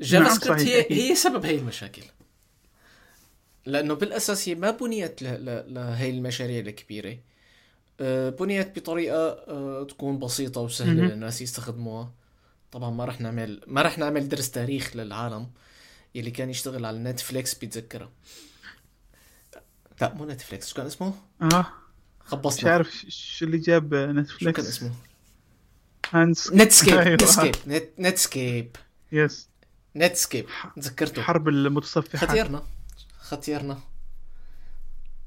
JavaScript 0.00 0.60
هي. 0.60 1.10
هي 1.10 1.14
سبب 1.14 1.44
هي 1.44 1.54
المشاكل. 1.54 2.02
لأنه 3.70 3.94
بالأساس 3.94 4.48
هي 4.48 4.54
ما 4.54 4.70
بنيت 4.70 5.22
لهي 5.22 6.10
المشاريع 6.10 6.60
الكبيرة. 6.60 7.18
آه، 8.00 8.30
بنيت 8.30 8.78
بطريقة 8.78 9.16
آه، 9.28 9.84
تكون 9.84 10.18
بسيطة 10.18 10.60
وسهلة. 10.60 10.92
للناس 11.06 11.42
يستخدموها. 11.42 12.12
طبعا 12.72 12.90
ما 12.90 13.04
رح 13.04 13.20
نعمل 13.20 13.60
ما 13.66 13.82
رح 13.82 13.98
نعمل 13.98 14.28
درس 14.28 14.50
تاريخ 14.50 14.96
للعالم 14.96 15.50
يلي 16.14 16.30
كان 16.30 16.50
يشتغل 16.50 16.84
على 16.84 16.98
Netflix 16.98 17.54
بيتذكرها 17.54 18.10
لا 20.00 20.14
مو 20.14 20.24
نتفليكس. 20.24 20.68
شو 20.68 20.74
كان 20.74 20.86
اسمه؟ 20.86 21.14
آه. 21.42 21.46
مش 21.58 21.64
خبصنا 22.26 22.70
عارف 22.70 22.90
ش- 22.90 23.06
شو 23.38 23.44
اللي 23.44 23.58
جاب 23.58 23.82
شو 23.94 24.06
كان 24.06 24.16
نتفليكس. 24.16 24.68
اسمه؟ 24.68 24.92
هانس 26.10 26.52
نتسكيب. 26.52 26.94
نتسكيب 26.98 27.54
نت 27.66 27.88
نتسكيب 27.98 28.76
يس 29.12 29.48
نتسكيب 29.96 30.46
تذكرته. 30.76 31.22
حرب 31.22 31.48
المتصفحات. 31.48 32.30
ختيرنا 32.30 32.62
ختيرنا 33.30 33.78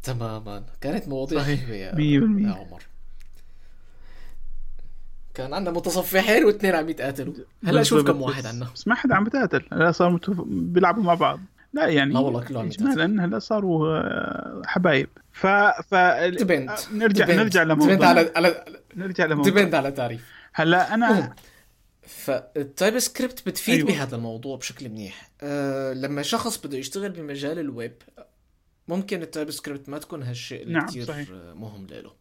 تماما. 0.04 0.64
كانت 0.82 1.08
مواضيع 1.08 1.40
صحيح. 1.40 1.70
يا, 1.70 1.90
عمر. 2.52 2.82
كان 5.34 5.54
عندنا 5.54 5.76
متصفحين 5.76 6.46
واثنين 6.46 6.76
عم 6.76 6.90
يتقاتلوا. 6.90 7.34
هلا 7.66 7.84
شوف. 7.84 8.08
كم 8.08 8.22
واحد 8.22 8.46
عندنا. 8.46 8.68
بس 8.76 8.88
ما 8.88 8.96
حدا 8.96 9.16
عم 9.16 9.24
بتقاتل. 9.24 9.66
هلا 9.74 9.92
صاروا 9.92 10.14
متف... 10.14 10.42
بيلعبوا 10.48 11.04
مع 11.04 11.14
بعض. 11.14 11.40
لا 11.74 11.88
يعني 11.88 12.14
لا 12.14 12.20
والله 12.20 12.44
كله 12.44 12.60
عم 12.60 12.68
يتقاتل. 12.68 13.02
اجمالا 13.02 13.26
هلا 13.26 13.40
صاروا 13.40 13.98
آه، 13.98 14.62
حبايب. 14.66 15.10
ف 15.32 15.48
ف 15.48 15.96
depend 16.38 16.70
آه، 16.70 16.78
نرجع 16.94 17.26
نرجع 17.26 17.64
depend 17.64 17.84
لموضوع 17.84 18.08
على 18.08 18.32
على 18.36 18.66
نرجع 18.96 19.26
لموضوع. 19.26 19.54
depend 19.54 19.76
على 19.76 19.92
تعريف 19.92 20.32
هلا 20.54 20.94
أنا 20.94 21.36
فال 22.08 23.00
TypeScript 23.00 23.50
بتفيد 23.50 23.76
أيوة. 23.76 23.88
بهذا 23.88 24.16
الموضوع 24.16 24.58
بشكل 24.58 24.90
منيح 24.90 25.32
أه 25.42 25.94
لما 25.94 26.22
شخص 26.22 26.58
بده 26.58 26.78
يشتغل 26.78 27.10
بمجال 27.10 27.60
الويب 27.60 27.94
ممكن 28.88 29.22
ال 29.22 29.52
TypeScript 29.52 29.90
ما 29.90 29.98
تكون 29.98 30.24
هالشيء 30.24 30.62
اللي 30.62 30.74
نعم، 30.74 30.88
صحيح. 30.88 31.30
آه، 31.30 31.54
مهم 31.54 31.88
له 31.88 32.14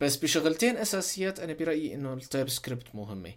بس 0.00 0.16
بشغلتين 0.16 0.76
أساسيات 0.76 1.40
أنا 1.40 1.52
برأيي 1.52 1.94
إنه 1.94 2.14
ال 2.14 2.48
TypeScript 2.48 2.94
مهمة 2.94 3.32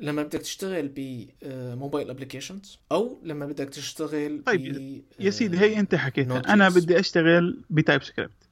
لما 0.00 0.22
بدك 0.22 0.40
تشتغل 0.40 0.90
ب 0.96 1.12
mobile 1.12 2.10
applications 2.10 2.78
أو 2.92 3.20
لما 3.24 3.46
بدك 3.46 3.68
تشتغل 3.68 4.42
طيب، 4.46 4.74
ب 4.74 5.02
يا 5.20 5.30
سيدي 5.30 5.58
هي 5.58 5.80
أنت 5.80 5.94
حكيتها. 5.94 6.38
أنا 6.38 6.68
بدي 6.68 7.00
أشتغل 7.00 7.64
ب 7.70 8.02
TypeScript 8.02 8.48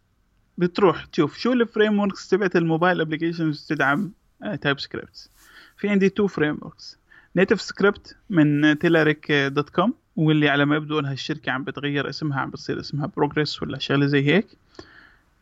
بتروح 0.59 1.05
تشوف 1.05 1.38
شو 1.38 1.53
ال 1.53 1.99
frameworks 1.99 2.29
تبعت 2.28 2.57
ال 2.57 2.63
mobile 2.63 3.01
applications 3.01 3.66
تدعم 3.66 4.12
TypeScript 4.61 5.31
في 5.79 5.89
عندي 5.89 6.09
two 6.09 6.26
frameworks 6.26 6.99
NativeScript 7.37 8.16
من 8.31 8.79
Telerik 8.79 9.33
dot 9.33 9.70
com 9.70 9.95
واللي 10.16 10.49
على 10.49 10.64
ما 10.64 10.76
يبدو 10.76 10.99
إنها 10.99 11.12
الشركة 11.12 11.53
عم 11.53 11.64
بتغير 11.64 12.09
اسمها 12.09 12.41
عم 12.41 12.51
بتصير 12.51 12.81
اسمها 12.81 13.07
Progress 13.16 13.62
ولا 13.62 13.79
شغلة 13.79 14.07
زي 14.07 14.26
هيك. 14.26 14.47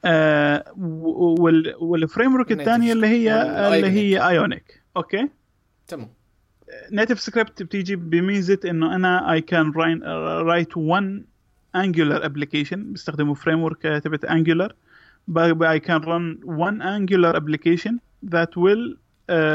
آه 0.05 0.73
وال 0.77 1.75
وال 1.79 2.35
framework 2.35 2.53
الثانية 2.53 2.93
اللي 2.93 3.07
هي 3.07 3.43
اللي 3.75 3.89
هي 3.89 4.29
Ionic 4.29 4.83
okay 4.97 5.29
تمام. 5.89 6.09
NativeScript 6.93 7.63
بتيجي 7.63 7.97
بميزة 7.97 8.59
إنه 8.65 8.95
أنا 8.95 9.33
I 9.33 9.41
can 9.41 9.71
write 9.71 10.73
one 10.73 11.21
Angular 11.77 12.23
application 12.23 12.77
بيستخدموا 12.77 13.35
framework 13.35 13.83
تبعت 13.83 14.27
Angular. 14.27 14.73
I 15.75 15.79
can 15.79 16.03
run 16.03 16.25
one 16.45 16.81
Angular 16.83 17.33
application 17.41 17.95
that 18.35 18.51
will 18.57 18.85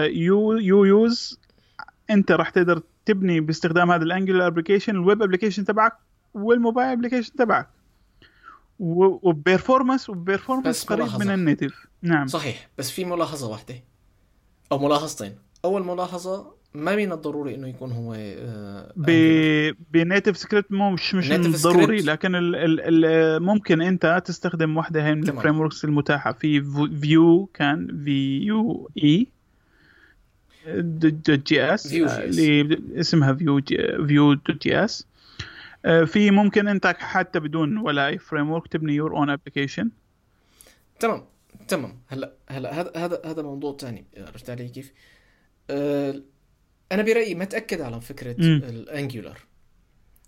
you 0.08 0.60
you 0.62 1.10
use 1.10 1.38
انت 2.10 2.32
راح 2.32 2.50
تقدر 2.50 2.82
تبني 3.06 3.40
باستخدام 3.40 3.92
هذا 3.92 4.04
ال 4.04 4.09
Angular 4.09 4.48
application 4.48 4.96
ال 4.96 5.02
web 5.02 5.22
application 5.24 5.66
تبعك 5.66 5.94
وال 6.34 6.48
mobile 6.48 6.90
application 6.90 7.34
تبعك 7.36 7.70
وب 8.80 9.00
performance 9.00 10.10
وب 10.10 10.21
performance 10.21 10.84
قريب 10.84 11.04
ملاحظة. 11.04 11.26
من 11.26 11.32
ال 11.32 11.40
native 11.40 11.88
نعم 12.02 12.28
صحيح 12.28 12.70
بس 12.78 12.92
في 12.92 13.06
ملاحظة 13.06 13.50
واحدة 13.50 13.76
أو 14.72 14.80
ملاحظتين 14.80 15.36
أول 15.66 15.86
ملاحظة 15.86 16.62
ما 16.74 16.96
من 16.96 17.12
الضروري 17.12 17.56
إنه 17.56 17.68
يكون 17.68 17.92
هو 17.92 18.14
آه، 18.18 18.94
ب. 18.96 19.06
ب 19.92 20.38
NativeScript 20.38 20.72
مو 20.72 20.92
مش 20.92 21.16
مش 21.16 21.32
ضروري. 21.64 22.02
لكن 22.02 22.36
ال 22.36 22.56
ال 22.56 23.06
ال 23.06 23.44
ممكن 23.44 23.82
أنت 23.82 24.24
تستخدم 24.26 24.78
واحدة 24.78 25.14
من. 25.14 25.30
ال 25.30 25.60
frameworks 25.60 25.86
المتاحة 25.86 26.32
في 26.32 26.62
Vue 27.02 27.50
كان 27.54 28.02
V 28.04 28.38
U 28.38 28.90
E 29.04 29.28
dot 30.68 31.30
JS. 31.32 31.94
اللي 31.94 32.82
اسمها 33.00 33.34
Vue 33.34 33.62
Vue 34.08 34.34
dot 34.34 34.64
JS 34.64 35.08
في 36.06 36.32
ممكن 36.32 36.68
انت 36.68 36.88
حتى 36.88 37.40
بدون 37.40 37.78
ولا 37.78 38.08
اي 38.08 38.18
framework 38.18 38.68
تبني 38.68 38.94
your 38.94 39.18
own 39.18 39.30
application 39.30 39.90
تمام 41.00 41.26
تمام 41.68 42.02
هلا 42.08 42.34
هلا 42.50 42.82
هذا 42.82 42.92
هذا 42.96 43.22
هذا 43.26 43.42
موضوع 43.42 43.78
ثاني 43.78 44.06
عرفت 44.18 44.50
علي 44.50 44.70
كيف؟ 44.70 44.92
آه 45.70 46.22
أنا 46.92 47.02
برأيي 47.02 47.36
ما 47.36 47.46
تأكد 47.46 47.82
على 47.82 48.02
فكرة. 48.02 48.36
ال 48.40 48.52
Angular 48.52 49.38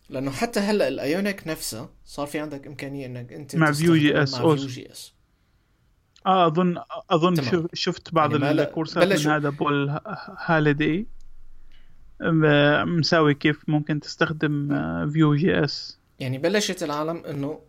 لأنه 0.09 0.31
حتى 0.31 0.59
هلا 0.59 0.87
ال 0.87 0.97
Ionic 0.97 1.47
نفسها 1.47 1.89
صار 2.05 2.27
في 2.27 2.39
عندك 2.39 2.67
إمكانية 2.67 3.05
إنك 3.05 3.33
أنت 3.33 3.55
مع 3.55 3.71
تستخدمها 3.71 4.25
Vue.js 4.25 4.33
مع 4.33 4.39
also. 4.39 4.59
Vue 4.59 4.67
JS 4.67 5.12
آه 6.25 6.47
اظن 6.47 6.77
أظن 7.09 7.33
تمام. 7.33 7.51
شف- 7.51 7.67
شفت 7.73 8.13
بعض 8.13 8.31
يعني 8.41 8.51
الكورسات. 8.61 9.25
من 9.25 9.31
هذا 9.31 9.49
بول 9.49 9.99
هاليدي 10.45 11.07
مساوي 12.85 13.33
كيف 13.33 13.63
ممكن 13.67 13.99
تستخدم 13.99 14.67
Vue 15.11 15.35
JS 15.35 15.99
يعني 16.19 16.37
بلشت 16.37 16.83
العالم 16.83 17.17
إنه 17.25 17.59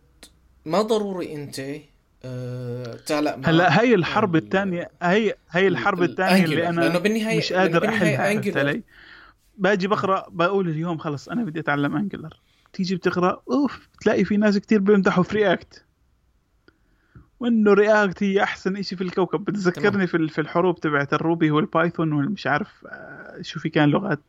ما 0.65 0.83
ضروري 0.83 1.35
أنت 1.35 1.61
آه 2.25 2.97
تعلق 3.07 3.39
هلا 3.45 3.81
هي 3.81 3.95
الحرب 3.95 4.37
ال- 4.37 4.43
الثانية 4.45 4.91
هي 5.03 5.35
هي 5.51 5.69
الحرب 5.69 6.03
ال- 6.03 6.11
الثانية 6.11 6.45
اللي. 6.45 6.69
أنا 6.69 6.81
لأنه 6.81 6.99
بالنهايه 6.99 7.39
مش 7.39 7.53
قادر 7.53 7.89
أحلها 7.89 8.19
علي 8.57 8.83
باجي 9.59 9.87
بقرأ 9.89 10.27
بقول 10.31 10.69
اليوم 10.69 10.99
خلص 10.99 11.29
أنا 11.29 11.45
بدي 11.45 11.61
أتعلم 11.61 11.97
Angular 11.97 12.41
تيجي 12.73 12.97
بتقرأ 12.97 13.43
أوف 13.51 13.89
بتلاقي 13.95 14.25
في 14.25 14.37
ناس 14.37 14.59
كتير 14.59 14.79
بيمدحوا 14.81 15.25
في 15.25 15.37
React 15.37 15.85
وإنه 17.45 17.73
React 17.73 18.23
هي 18.23 18.43
أحسن 18.43 18.77
إشي 18.77 18.97
في 18.97 19.05
الكوكب. 19.05 19.45
بتذكرني 19.45 19.91
تمام. 19.91 20.07
في 20.07 20.29
في 20.29 20.41
الحروب 20.41 20.81
تبعت 20.81 21.13
ال 21.13 21.20
Ruby 21.20 21.51
وال 21.51 21.66
Python 21.66 22.13
والمش 22.13 22.47
عارف 22.47 22.87
آه، 22.87 23.43
شو 23.43 23.61
في 23.61 23.69
كان 23.69 23.89
لغات. 23.89 24.21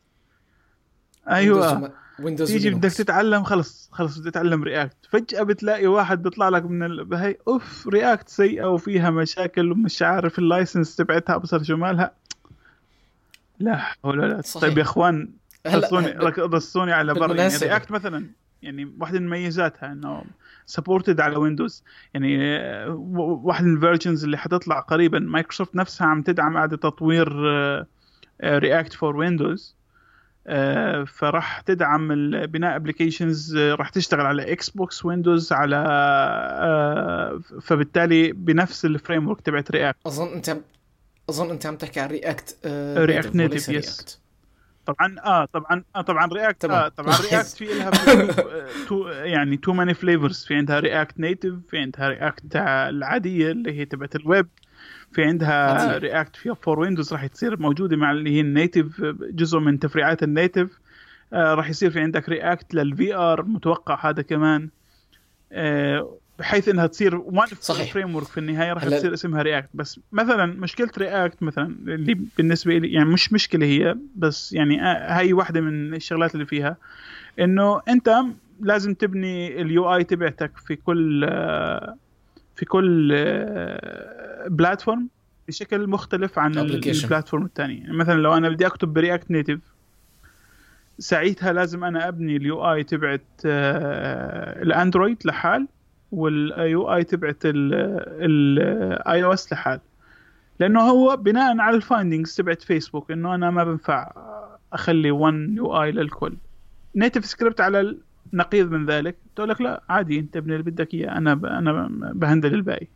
أيوه. 1.30 1.92
Windows 2.20 2.52
تيجي 2.52 2.70
بدك 2.70 2.92
تتعلم 2.92 3.44
خلص 3.44 3.88
خلص 3.92 4.18
بدي 4.18 4.28
اتعلم 4.28 4.62
React 4.62 4.96
فجأة 5.10 5.42
بتلاقي 5.42 5.86
واحد 5.86 6.22
بيطلع 6.22 6.48
لك 6.48 6.64
من 6.64 6.82
ال... 6.82 7.14
هي 7.14 7.36
أوف 7.48 7.88
React 7.88 8.28
سيئة 8.28 8.64
وفيها 8.64 9.10
مشاكل 9.10 9.72
ومش 9.72 10.02
عارف 10.02 10.38
ال 10.38 10.45
license 10.45 10.96
تبعتها 10.96 11.34
ابصر 11.36 11.62
شو 11.62 11.76
مالها 11.76 12.12
لا 13.58 13.76
حول 13.76 14.18
ولا 14.20 14.40
صحيح. 14.40 14.62
طيب 14.62 14.78
يا 14.78 14.82
إخوان 14.82 15.30
رصوني 15.66 16.12
رصوني 16.38 16.92
على 16.92 17.14
بر 17.14 17.36
يعني. 17.36 17.56
React 17.56 17.90
مثلا. 17.90 18.26
يعني 18.62 18.92
واحدة 19.00 19.18
من 19.18 19.26
مميزاتها 19.26 19.92
إنه 19.92 20.24
supported 20.66 21.20
على 21.20 21.36
Windows 21.36 21.84
يعني 22.14 22.56
آه، 22.56 22.88
واحد 23.44 23.64
من 23.64 23.76
ال 23.76 23.81
versions 23.81 24.24
اللي 24.24 24.38
حتطلع 24.38 24.80
قريبا 24.80 25.18
مايكروسوفت 25.18 25.76
نفسها 25.76 26.06
عم 26.06 26.22
تدعم 26.22 26.56
اعاده 26.56 26.76
تطوير 26.76 27.32
React 28.44 28.92
for 28.92 29.16
Windows 29.16 29.76
فراح 31.06 31.60
تدعم 31.60 32.08
بناء 32.46 32.76
applications 32.76 33.56
راح 33.56 33.88
تشتغل 33.88 34.26
على 34.26 34.52
Xbox 34.52 35.04
Windows 35.04 35.52
على 35.52 35.84
آه، 35.88 37.40
فبالتالي 37.62 38.32
بنفس 38.32 38.84
ال 38.84 39.28
framework 39.28 39.40
تبعت 39.40 39.70
React 39.70 39.98
أظن 40.06 40.32
أنت 40.32 40.56
أظن 41.30 41.50
أنت 41.50 41.66
عم 41.66 41.76
تحكي 41.76 42.00
عن 42.00 42.08
React 42.08 42.56
React 42.96 43.34
Native, 43.34 43.84
yes. 43.84 44.25
طبعا 44.86 45.16
آه 45.24 45.44
طبعا 45.44 45.84
آه 45.96 46.00
طبعا 46.00 46.26
React. 46.26 46.64
آه 46.64 46.88
طبعا 46.88 47.14
React 47.30 47.46
في 47.58 47.64
لها 47.64 47.90
too 48.88 49.08
يعني 49.08 49.56
too 49.56 49.72
many 49.72 49.94
flavors 49.94 50.44
في 50.44 50.54
عندها 50.54 50.80
React 50.80 51.20
Native 51.20 51.54
في 51.70 51.78
عندها 51.78 52.08
React 52.08 52.56
العادية 52.56 53.50
اللي 53.50 53.78
هي 53.80 53.84
تبعت 53.84 54.16
الويب 54.16 54.46
في 55.12 55.24
عندها. 55.24 55.98
React 55.98 56.36
فيها 56.36 56.54
for 56.54 56.80
Windows 56.80 57.12
راح 57.12 57.26
تصير 57.26 57.60
موجودة 57.60 57.96
مع 57.96 58.10
اللي 58.10 58.30
هي 58.30 58.40
ال 58.40 58.49
native 58.49 59.00
جزء 59.30 59.58
من 59.58 59.78
تفريعات 59.78 60.22
ال 60.22 60.29
native 60.29 60.70
آه 61.32 61.54
راح 61.54 61.68
يصير 61.70 61.90
في 61.90 62.00
عندك 62.00 62.28
React 62.28 62.74
لل 62.74 63.14
VR 63.14 63.42
متوقع 63.44 64.10
هذا 64.10 64.22
كمان 64.22 64.68
آه 65.52 66.18
بحيث 66.38 66.68
إنها 66.68 66.86
تصير 66.86 67.16
one. 67.16 67.46
framework 67.92 68.26
في 68.26 68.38
النهاية 68.38 68.72
راح 68.72 68.84
تصير 68.84 69.14
اسمها 69.14 69.42
React 69.42 69.68
بس 69.74 70.00
مثلا 70.12 70.46
مشكلة 70.46 70.90
React 70.98 71.42
مثلا 71.42 71.76
اللي 71.86 72.18
بالنسبة 72.38 72.78
لي 72.78 72.92
يعني 72.92 73.08
مش 73.08 73.32
مشكلة 73.32 73.66
هي 73.66 73.96
بس 74.16 74.52
يعني 74.52 74.82
آه، 74.82 75.18
هاي 75.18 75.32
واحدة 75.32 75.60
من 75.60 75.94
الشغلات 75.94 76.34
اللي 76.34 76.46
فيها 76.46 76.76
إنه 77.40 77.82
أنت 77.88 78.16
لازم 78.60 78.94
تبني 78.94 79.62
ال 79.62 79.94
UI 79.94 80.04
تبعتك 80.04 80.50
في 80.66 80.76
كل 80.76 81.24
آه، 81.28 81.96
في 82.56 82.64
كل 82.64 83.08
platform 84.48 85.08
بشكل 85.48 85.86
مختلف 85.86 86.38
عن. 86.38 86.58
ال 87.04 87.08
platform 87.08 87.44
الثاني 87.44 87.78
يعني 87.78 87.96
مثلا 87.96 88.14
لو 88.20 88.34
أنا 88.36 88.48
بدي 88.48 88.66
أكتب 88.66 88.88
ب 88.88 88.95
React 88.95 89.30
Native 89.30 89.58
ساعتها 90.98 91.52
لازم 91.52 91.84
أنا 91.84 92.08
أبني 92.08 92.36
ال 92.36 92.72
UI 92.72 92.84
تبعت 92.84 93.24
آه، 93.46 94.62
ال 94.62 94.69
Android 94.69 95.18
لحال 95.24 95.66
وال 96.12 96.94
UI 96.94 97.04
تبعت 97.04 97.36
ال 97.44 99.24
iOS 99.24 99.52
لحال. 99.52 99.80
لأنه 100.60 100.80
هو 100.80 101.16
بناء 101.16 101.58
على 101.58 101.76
ال 101.76 101.82
findings 101.82 102.34
تبعت 102.34 102.62
فيسبوك 102.62 103.10
إنه 103.10 103.34
أنا 103.34 103.50
ما 103.50 103.64
بنفع 103.64 104.12
أخلي 104.72 105.10
1 105.10 105.34
UI 105.34 105.92
للكل. 105.92 106.36
NativeScript 106.94 107.60
على 107.60 107.96
النقيض 108.32 108.70
من 108.70 108.86
ذلك. 108.86 109.16
تقول 109.36 109.48
لك 109.48 109.60
لا 109.60 109.82
عادي 109.88 110.18
أنت 110.18 110.36
ابني 110.36 110.52
اللي 110.52 110.70
بدك 110.70 110.94
إياه. 110.94 111.10
أنا 111.10 111.34
ب... 111.34 111.44
أنا 111.44 111.88
ب 112.14 112.20
handle 112.20 112.54
الباقي. 112.54 112.86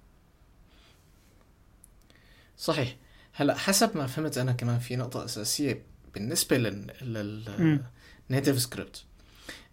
صحيح. 2.57 2.97
هلا 3.33 3.55
حسب 3.55 3.97
ما 3.97 4.07
فهمت 4.07 4.39
أنا 4.39 4.53
كمان 4.53 4.79
في 4.79 4.97
نقطة 4.97 5.25
أساسية 5.25 5.83
بالنسبة 6.15 6.59
لل 6.59 7.43
مم. 7.59 7.81
لل 8.31 8.59
NativeScript 8.59 9.05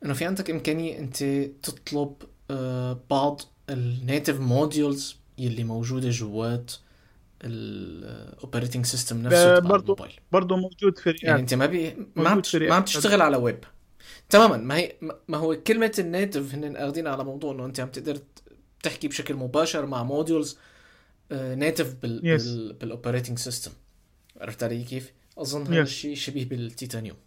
إنه 0.05 0.13
في 0.13 0.25
عندك 0.25 0.49
إمكانية 0.49 0.99
أنت 0.99 1.23
تطلب 1.63 2.13
بعض 3.09 3.41
ال 3.69 3.79
native 3.79 4.39
modules 4.39 5.15
يلي 5.37 5.63
موجودة 5.63 6.09
جوات 6.09 6.71
ال 7.43 7.57
operating 7.57 8.85
system 8.85 9.21
نفسه 9.21 9.55
آه، 9.55 9.59
تبع 9.59 9.69
برضو 9.69 9.83
الموبايل 9.93 10.13
برضه 10.31 10.55
موجود 10.57 10.97
في 10.99 11.15
يعني 11.23 11.41
انت 11.41 11.53
ما 11.53 11.65
بي 11.65 11.95
ما 12.15 12.29
عم 12.29 12.41
ما. 12.61 12.75
عم 12.75 12.83
تشتغل 12.83 13.21
على 13.21 13.37
ويب 13.37 13.63
تماما 14.29 14.57
ما 14.57 14.75
هي 14.77 14.95
ما 15.27 15.37
هو 15.37 15.55
كلمة 15.55 15.91
ال 15.99 16.07
native 16.07 16.53
هن 16.55 16.75
اخذين 16.75 17.07
على 17.07 17.23
موضوع 17.23 17.53
إنه 17.53 17.65
أنت 17.65 17.79
عم 17.79 17.89
تقدر 17.89 18.17
تحكي 18.83 19.07
بشكل 19.07 19.33
مباشر 19.35 19.85
مع 19.85 20.03
modules 20.03 20.57
native 21.31 21.93
بال 22.01 22.19
Yes. 22.19 22.43
بال 22.43 22.73
بال 22.73 22.85
operating 22.85 23.37
system 23.39 23.71
عرفت 24.41 24.63
علي 24.63 24.83
كيف؟ 24.83 25.11
أظن 25.37 25.61
هذا 25.67 25.75
Yes. 25.75 25.87
الشيء 25.87 26.15
شبيه 26.15 26.45
بالتيتانيوم 26.45 27.17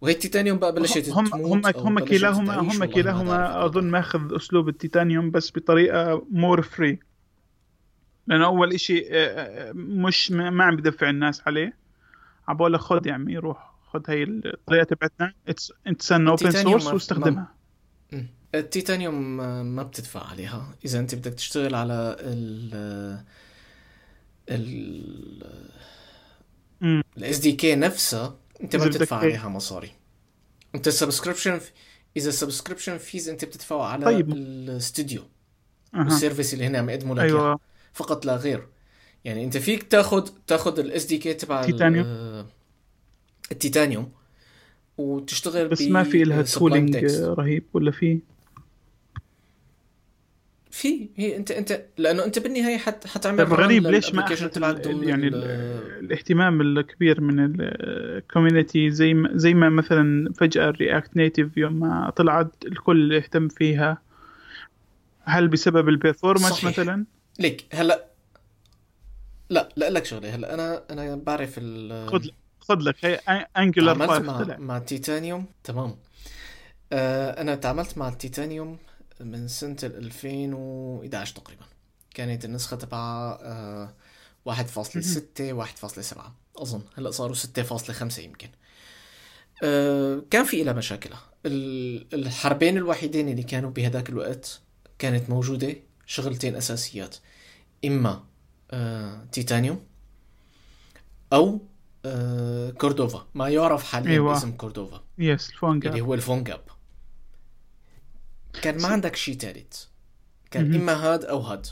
وهي 0.00 0.12
التيتانيوم 0.12 0.58
بقى 0.58 0.74
بلشت 0.74 1.08
هم 1.08 1.34
هم 1.34 1.66
هم 1.66 1.98
كلاهما 1.98 2.60
هم 2.60 2.84
كلاهما 2.84 3.64
اظن. 3.66 3.90
ماخذ 3.90 4.36
اسلوب 4.36 4.68
التيتانيوم 4.68 5.30
بس 5.30 5.52
بطريقه 5.56 6.26
more 6.30 6.62
free 6.62 6.98
لأنه 8.26 8.46
اول 8.46 8.72
آه، 8.72 8.78
آه، 9.10 9.72
مش 9.72 10.30
ما 10.30 10.64
عم 10.64 10.76
بدفع 10.76 11.10
الناس 11.10 11.42
عليه 11.46 11.76
عم 12.48 12.56
بقول 12.56 12.72
لك 12.72 12.80
خذ 12.80 13.06
يا 13.06 13.12
عمي 13.12 13.38
روح 13.38 13.74
خذ 13.92 14.02
هي 14.08 14.22
الطريقة 14.22 14.84
تبعتنا 14.84 15.32
it's 15.86 16.12
an 16.12 16.28
open 16.28 16.50
source 16.50 16.86
واستخدمها. 16.86 17.54
التيتانيوم 18.54 19.40
آه، 19.40 19.62
ما 19.62 19.82
بتدفع 19.82 20.26
عليها 20.26 20.74
اذا 20.84 20.98
انت 20.98 21.14
بدك 21.14 21.34
تشتغل 21.34 21.74
على 21.74 22.16
ال 22.20 22.74
ال. 24.50 25.44
ال 27.18 27.38
SDK 27.38 27.74
نفسها 27.74 28.36
انت 28.62 28.76
ما 28.76 28.84
بتدفع 28.86 29.16
إيه. 29.22 29.26
عليها 29.28 29.48
مصاري 29.48 29.90
انت 30.74 30.88
ال 30.88 30.93
subscription 30.93 31.60
إذا 32.16 32.28
ال 32.28 32.33
subscription 32.33 32.98
fees 32.98 33.28
انت 33.28 33.44
بتدفعه 33.44 33.82
على 33.82 34.04
طيب. 34.04 34.32
الاستوديو 34.32 35.22
أها. 35.94 36.04
وال 36.04 36.15
service 36.15 36.54
اللي 36.54 36.66
هنا 36.66 36.78
عم 36.78 36.90
يقدموا 36.90 37.14
لك 37.14 37.22
إياه. 37.22 37.28
أيوه 37.30 37.58
فقط 37.92 38.26
لا 38.26 38.36
غير 38.36 38.66
يعني 39.24 39.44
انت 39.44 39.56
فيك 39.56 39.82
تاخذ 39.82 40.28
تاخذ 40.46 40.78
ال 40.78 41.04
SDK 41.04 41.34
تبع 41.34 41.60
ال- 41.60 41.66
تيتانيوم. 41.66 42.06
آه، 42.06 42.46
التيتانيوم 43.52 44.12
وتشتغل 44.98 45.68
بس 45.68 45.82
ما 45.82 46.02
في 46.02 46.24
لها 46.24 46.42
tooling. 46.42 46.96
رهيب 47.14 47.64
ولا 47.74 47.90
في 47.90 48.18
في 50.74 51.08
هي 51.16 51.36
انت 51.36 51.50
انت 51.50 51.82
لأنه 51.98 52.24
انت 52.24 52.38
بالنهاية 52.38 52.76
حت 52.76 53.06
حتعمل 53.06 53.38
طيب 53.38 53.52
غريب 53.52 53.86
ليش 53.86 54.14
ما 54.14 54.26
يعني 55.02 55.28
ال- 55.28 55.34
ال- 55.34 56.04
الاهتمام 56.04 56.60
الكبير 56.60 57.20
من 57.20 57.36
ال 57.60 57.73
community 57.73 58.90
زي 58.90 59.14
ما 59.14 59.30
زي 59.34 59.54
ما 59.54 59.68
مثلا 59.68 60.32
فجأة 60.32 60.68
ال 60.68 60.76
React 60.76 61.16
Native 61.16 61.56
يوم 61.56 61.72
ما 61.80 62.10
طلعت 62.16 62.52
الكل 62.66 63.14
اهتم 63.14 63.48
فيها. 63.48 63.98
هل 65.24 65.48
بسبب 65.48 65.88
ال 65.88 65.93
performance 65.93 66.52
صحيح. 66.54 66.64
مثلا؟ 66.78 67.04
ليك 67.38 67.64
هلا 67.72 68.04
لا 69.50 69.68
لا 69.76 69.90
لك 69.90 70.04
شغلة. 70.04 70.34
هلا 70.34 70.54
أنا 70.54 70.82
أنا 70.90 71.16
بعرف 71.16 71.54
ال 71.58 72.08
خذ 72.08 72.26
خذ 72.60 72.78
لك. 72.80 72.96
هي 73.04 73.14
Angular 73.56 73.94
تعاملت 73.94 74.10
5 74.10 74.22
مع 74.48 74.56
مع 74.58 74.76
التيتانيوم 74.76 75.46
تمام. 75.64 75.94
آه 76.92 77.40
أنا 77.40 77.54
تعاملت 77.54 77.98
مع 77.98 78.08
التيتانيوم 78.08 78.78
من 79.20 79.48
سنة 79.48 79.76
ال 79.82 79.96
2011 79.96 81.34
تقريبا. 81.36 81.64
كانت 82.14 82.44
النسخة 82.44 82.76
تبعها 82.76 83.38
آه 83.42 83.94
1.6 84.44 85.52
1.7 85.52 86.18
أظن. 86.56 86.82
هلأ 86.98 87.10
صاروا 87.10 87.34
6.5 87.34 88.18
يمكن. 88.18 88.48
آه 89.64 90.22
كان 90.30 90.44
في 90.44 90.62
لها 90.64 90.72
مشاكلها 90.72 91.20
ال- 91.46 92.14
الحلين 92.14 92.76
الوحيدين 92.76 93.28
اللي 93.28 93.42
كانوا 93.42 93.70
بهداك 93.70 94.08
الوقت 94.08 94.60
كانت 94.98 95.30
موجودة 95.30 95.76
شغلتين 96.06 96.56
أساسيات. 96.56 97.16
إما 97.84 98.24
آه 98.70 99.24
تيتانيوم 99.32 99.80
أو 101.32 101.60
آه 102.04 102.70
كوردوفا. 102.70 103.26
ما 103.34 103.48
يعرف 103.48 103.84
حاليا 103.84 104.10
أيوة. 104.10 104.32
باسم 104.32 104.52
كوردوفا. 104.52 105.04
yes 105.18 105.50
الفون 105.50 105.78
اللي 105.78 106.00
هو 106.00 106.14
ال 106.14 106.44
PhoneGap 106.44 106.60
كان 108.62 108.82
ما 108.82 108.88
عندك 108.88 109.16
شيء 109.16 109.38
ثالث 109.38 109.84
كان. 110.50 110.74
إما 110.74 110.92
هاد 110.92 111.24
أو 111.24 111.40
هاد. 111.40 111.66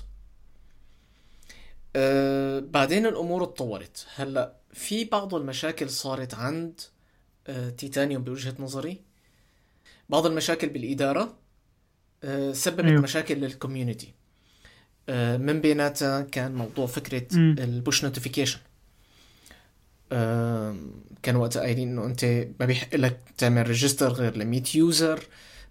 أه 1.97 2.61
بعدين 2.61 3.07
الأمور 3.07 3.43
اتطورت. 3.43 4.07
هلا 4.15 4.57
في 4.73 5.05
بعض 5.05 5.35
المشاكل 5.35 5.91
صارت 5.91 6.35
عند 6.35 6.81
أه 7.47 7.71
تيتانيوم 7.71 8.25
بوجهة 8.25 8.55
نظري. 8.59 9.01
بعض 10.09 10.27
المشاكل 10.27 10.69
بالإدارة 10.69 11.35
أه 12.25 12.53
سببت 12.53 12.85
أيوه. 12.85 13.03
مشاكل 13.03 13.35
لل 13.35 13.49
community 13.49 14.15
أه 15.09 15.37
من 15.37 15.61
بيناتها 15.61 16.21
كان 16.21 16.55
موضوع 16.55 16.87
فكرة 16.87 17.27
مم. 17.33 17.57
ال 17.59 17.68
push 17.68 18.05
notification 18.05 18.59
كانوا 21.23 21.43
وقتها 21.43 21.61
قايلين 21.61 21.89
إنه 21.89 22.07
أنت 22.07 22.25
ما 22.61 22.67
بيحق 22.67 22.97
لك 22.97 23.21
تعمل 23.39 23.67
register 23.67 24.13
غير 24.13 24.37
ل 24.37 24.45
100 24.45 24.63
user 24.75 25.25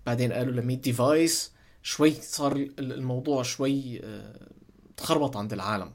بعدين 0.06 0.34
قالوا 0.34 0.54
ل 0.54 0.66
100 0.66 0.78
device 0.78 1.52
شوي 1.84 2.12
صار 2.12 2.56
ال- 2.56 2.94
الموضوع 2.94 3.44
شوي 3.44 4.02
آه، 4.04 4.48
تخربط 4.98 5.38
عند 5.38 5.54
العالم. 5.54 5.92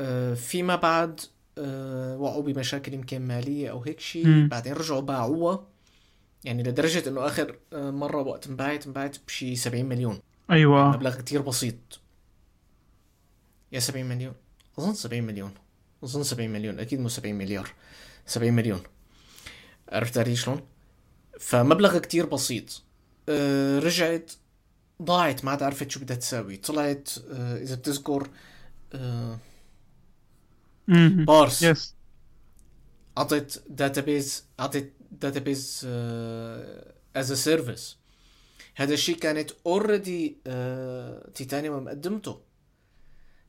آه، 0.00 0.34
فيما 0.34 0.76
بعد 0.76 1.20
آه، 1.58 2.16
وقعوا 2.16 2.42
بمشاكل 2.42 2.94
يمكن 2.94 3.22
مالية 3.22 3.70
أو 3.70 3.82
هيك 3.82 4.00
شيء. 4.00 4.46
بعدين 4.46 4.72
رجعوا 4.72 5.00
باعوها. 5.00 5.66
يعني 6.44 6.62
لدرجة 6.62 7.08
إنه 7.08 7.26
آخر 7.26 7.58
مرة 7.72 8.22
وقت 8.22 8.46
انباعت 8.46 8.86
انباعت 8.86 9.16
بشي 9.26 9.56
70 9.56 9.86
مليون. 9.86 10.20
أيوه. 10.50 10.90
مبلغ 10.90 11.16
كتير 11.20 11.42
بسيط. 11.42 12.00
يا 13.72 13.80
70 13.80 14.06
مليون. 14.06 14.34
أظن 14.78 14.94
70 14.94 15.22
مليون. 15.24 15.54
أظن 16.04 16.22
70 16.22 16.50
مليون. 16.50 16.78
أكيد 16.80 17.00
مو 17.00 17.08
70 17.08 17.34
مليار. 17.34 17.70
70 18.26 18.52
مليون. 18.54 18.80
عرفت 19.88 20.18
علي 20.18 20.36
شلون؟ 20.36 20.60
فمبلغ 21.40 21.98
كتير 21.98 22.26
بسيط. 22.26 22.82
أه 23.28 23.78
رجعت 23.78 24.32
ضاعت 25.02 25.44
ما 25.44 25.50
عاد 25.50 25.62
عرفت 25.62 25.90
شو 25.90 26.00
بدها 26.00 26.16
تساوي. 26.16 26.56
طلعت 26.56 27.10
أه 27.30 27.62
إذا 27.62 27.74
بتذكر 27.74 28.30
أه. 28.92 29.38
Parse. 31.26 31.62
yes 31.62 31.94
عطت 33.16 33.64
database 33.68 34.44
عطت 34.58 34.92
database 35.10 35.86
as 37.16 37.32
a 37.32 37.34
service 37.34 37.96
هذا 38.74 38.94
الشيء 38.94 39.16
كانت 39.16 39.50
already 39.66 40.36
تيتانيوم 41.34 41.84
مقدمته. 41.84 42.40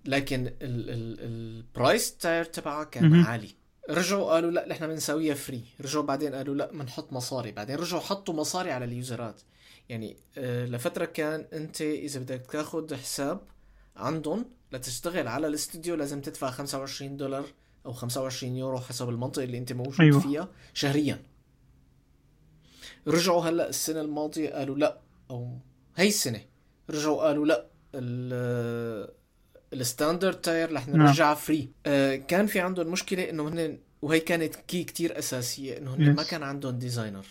لكن 0.06 0.54
ال 0.62 0.88
price 0.88 2.18
tier 2.18 2.44
تبعها 2.44 2.84
كان. 2.84 3.16
عالي. 3.16 3.56
رجعوا 3.90 4.32
قالوا 4.32 4.52
لا 4.52 4.68
نحن 4.68 4.88
بنسويها 4.88 5.34
free 5.34 5.64
رجعوا 5.82 6.04
بعدين 6.04 6.36
قالوا 6.36 6.56
لا 6.56 6.72
بنحط 6.72 7.14
مصاري. 7.14 7.52
بعدين 7.52 7.76
رجعوا 7.76 8.02
حطوا 8.02 8.34
مصاري 8.34 8.72
على 8.72 8.86
اليوزرات. 8.86 9.42
يعني 9.90 10.18
آه، 10.38 10.66
لفترة 10.66 11.06
كان 11.06 11.46
أنت 11.54 11.82
إذا 11.82 12.20
بدك 12.20 12.46
تاخذ 12.52 12.96
حساب 12.96 13.42
عندهم 13.96 14.46
لتشتغل 14.72 15.28
على 15.28 15.48
الاستوديو 15.48 15.96
لازم 15.96 16.22
تدفع 16.22 16.52
25 16.52 17.18
دولار 17.18 17.46
أو 17.86 17.94
25 17.94 18.56
يورو 18.58 18.80
حسب 18.80 19.10
المنطقة 19.10 19.44
اللي 19.44 19.58
أنت 19.58 19.74
موجود 19.74 20.02
أيوة. 20.02 20.20
فيها 20.20 20.50
شهريا. 20.74 21.22
رجعوا 23.08 23.42
هلأ 23.42 23.70
السنة 23.70 24.02
الماضية 24.02 24.50
قالوا 24.50 24.76
لا 24.76 25.00
أو 25.32 25.58
هي 25.96 26.08
السنة 26.08 26.42
رجعوا 26.90 27.24
قالوا 27.24 27.46
لا 27.46 27.66
ال 29.74 29.81
standard 29.81 30.42
tier 30.42 30.74
رح 30.74 30.88
نعم. 30.88 30.98
نرجعها 31.02 31.34
free 31.36 31.70
آه 31.86 32.16
كان 32.16 32.48
في 32.48 32.60
عندهم 32.60 32.92
مشكلة 32.92 33.30
إنه 33.30 33.48
هن 33.50 33.78
وهي 34.02 34.20
كانت 34.20 34.56
key 34.56 34.84
كتير 34.84 35.20
أساسية 35.20 35.78
إنه 35.78 35.96
هن 35.96 36.14
Yes. 36.14 36.18
ما 36.18 36.24
كان 36.24 36.44
عندهم 36.44 36.80
designer 36.80 37.26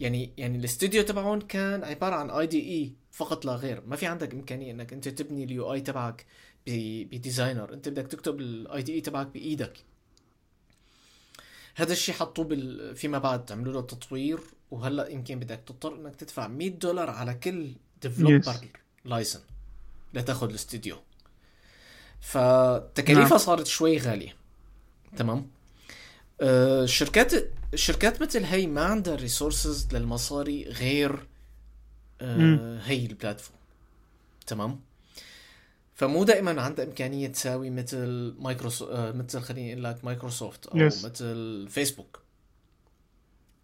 يعني 0.00 0.32
يعني 0.36 0.58
الاستوديو 0.58 1.02
تبعهم 1.02 1.40
كان 1.40 1.84
عبارة 1.84 2.14
عن 2.14 2.30
IDE 2.30 2.92
فقط 3.10 3.44
لا 3.44 3.52
غير. 3.52 3.82
ما 3.86 3.96
في 3.96 4.06
عندك 4.06 4.34
إمكانية 4.34 4.72
إنك 4.72 4.92
أنت 4.92 5.08
تبني 5.08 5.44
ال 5.44 5.72
UI 5.72 5.80
تبعك 5.80 6.26
ب 6.66 6.78
designer 6.78 7.72
أنت 7.74 7.88
بدك 7.88 8.06
تكتب 8.06 8.40
ال 8.40 8.82
IDE 8.82 9.00
تبعك 9.00 9.26
بإيدك. 9.26 9.72
هذا 11.74 11.92
الشيء 11.92 12.14
حطوه 12.14 12.44
بال... 12.44 12.96
فيما 12.96 13.18
بعد 13.18 13.52
عملوا 13.52 13.72
له 13.72 13.80
تطوير 13.80 14.40
وهلأ 14.70 15.08
يمكن 15.08 15.38
بدك 15.38 15.60
تضطر 15.66 15.94
إنك 15.94 16.16
تدفع 16.16 16.48
100 16.48 16.68
دولار 16.70 17.10
على 17.10 17.34
كل 17.34 17.72
developer 18.02 18.54
license 19.04 19.40
لتاخذ 20.14 20.48
الاستوديو. 20.48 20.96
فتكاليفها 22.20 23.28
نعم. 23.28 23.38
صارت 23.38 23.66
شوي 23.66 23.98
غالية. 23.98 24.36
تمام؟ 25.16 25.50
آه 26.40 26.84
الشركات 26.84 27.32
الشركات 27.74 28.22
مثل 28.22 28.44
هي 28.44 28.66
ما 28.66 28.84
عندها 28.84 29.14
resources 29.14 29.88
للمصاري 29.92 30.64
غير 30.64 31.26
آه 32.20 32.80
هي 32.84 33.06
ال 33.06 33.12
platform 33.12 33.58
تمام؟ 34.46 34.80
فمو 35.94 36.24
دائما 36.24 36.62
عندها 36.62 36.84
إمكانية 36.84 37.28
تساوي 37.28 37.70
مثل 37.70 38.34
مايكروسوفت 38.38 38.92
آه 38.92 39.12
مثل 39.12 39.40
خليني 39.40 39.72
أقول 39.72 39.84
لك 39.84 40.04
مايكروسوفت 40.04 40.66
أو 40.66 40.90
yes. 40.90 41.04
مثل 41.04 41.66
فيسبوك 41.70 42.20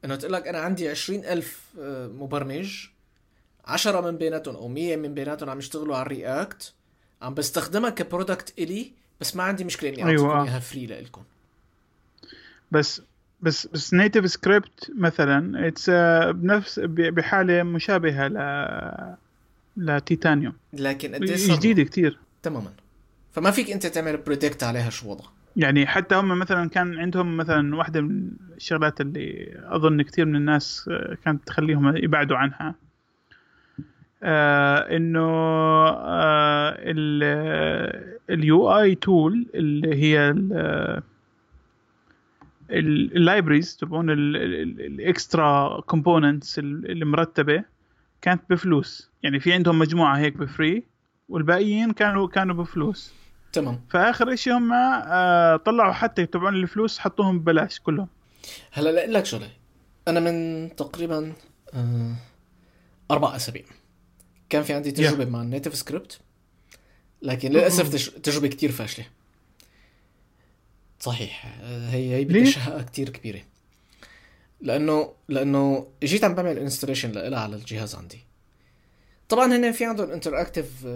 انه 0.04 0.16
تقول 0.16 0.32
لك 0.32 0.48
أنا 0.48 0.58
عندي 0.58 0.88
عشرين 0.88 1.24
ألف 1.24 1.60
آه، 1.80 2.06
مبرمج 2.06 2.86
عشرة 3.66 4.00
من 4.00 4.16
بيناتهم 4.16 4.56
أو 4.56 4.68
مية 4.68 4.96
من 4.96 5.14
بيناتهم 5.14 5.50
عم 5.50 5.58
يشتغلوا 5.58 5.96
على 5.96 6.06
ال 6.06 6.18
React 6.18 6.74
عم 7.22 7.34
بستخدمها 7.34 7.90
ك 7.90 7.98
product 7.98 8.54
إلي 8.58 8.92
بس 9.20 9.36
ما 9.36 9.42
عندي 9.42 9.64
مشكلة 9.64 9.90
إني 9.90 10.02
اعطيكم 10.02 10.22
أيوة. 10.22 10.44
إياها 10.44 10.58
free 10.58 10.86
لكم 10.86 11.22
بس 12.72 13.02
بس 13.40 13.66
بس 13.66 13.94
NativeScript 13.94 14.90
مثلا 14.98 15.68
it's 15.68 15.88
آه، 15.88 16.30
بنفس 16.30 16.80
بحالة 16.84 17.62
مشابهة 17.62 18.28
ل 18.28 19.16
لتيتانيوم 19.76 20.52
لكن 20.72 21.14
قديش 21.14 21.50
جديدة 21.50 21.82
كثير 21.82 22.18
تماما. 22.42 22.72
فما 23.32 23.50
فيك 23.50 23.70
أنت 23.70 23.86
تعمل 23.86 24.16
predict 24.16 24.62
عليها 24.62 24.90
شو 24.90 25.10
وضع 25.10 25.24
يعني 25.56 25.86
حتى 25.86 26.14
هم 26.14 26.38
مثلا 26.38 26.68
كان 26.68 26.98
عندهم 26.98 27.36
مثلا 27.36 27.76
واحدة 27.76 28.00
من 28.00 28.30
الشغلات 28.56 29.00
اللي 29.00 29.54
أظن 29.64 30.02
كثير 30.02 30.24
من 30.24 30.36
الناس 30.36 30.88
آه، 30.90 31.16
كانت 31.24 31.46
تخليهم 31.46 31.96
يبعدوا 31.96 32.36
عنها. 32.36 32.74
آه 34.22 34.96
إنه 34.96 35.28
آه 35.88 36.76
ال 38.30 38.78
UI 38.78 38.94
tool 38.94 39.46
اللي 39.54 39.94
هي 39.96 40.30
ال 42.70 42.81
libraries 42.81 43.76
تبعون 43.76 44.10
ال 44.10 44.39
extra 44.39 45.80
components 45.80 46.58
المرتبه 46.58 47.64
كانت 48.22 48.42
بفلوس. 48.50 49.10
يعني 49.22 49.40
في 49.40 49.52
عندهم 49.52 49.78
مجموعة 49.78 50.18
هيك 50.18 50.36
ب 50.36 50.46
free 50.46 50.82
والباقيين 51.28 51.92
كانوا 51.92 52.28
كانوا 52.28 52.54
بفلوس. 52.54 53.14
تمام. 53.52 53.80
فآخر 53.90 54.36
شيء 54.36 54.52
هم 54.52 54.72
آه 54.72 55.56
طلعوا 55.56 55.92
حتى 55.92 56.26
تبعون 56.26 56.54
الفلوس 56.54 56.98
حطوهم 56.98 57.38
ببلاش 57.38 57.80
كلهم. 57.80 58.08
هلا 58.72 58.90
لا 58.90 59.06
لك 59.18 59.24
شغلة. 59.24 59.50
أنا 60.08 60.20
من 60.20 60.68
تقريبا 60.76 61.32
آه 61.74 62.14
أربع 63.10 63.36
أسابيع. 63.36 63.64
كان 64.50 64.62
في 64.62 64.72
عندي 64.72 64.90
تجربة 64.90 65.24
yeah. 65.24 65.28
مع 65.28 65.42
ال 65.42 65.74
NativeScript 65.74 66.18
لكن 67.22 67.50
للأسف 67.50 68.08
تجربة 68.08 68.48
كتير 68.48 68.72
فاشلة. 68.72 69.06
صحيح 71.00 71.60
آه، 71.62 71.90
هي 71.90 72.16
هي 72.16 72.24
بدها 72.24 72.44
شهقه 72.44 72.82
كثير 72.82 73.08
كبيرة. 73.08 73.42
لأنه 74.60 75.12
لأنه 75.28 75.88
جيت 76.02 76.24
عم 76.24 76.34
بعمل 76.34 76.58
installation 76.58 77.12
لها 77.12 77.40
على 77.40 77.56
الجهاز 77.56 77.94
عندي. 77.94 78.18
طبعا 79.28 79.56
هن 79.56 79.72
في 79.72 79.84
عندهم 79.84 80.10
interactive 80.10 80.86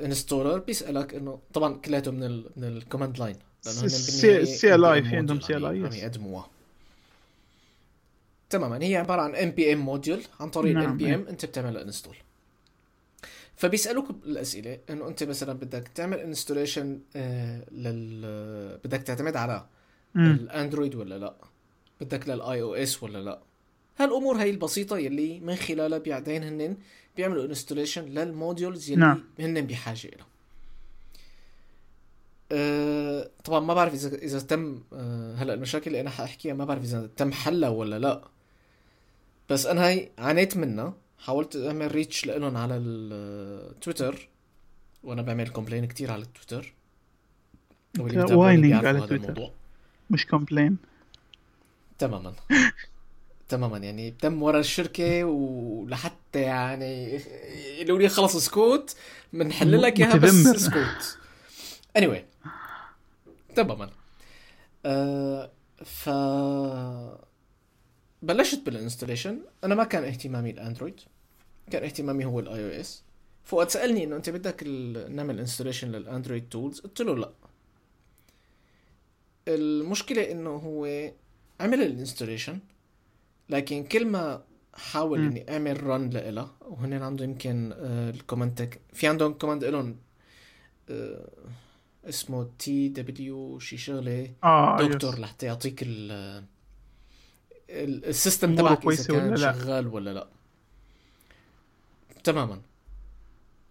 installer 0.00 0.58
بيسألك 0.58 1.14
إنه 1.14 1.40
طبعا 1.52 1.74
كلياته 1.74 2.10
من 2.10 2.22
ال 2.22 2.50
من 2.56 2.64
ال 2.64 2.71
command 2.71 3.18
line 3.18 3.36
لأنه 3.66 3.80
هن 3.82 3.88
CLI 3.88 5.02
في 5.02 5.16
عندهم 5.16 5.40
CLI 5.40 5.86
عم 5.86 5.92
يقدموها. 5.92 6.50
تماما 8.50 8.82
هي 8.82 8.96
عبارة 8.96 9.22
عن 9.22 9.34
npm 9.34 9.78
module 9.78 10.22
عن 10.40 10.50
طريق 10.50 10.78
ال 10.78 10.96
npm 10.96 11.26
أنت 11.28 11.44
بتعمل 11.44 11.76
install 11.76 12.16
فبيسألوك 13.60 14.10
الأسئلة 14.10 14.78
إنه 14.90 15.08
أنت 15.08 15.24
مثلا 15.24 15.52
بدك 15.52 15.88
تعمل 15.88 16.18
installation 16.18 17.00
آه 17.16 17.64
لل 17.70 18.78
بدك 18.84 19.02
تعتمد 19.02 19.36
على 19.36 19.66
الأندرويد 20.16 20.94
ولا 20.94 21.18
لا؟ 21.18 21.34
بدك 22.00 22.28
لل 22.28 22.62
iOS 22.62 23.02
ولا 23.02 23.18
لا؟ 23.18 23.40
هالأمور 23.98 24.36
هي 24.36 24.50
البسيطة 24.50 24.98
يلي 24.98 25.40
من 25.40 25.54
خلالها 25.56 25.98
بعدين 25.98 26.42
هن 26.42 26.76
بيعملوا 27.16 27.44
installation 27.44 28.04
لل 28.04 28.23
modules 28.23 28.90
يلي 28.90 29.00
نعم. 29.00 29.24
هن 29.38 29.66
بحاجة 29.66 30.08
لها 30.08 30.26
أه 32.52 33.30
طبعا 33.44 33.60
ما 33.60 33.74
بعرف 33.74 33.94
إذا 33.94 34.16
إذا 34.16 34.40
تم 34.40 34.82
أه 34.92 35.34
هلأ 35.34 35.54
المشاكل 35.54 35.86
اللي 35.86 36.00
أنا 36.00 36.10
حأحكيها 36.10 36.54
ما 36.54 36.64
بعرف 36.64 36.82
إذا 36.82 37.10
تم 37.16 37.32
حلها 37.32 37.68
ولا 37.68 37.98
لا. 37.98 38.28
بس 39.50 39.66
أنا 39.66 39.88
هي 39.88 40.08
عانيت 40.18 40.56
منها. 40.56 40.94
حاولت 41.20 41.56
أعمل 41.56 41.94
reach 41.94 42.26
لهم 42.26 42.56
على 42.56 42.76
التويتر 42.76 44.28
وأنا 45.02 45.22
بعمل 45.22 45.48
complain 45.48 45.84
كتير 45.84 46.10
على 46.12 46.22
التويتر 46.22 46.74
whining 48.36 48.72
على 48.84 48.98
التويتر 48.98 49.50
مش 50.10 50.26
complain 50.26 50.76
تماما. 51.98 52.34
تماما 53.48 53.78
يعني 53.78 54.10
تم 54.10 54.42
ورا 54.42 54.60
الشركة 54.60 55.24
ولحتى 55.24 56.40
يعني 56.40 57.20
يقولوا 57.78 57.98
لي 57.98 58.08
خلص 58.08 58.36
اسكت 58.36 58.96
بنحل 59.32 59.82
لك 59.82 60.00
إياها 60.00 60.16
بس 60.16 60.46
اسكت 60.46 61.18
anyway. 61.98 62.50
تماما. 63.56 63.90
آه 64.86 65.50
ف 65.84 66.08
بلشت 68.22 68.66
بال 68.66 68.76
installation 68.76 69.38
أنا 69.64 69.74
ما 69.74 69.84
كان 69.84 70.04
اهتمامي 70.04 70.50
الأندرويد. 70.50 71.00
كان 71.70 71.82
اهتمامي 71.84 72.24
هو 72.24 72.40
الاي 72.40 72.64
أو 72.64 72.80
اس 72.80 73.02
فوقت 73.44 73.70
سألني 73.70 74.04
إنه 74.04 74.16
أنت 74.16 74.30
بدك 74.30 74.62
نعمل 75.10 75.38
installation 75.38 75.92
لل 75.92 76.04
Android 76.04 76.48
tools 76.48 76.80
قلت 76.80 77.02
له 77.02 77.16
لا. 77.16 77.30
المشكلة 79.48 80.30
إنه 80.30 80.50
هو 80.50 81.10
عمل 81.60 81.82
ال 81.82 81.88
installation 81.88 82.58
لكن 83.48 83.84
كل 83.84 84.06
ما 84.06 84.42
حاول 84.74 85.18
إني 85.20 85.52
أعمل 85.52 85.82
run 85.82 86.10
لإلها 86.10 86.56
وهن 86.60 86.92
عندهم 86.92 87.30
يمكن 87.30 87.72
آه 87.76 88.10
ال 88.10 88.17
command 88.17 88.68
في 88.92 89.06
عندهم 89.06 89.32
command 89.32 89.64
لهم 89.64 89.96
آه 90.90 91.28
اسمه 92.08 92.50
تي 92.58 92.88
دبليو 92.88 93.58
شي 93.58 93.76
شغلة. 93.76 94.32
آه 94.44 94.82
دكتور. 94.82 95.18
لحتى 95.18 95.46
يعطيك 95.46 95.82
ال 95.82 96.44
ال 97.70 97.82
system 97.82 98.56
تبعك 98.56 98.86
إذا 98.86 99.04
كان 99.04 99.32
ولا 99.32 99.52
شغال 99.52 99.86
ولا 99.86 100.10
لا. 100.14 100.28
تماما. 102.24 102.60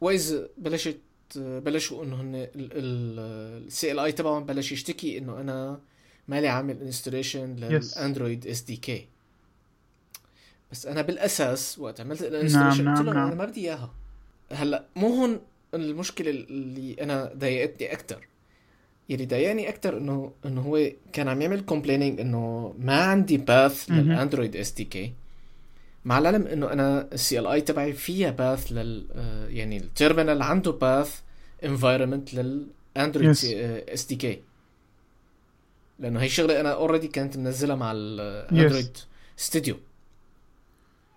واذا 0.01 0.49
بلشت 0.57 0.99
بلشوا 1.35 2.03
إنه 2.03 2.21
هن 2.21 2.47
ال 2.55 3.91
CLI 3.91 4.11
تبعهم 4.11 4.45
بلش 4.45 4.71
يشتكي 4.71 5.17
إنه 5.17 5.41
أنا 5.41 5.79
مالي 6.27 6.47
عامل 6.47 6.81
installation 6.81 7.55
لل 7.55 7.76
Android 7.76 8.47
SDK 8.47 9.07
بس 10.71 10.85
أنا 10.85 11.01
بالأساس 11.01 11.79
وقت 11.79 12.01
عملت 12.01 12.21
ال 12.21 12.26
installation 12.26 12.83
نعم 12.83 12.95
قلت 12.95 13.05
لهم 13.05 13.15
نعم. 13.15 13.27
أنا 13.27 13.35
ما 13.35 13.45
بدي 13.45 13.61
إياها. 13.61 13.93
هلأ 14.51 14.85
مو 14.95 15.07
هون 15.07 15.39
المشكلة 15.73 16.29
اللي 16.29 17.03
أنا 17.03 17.31
ضايقتني 17.35 17.93
أكثر 17.93 18.27
يلي 19.09 19.25
ضايقني 19.25 19.69
أكثر 19.69 19.97
انه 19.97 20.31
إنه 20.45 20.61
هو 20.61 20.91
كان 21.13 21.27
عم 21.27 21.41
يعمل 21.41 21.61
complaining 21.61 22.19
إنه 22.19 22.73
ما 22.79 23.01
عندي 23.03 23.37
path 23.37 23.85
لل 23.91 24.05
Android 24.05 24.55
SDK 24.55 25.13
مع 26.05 26.17
العلم 26.17 26.47
إنه 26.47 26.71
أنا 26.73 27.07
ال 27.13 27.47
CLI 27.47 27.61
تبعي 27.61 27.93
فيها 27.93 28.31
path 28.31 28.71
لل 28.71 29.05
آه، 29.15 29.47
يعني 29.47 29.77
ال 29.77 29.84
terminal 29.84 30.41
عنده 30.41 30.71
path 30.71 31.19
environment 31.65 32.33
لل 32.33 32.55
Android 32.55 33.29
SDK 33.93 34.41
لأنه 35.99 36.19
هي 36.21 36.29
شغلة 36.29 36.59
أنا 36.59 36.73
already 36.73 37.07
كانت 37.07 37.37
منزلها 37.37 37.75
مع 37.75 37.91
ال 37.95 38.08
Android 38.08 38.97
Studio 39.37 39.75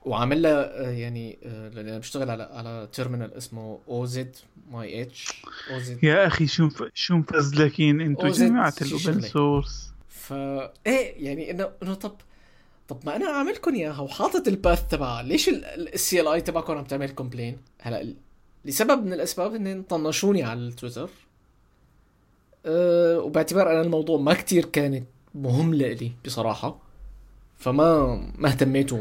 وعامل 0.04 0.42
لها 0.42 0.90
يعني 0.90 1.38
آه، 1.44 1.68
أنا 1.80 1.98
بشتغل 1.98 2.30
على 2.30 2.42
على 2.42 2.88
terminal 2.92 3.34
اسمه 3.34 3.78
Oh 3.88 3.92
My 3.92 3.95
Zsh 3.95 4.01
أو 4.01 4.04
زد 4.04 6.04
يا 6.04 6.26
أخي 6.26 6.46
شو 6.46 6.68
شو 6.94 7.16
مفزلكين؟ 7.16 8.00
أنتم 8.00 8.28
جماعة 8.28 8.74
ال 8.82 8.90
open 8.90 9.20
source 9.20 9.92
فا 10.08 10.72
إيه 10.86 11.24
يعني 11.26 11.50
إنه 11.50 11.68
إنه 11.82 11.94
طب 11.94 12.12
طب 12.88 12.98
ما 13.06 13.16
أنا 13.16 13.26
عامل 13.28 13.52
لكم 13.52 13.74
إياها 13.74 14.00
وحاطط 14.00 14.48
ال 14.48 14.56
path 14.56 14.88
تبعها. 14.88 15.22
ليش 15.22 15.48
ال 15.48 16.28
CLI 16.28 16.40
تبعكم 16.40 16.72
عم 16.72 16.84
تعمل 16.84 17.10
complain 17.10 17.56
هلا 17.80 18.14
لسبب 18.64 19.06
من 19.06 19.12
الأسباب 19.12 19.54
انهم 19.54 19.82
طنشوني 19.82 20.42
على 20.42 20.60
التويتر 20.60 21.10
أه 22.66 23.18
وباعتبار 23.18 23.70
أنا 23.72 23.80
الموضوع 23.80 24.20
ما 24.20 24.34
كتير 24.34 24.64
كانت 24.64 25.06
مهم 25.34 25.74
لإلي 25.74 26.12
بصراحة. 26.24 26.78
فما 27.58 28.14
ما 28.38 28.48
اهتميت. 28.48 28.92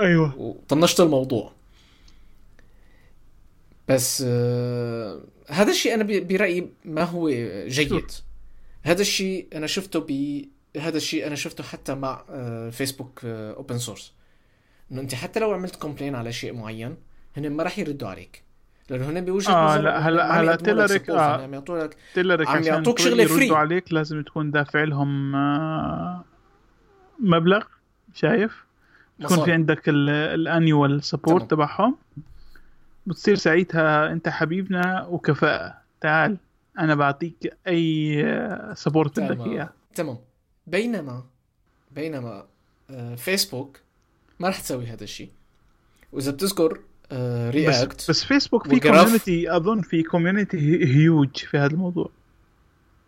أيوه 0.00 0.38
وطنشت 0.38 1.00
الموضوع 1.00 1.52
بس 3.88 4.24
آه 4.26 5.20
هذا 5.48 5.70
الشيء 5.70 5.94
أنا 5.94 6.04
برأيي 6.20 6.68
ما 6.84 7.02
هو 7.02 7.28
جيد. 7.66 8.10
هذا 8.82 9.00
الشيء 9.02 9.46
أنا 9.54 9.66
شفته 9.66 10.00
ب 10.08 10.42
هذا 10.80 10.96
الشيء 10.96 11.26
أنا 11.26 11.34
شفته 11.34 11.64
حتى 11.64 11.94
مع 11.94 12.24
آه 12.30 12.70
فيسبوك 12.70 13.20
open 13.24 13.78
source 13.78 14.12
إنه 14.92 15.00
أنت 15.00 15.14
حتى 15.14 15.40
لو 15.40 15.52
عملت 15.52 15.76
كومبلين 15.76 16.14
على 16.14 16.32
شيء 16.32 16.52
معين 16.52 16.96
هن 17.36 17.50
ما 17.50 17.62
راح 17.62 17.78
يردوا 17.78 18.08
عليك 18.08 18.42
لأنه 18.90 19.10
هن 19.10 19.24
بوجهة 19.24 19.52
آه، 19.52 19.76
لا، 19.80 19.98
هلا- 20.08 20.40
هلا 20.40 20.54
آه. 21.10 21.36
هن 21.36 21.42
عم 21.42 21.54
يعطوا 21.54 21.78
لك 21.84 21.96
تيلرك 22.14 22.48
عم 22.48 22.62
يعطوك 22.62 23.00
يردوا 23.00 23.48
free. 23.48 23.52
عليك 23.52 23.92
لازم 23.92 24.22
تكون 24.22 24.50
دافع 24.50 24.84
لهم 24.84 25.34
آه، 25.36 26.24
مبلغ 27.20 27.62
شايف 28.14 28.65
يكون 29.20 29.44
في. 29.44 29.52
عندك 29.52 29.82
الانيوال 29.88 31.04
سبورت. 31.04 31.50
تبعهم 31.50 31.96
بتصير 33.06 33.34
ساعتها 33.34 34.12
أنت 34.12 34.28
حبيبنا 34.28 35.06
وكفاءة 35.06 35.74
تعال 36.00 36.36
أنا 36.78 36.94
بعطيك 36.94 37.56
أي 37.68 38.74
سبورت 38.74 39.20
بدك. 39.20 39.46
إياه 39.46 39.70
تمام 39.94 40.18
بينما 40.66 41.24
بينما 41.94 42.46
آه 42.90 43.14
فيسبوك 43.14 43.80
ما 44.40 44.48
راح 44.48 44.60
تسوي 44.60 44.86
هذا 44.86 45.04
الشيء 45.04 45.30
وإذا 46.12 46.30
بتذكر 46.30 46.80
آه 47.12 47.48
بس, 47.48 47.54
React 47.54 48.10
بس 48.10 48.24
فيسبوك 48.24 48.68
في. 48.68 48.80
كوميونتي 48.80 49.56
أظن 49.56 49.80
في 49.80 50.02
community 50.02 50.84
huge 50.96 51.36
في 51.36 51.58
هذا 51.58 51.72
الموضوع 51.72 52.10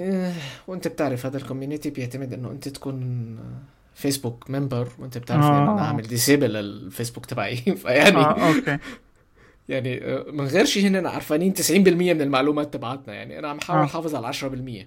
آه، 0.01 0.35
وأنت 0.67 0.89
بتعرف 0.89 1.27
هذا 1.27 1.37
ال 1.37 1.42
community 1.42 1.91
بيعتمد 1.91 2.33
إنه 2.33 2.51
أنت 2.51 2.69
تكون 2.69 3.03
آه، 3.39 3.78
فيسبوك 3.99 4.51
member 4.51 4.89
وأنت 4.99 5.19
بتعرف 5.19 5.45
آه. 5.45 5.49
انه 5.63 5.73
أنا 5.73 5.81
عامل 5.81 6.03
disable 6.03 6.53
للفيسبوك 6.53 7.27
تبعي. 7.27 7.57
فيعني 7.83 8.17
آه 8.17 8.55
أوكي. 8.57 8.79
يعني 9.69 10.05
آه، 10.05 10.25
من 10.31 10.47
غير 10.47 10.65
شيء 10.65 10.87
هن 10.87 11.07
عارفانين 11.07 11.55
90% 11.55 11.71
من 11.71 12.21
المعلومات 12.21 12.75
تبعتنا. 12.75 13.15
يعني 13.15 13.39
أنا 13.39 13.49
عم 13.49 13.61
حاول 13.61 13.81
آه. 13.81 13.85
أحافظ 13.85 14.15
على 14.15 14.33
10% 14.33 14.87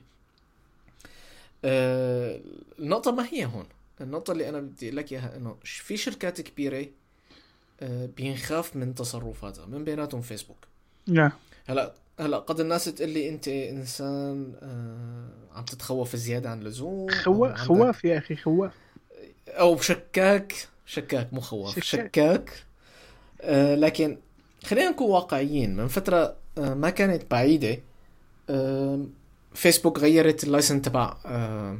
آه، 1.65 2.39
النقطة 2.79 3.11
ما 3.11 3.25
هي 3.31 3.45
هون. 3.45 3.65
النقطة 4.01 4.31
اللي 4.31 4.49
أنا 4.49 4.59
بدي 4.59 4.85
أقول 4.87 4.97
لك 4.97 5.11
إياها 5.11 5.37
إنه 5.37 5.55
في 5.63 5.97
شركات 5.97 6.41
كبيرة 6.41 6.85
بينخاف 8.17 8.75
من 8.75 8.95
تصرفاتها 8.95 9.65
من 9.65 9.83
بيناتهم 9.83 10.21
فيسبوك 10.21 10.57
يا 11.07 11.31
هلا 11.65 11.93
هلا 12.19 12.37
قد 12.39 12.59
الناس 12.59 12.85
تقول 12.85 13.09
لي 13.09 13.29
أنت 13.29 13.47
إنسان 13.47 14.53
آه 14.61 15.57
عم 15.57 15.63
تتخوف 15.65 16.15
زيادة 16.15 16.49
عن 16.49 16.61
اللزوم 16.61 17.09
أو 17.11 17.15
خوا... 17.23 17.47
عندك- 17.47 17.59
خواف 17.59 18.03
يا 18.05 18.17
أخي 18.17 18.35
خواف. 18.35 18.71
أو 19.51 19.77
شكاك 19.77 20.53
شكاك 20.85 21.33
مو 21.33 21.39
خواف 21.39 21.79
شكاك. 21.79 21.83
شكاك. 22.15 22.63
آه 23.41 23.75
لكن 23.75 24.17
خلينا 24.65 24.89
نكون 24.89 25.07
واقعيين. 25.11 25.75
من 25.75 25.87
فترة 25.87 26.35
آه 26.57 26.73
ما 26.73 26.89
كانت 26.89 27.31
بعيدة. 27.31 27.77
آه 28.49 29.05
فيسبوك 29.53 29.99
غيرت 29.99 30.43
ال 30.43 30.48
license 30.48 30.81
تبع 30.81 31.17
آه 31.25 31.77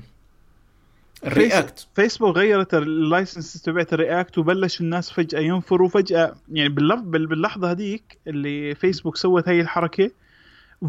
ال 1.25 1.36
React 1.36 1.87
فيسبوك 1.95 2.37
غيرت 2.37 2.73
ال 2.73 2.84
license 2.84 3.61
تبعت 3.61 3.93
ال 3.93 4.01
React 4.01 4.37
وبلش 4.37 4.81
الناس 4.81 5.11
فجأة 5.11 5.39
ينفروا 5.39 5.89
فجأة. 5.89 6.35
يعني 6.51 6.69
باللف... 6.69 6.99
بال- 7.01 7.27
باللحظة 7.27 7.71
هذيك 7.71 8.17
اللي 8.27 8.75
فيسبوك 8.75 9.17
سوت 9.17 9.47
هاي 9.47 9.61
الحركة 9.61 10.11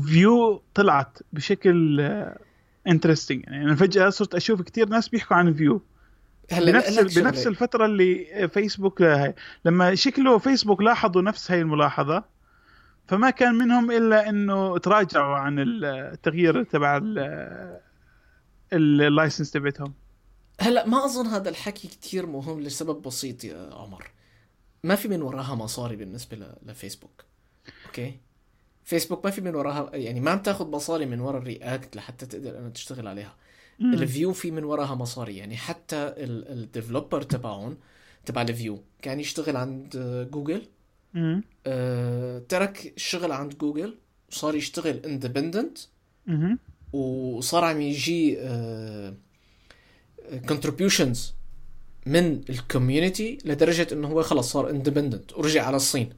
Vue 0.06 0.62
طلعت 0.74 1.18
بشكل 1.32 2.00
interesting 2.86 3.44
يعني 3.46 3.64
أنا 3.64 3.74
فجأة 3.74 4.10
صرت 4.10 4.34
أشوف 4.34 4.62
كتير 4.62 4.88
ناس 4.88 5.08
بيحكوا 5.08 5.36
عن 5.36 5.54
Vue 5.54 5.82
هلا 6.50 6.72
بنفس. 6.72 7.18
بنفس 7.18 7.46
الفترة 7.46 7.84
اللي 7.86 8.48
فيسبوك 8.54 9.02
هاي 9.02 9.34
لما 9.64 9.94
شكله 9.94 10.38
فيسبوك 10.38 10.82
لاحظوا 10.82 11.22
نفس 11.22 11.50
هاي 11.50 11.60
الملاحظة 11.60 12.24
فما 13.08 13.30
كان 13.30 13.54
منهم 13.54 13.90
إلا 13.90 14.28
إنه 14.28 14.78
تراجعوا 14.78 15.36
عن 15.36 15.56
التغيير 15.58 16.62
تبع 16.62 16.96
ال- 17.02 17.80
ال 18.72 18.82
license 18.82 19.50
تبعتهم 19.50 19.94
هلا 20.60 20.86
ما 20.86 21.04
أظن 21.04 21.26
هذا 21.26 21.48
الحكي 21.48 21.88
كتير 21.88 22.26
مهم 22.26 22.60
لسبب 22.60 23.02
بسيط 23.02 23.44
يا 23.44 23.70
عمر 23.74 24.10
ما 24.84 24.94
في 24.94 25.08
من 25.08 25.22
وراها 25.22 25.54
مصاري 25.54 25.96
بالنسبة 25.96 26.36
ل- 26.36 26.54
لفيسبوك 26.66 27.24
أوكي 27.86 28.18
فيسبوك 28.84 29.24
ما 29.24 29.30
في 29.30 29.40
من 29.40 29.54
وراها 29.54 29.90
يعني 29.96 30.20
ما 30.20 30.30
عم 30.30 30.38
تاخذ 30.38 30.70
مصاري 30.70 31.06
من 31.06 31.20
ورا 31.20 31.38
ال 31.38 31.48
React 31.48 31.96
لحتى 31.96 32.26
تقدر 32.26 32.58
إنه 32.58 32.68
تشتغل 32.68 33.06
عليها. 33.06 33.34
ال 33.84 33.96
Vue 33.96 34.32
في 34.32 34.50
من 34.50 34.64
وراها 34.64 34.94
مصاري 34.94 35.36
يعني 35.36 35.56
حتى 35.56 36.14
ال 36.18 36.29
developer 36.29 37.22
تبعهم 37.22 37.76
تبع 38.26 38.42
ال 38.42 38.52
Vue 38.52 38.82
كان 39.02 39.20
يشتغل 39.20 39.56
عند 39.56 39.96
آه، 39.96 40.24
جوجل. 40.24 40.62
آه، 41.66 42.38
ترك 42.38 42.92
الشغل 42.96 43.32
عند 43.32 43.58
جوجل 43.58 43.98
وصار 44.32 44.54
يشتغل 44.54 44.96
independent. 44.96 45.78
وصار 46.92 47.64
عم 47.64 47.80
يجي 47.80 48.38
contributions 50.48 51.34
من 52.06 52.40
ال 52.50 52.59
community 52.59 53.38
لدرجة 53.44 53.86
إنه 53.92 54.08
هو 54.08 54.22
خلص 54.22 54.52
صار 54.52 54.70
independent 54.70 55.32
ورجع 55.32 55.66
على 55.66 55.76
الصين. 55.76 56.10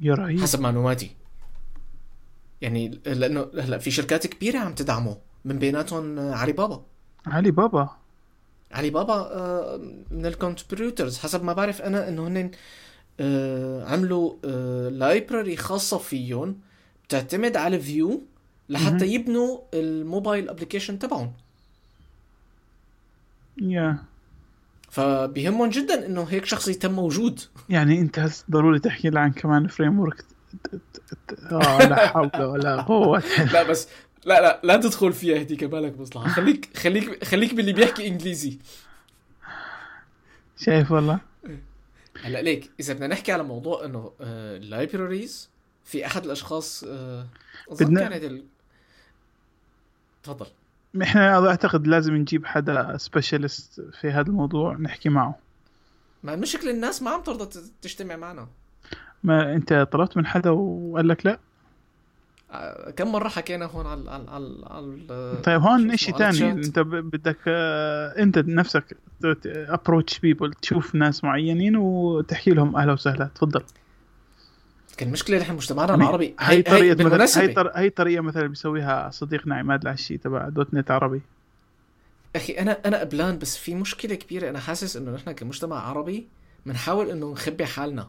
يا 0.00 0.14
رهيب. 0.14 0.40
حسب 0.40 0.60
معلوماتي. 0.60 1.10
يعني 2.60 3.00
لأنه 3.06 3.46
هلا 3.58 3.78
في 3.78 3.90
شركات 3.90 4.26
كبيرة 4.26 4.58
عم 4.58 4.74
تدعمه. 4.74 5.27
من 5.44 5.58
بيناتهم 5.58 6.18
آه، 6.18 6.34
علي 6.34 6.52
بابا. 6.52 6.82
علي 7.26 7.50
بابا. 7.50 7.88
علي 8.72 8.90
بابا 8.90 9.14
آه، 9.14 9.76
من 10.10 10.26
ال 10.26 10.33
contributors 10.33 11.18
حسب 11.18 11.44
ما 11.44 11.52
بعرف 11.52 11.82
أنا 11.82 12.08
إنه 12.08 12.28
هن 12.28 12.50
آه، 13.20 13.84
عملوا 13.84 14.36
library 14.90 15.56
خاصة 15.56 15.98
فيهم 15.98 16.58
بتعتمد 17.08 17.56
على 17.56 17.78
Vue 17.80 18.22
لحتى. 18.68 19.06
يبنوا 19.06 19.58
ال 19.74 19.85
mobile 19.85 20.48
application 20.48 20.98
تبعهم. 20.98 21.32
يا 23.62 23.98
فبيهمهم 24.90 25.70
جدا 25.70 26.06
إنه 26.06 26.22
هيك 26.24 26.44
شخص 26.44 26.68
يتم 26.68 26.92
موجود 26.92 27.40
يعني 27.68 28.00
أنت 28.00 28.18
هسه 28.18 28.44
ضروري 28.50 28.78
تحكي 28.78 29.10
لي 29.10 29.20
عن 29.20 29.32
كمان 29.32 29.66
framework 29.66 30.24
آه 31.52 31.78
لا 31.88 32.06
حول 32.08 32.30
ولا 32.42 32.82
قوة. 32.82 33.22
لا 33.52 33.62
بس 33.62 33.88
لا 34.24 34.40
لا 34.40 34.60
لا 34.64 34.76
تدخل 34.76 35.12
فيها 35.12 35.40
هديك 35.42 35.64
بالك 35.64 36.00
مصلحة. 36.00 36.28
خليك 36.28 36.76
خليك 36.76 37.24
خليك 37.24 37.54
باللي 37.54 37.72
بيحكي 37.72 38.08
إنجليزي. 38.08 38.58
شايف 40.56 40.92
والله؟ 40.92 41.18
هلا 42.22 42.42
ليك 42.42 42.70
إذا 42.80 42.94
بدنا 42.94 43.06
نحكي 43.06 43.32
على 43.32 43.42
موضوع 43.42 43.84
إنه 43.84 44.12
ال 44.20 44.33
libraries 44.33 45.48
في 45.84 46.06
أحد 46.06 46.24
الأشخاص 46.24 46.84
آه، 46.88 47.26
بدنا- 47.80 48.08
كانت 48.08 48.24
ال... 48.24 48.44
تفضل. 50.22 50.46
إحنا 51.02 51.48
أعتقد 51.48 51.86
لازم 51.86 52.14
نجيب 52.16 52.46
حدا 52.46 52.96
specialist 52.96 53.80
في 54.00 54.10
هذا 54.10 54.26
الموضوع 54.28 54.76
نحكي 54.76 55.08
معه. 55.08 55.38
ما 56.22 56.34
المشكلة 56.34 56.70
الناس 56.70 57.02
ما 57.02 57.10
عم 57.10 57.22
ترضى 57.22 57.60
تجتمع 57.82 58.16
معنا. 58.16 58.48
ما 59.24 59.54
أنت 59.54 59.88
طلبت 59.92 60.16
من 60.16 60.26
حدا 60.26 60.50
وقال 60.50 61.08
لك 61.08 61.26
لا؟ 61.26 61.32
آه، 61.32 61.38
كم 62.96 63.12
مرة 63.12 63.28
حكينا 63.28 63.66
هون 63.66 63.86
على 63.86 64.10
على 64.10 64.30
على, 64.30 64.64
على 64.66 65.40
طيب 65.44 65.60
هون 65.60 65.96
شيء 65.96 66.16
ثاني. 66.16 66.50
أنت 66.50 66.78
بدك 66.78 67.38
آه، 67.46 68.22
أنت 68.22 68.38
نفسك 68.38 68.96
ابروتش 69.46 70.18
بيبل 70.18 70.52
تشوف 70.52 70.94
ناس 70.94 71.24
معينين 71.24 71.76
وتحكي 71.76 72.50
لهم 72.50 72.76
أهلا 72.76 72.92
وسهلا. 72.92 73.30
تفضل. 73.34 73.62
كان 74.96 75.08
المشكلة 75.08 75.38
نحن 75.38 75.54
مجتمعنا 75.54 75.94
العربي 75.94 76.34
هي 76.40 76.62
طريقة 76.62 77.04
مثلا 77.04 77.44
هي, 77.44 77.48
طر... 77.48 77.70
هي 77.74 77.90
طريقة 77.90 78.22
مثلا 78.22 78.46
بيسويها 78.46 79.10
صديقنا 79.10 79.54
عماد 79.54 79.82
العشي 79.82 80.18
تبع 80.18 80.48
دوت 80.48 80.74
نت 80.74 80.90
عربي. 80.90 81.20
أخي 82.36 82.52
أنا 82.52 82.78
أنا 82.86 83.00
قبلان 83.00 83.38
بس 83.38 83.56
في 83.56 83.74
مشكلة 83.74 84.14
كبيرة. 84.14 84.50
أنا 84.50 84.58
حاسس 84.58 84.96
إنه 84.96 85.10
نحن 85.10 85.32
كمجتمع 85.32 85.76
عربي 85.76 86.26
بنحاول 86.66 87.10
إنه 87.10 87.32
نخبي 87.32 87.66
حالنا. 87.66 88.08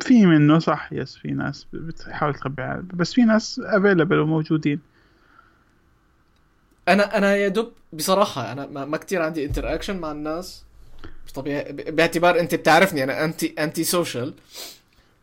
في 0.00 0.26
منه 0.26 0.58
صح. 0.58 0.88
yes 0.92 1.16
في 1.16 1.28
ناس 1.28 1.66
بتحاول 1.72 2.34
تخبي. 2.34 2.82
بس 2.94 3.12
في 3.12 3.24
ناس 3.24 3.60
available 3.64 4.18
وموجودين. 4.18 4.80
أنا 6.88 7.16
أنا 7.18 7.36
يا 7.36 7.48
دوب 7.48 7.72
بصراحة 7.92 8.52
أنا 8.52 8.66
ما, 8.66 8.96
كثير 8.96 9.22
عندي 9.22 9.44
interaction 9.46 9.96
مع 9.98 10.12
الناس. 10.12 10.64
طبيعي 11.34 11.72
ب- 11.72 11.96
باعتبار 11.96 12.40
أنت 12.40 12.54
بتعرفني 12.54 13.04
أنا 13.04 13.24
anti 13.24 13.54
anti 13.58 13.84
social 13.84 14.34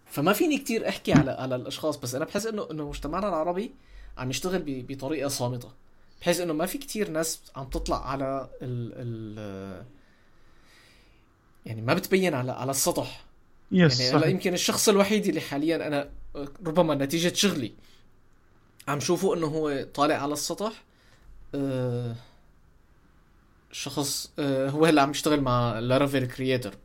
فما 0.05 0.33
فيني 0.33 0.57
كثير 0.57 0.89
أحكي 0.89 1.13
على 1.13 1.31
على 1.31 1.55
الأشخاص 1.55 1.97
بس 1.97 2.15
أنا 2.15 2.25
بحس 2.25 2.45
إنه 2.45 2.67
إنه 2.71 2.89
مجتمعنا 2.89 3.29
العربي 3.29 3.71
عم 4.17 4.29
يشتغل 4.29 4.63
بطريقة 4.89 5.27
صامتة. 5.27 5.71
بحيث 6.21 6.39
إنه 6.39 6.53
ما 6.53 6.65
في 6.65 6.77
كثير 6.77 7.09
ناس 7.09 7.41
عم 7.55 7.65
تطلع 7.65 8.09
على 8.11 8.49
ال 8.61 8.91
ال 8.95 9.85
يعني 11.65 11.81
ما 11.81 11.93
بتبين 11.93 12.33
على 12.33 12.51
على 12.51 12.71
السطح. 12.71 13.23
yes 13.73 13.99
يعني 13.99 14.13
هلا 14.13 14.21
صح 14.21 14.27
يمكن 14.27 14.53
الشخص 14.53 14.89
الوحيد 14.89 15.25
اللي 15.25 15.41
حاليا 15.41 15.87
أنا 15.87 16.09
ربما 16.65 16.95
نتيجة 16.95 17.33
شغلي 17.33 17.73
عم 18.87 18.99
شوفه 18.99 19.35
إنه 19.35 19.47
هو 19.47 19.85
طالع 19.93 20.15
على 20.15 20.33
السطح 20.33 20.83
آه، 21.55 22.15
شخص 23.71 24.31
آه، 24.39 24.69
هو 24.69 24.85
هلأ 24.85 25.01
عم 25.01 25.11
يشتغل 25.11 25.41
مع 25.41 25.79
لارافيل 25.79 26.25
creator. 26.25 26.75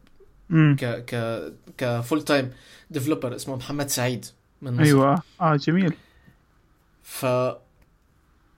ك 0.50 0.84
ك 0.84 1.42
ك 1.78 1.87
full 1.87 2.22
time 2.22 2.52
developer 2.90 3.36
اسمه 3.36 3.56
محمد 3.56 3.88
سعيد 3.88 4.26
من 4.62 4.72
مصر. 4.72 4.82
أيوه. 4.82 5.22
آه 5.40 5.56
جميل. 5.56 5.94
ف 7.02 7.26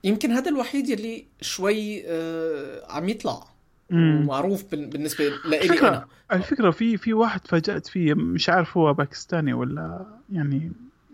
يمكن 0.03 0.31
هذا 0.31 0.49
الوحيد 0.49 0.89
يلي 0.89 1.25
شوي 1.41 2.03
آه 2.07 2.85
عم 2.89 3.09
يطلع. 3.09 3.50
ومعروف 3.91 4.71
بال- 4.71 4.87
بالنسبة 4.87 5.23
لإلي 5.45 5.61
الفكرة 5.61 5.87
أنا. 5.87 6.07
الفكرة 6.33 6.71
في 6.71 6.97
في 6.97 7.13
واحد 7.13 7.47
فاجأت 7.47 7.87
فيه 7.87 8.13
مش 8.13 8.49
عارف 8.49 8.77
هو 8.77 8.93
باكستاني 8.93 9.53
ولا 9.53 10.05
يعني 10.31 10.71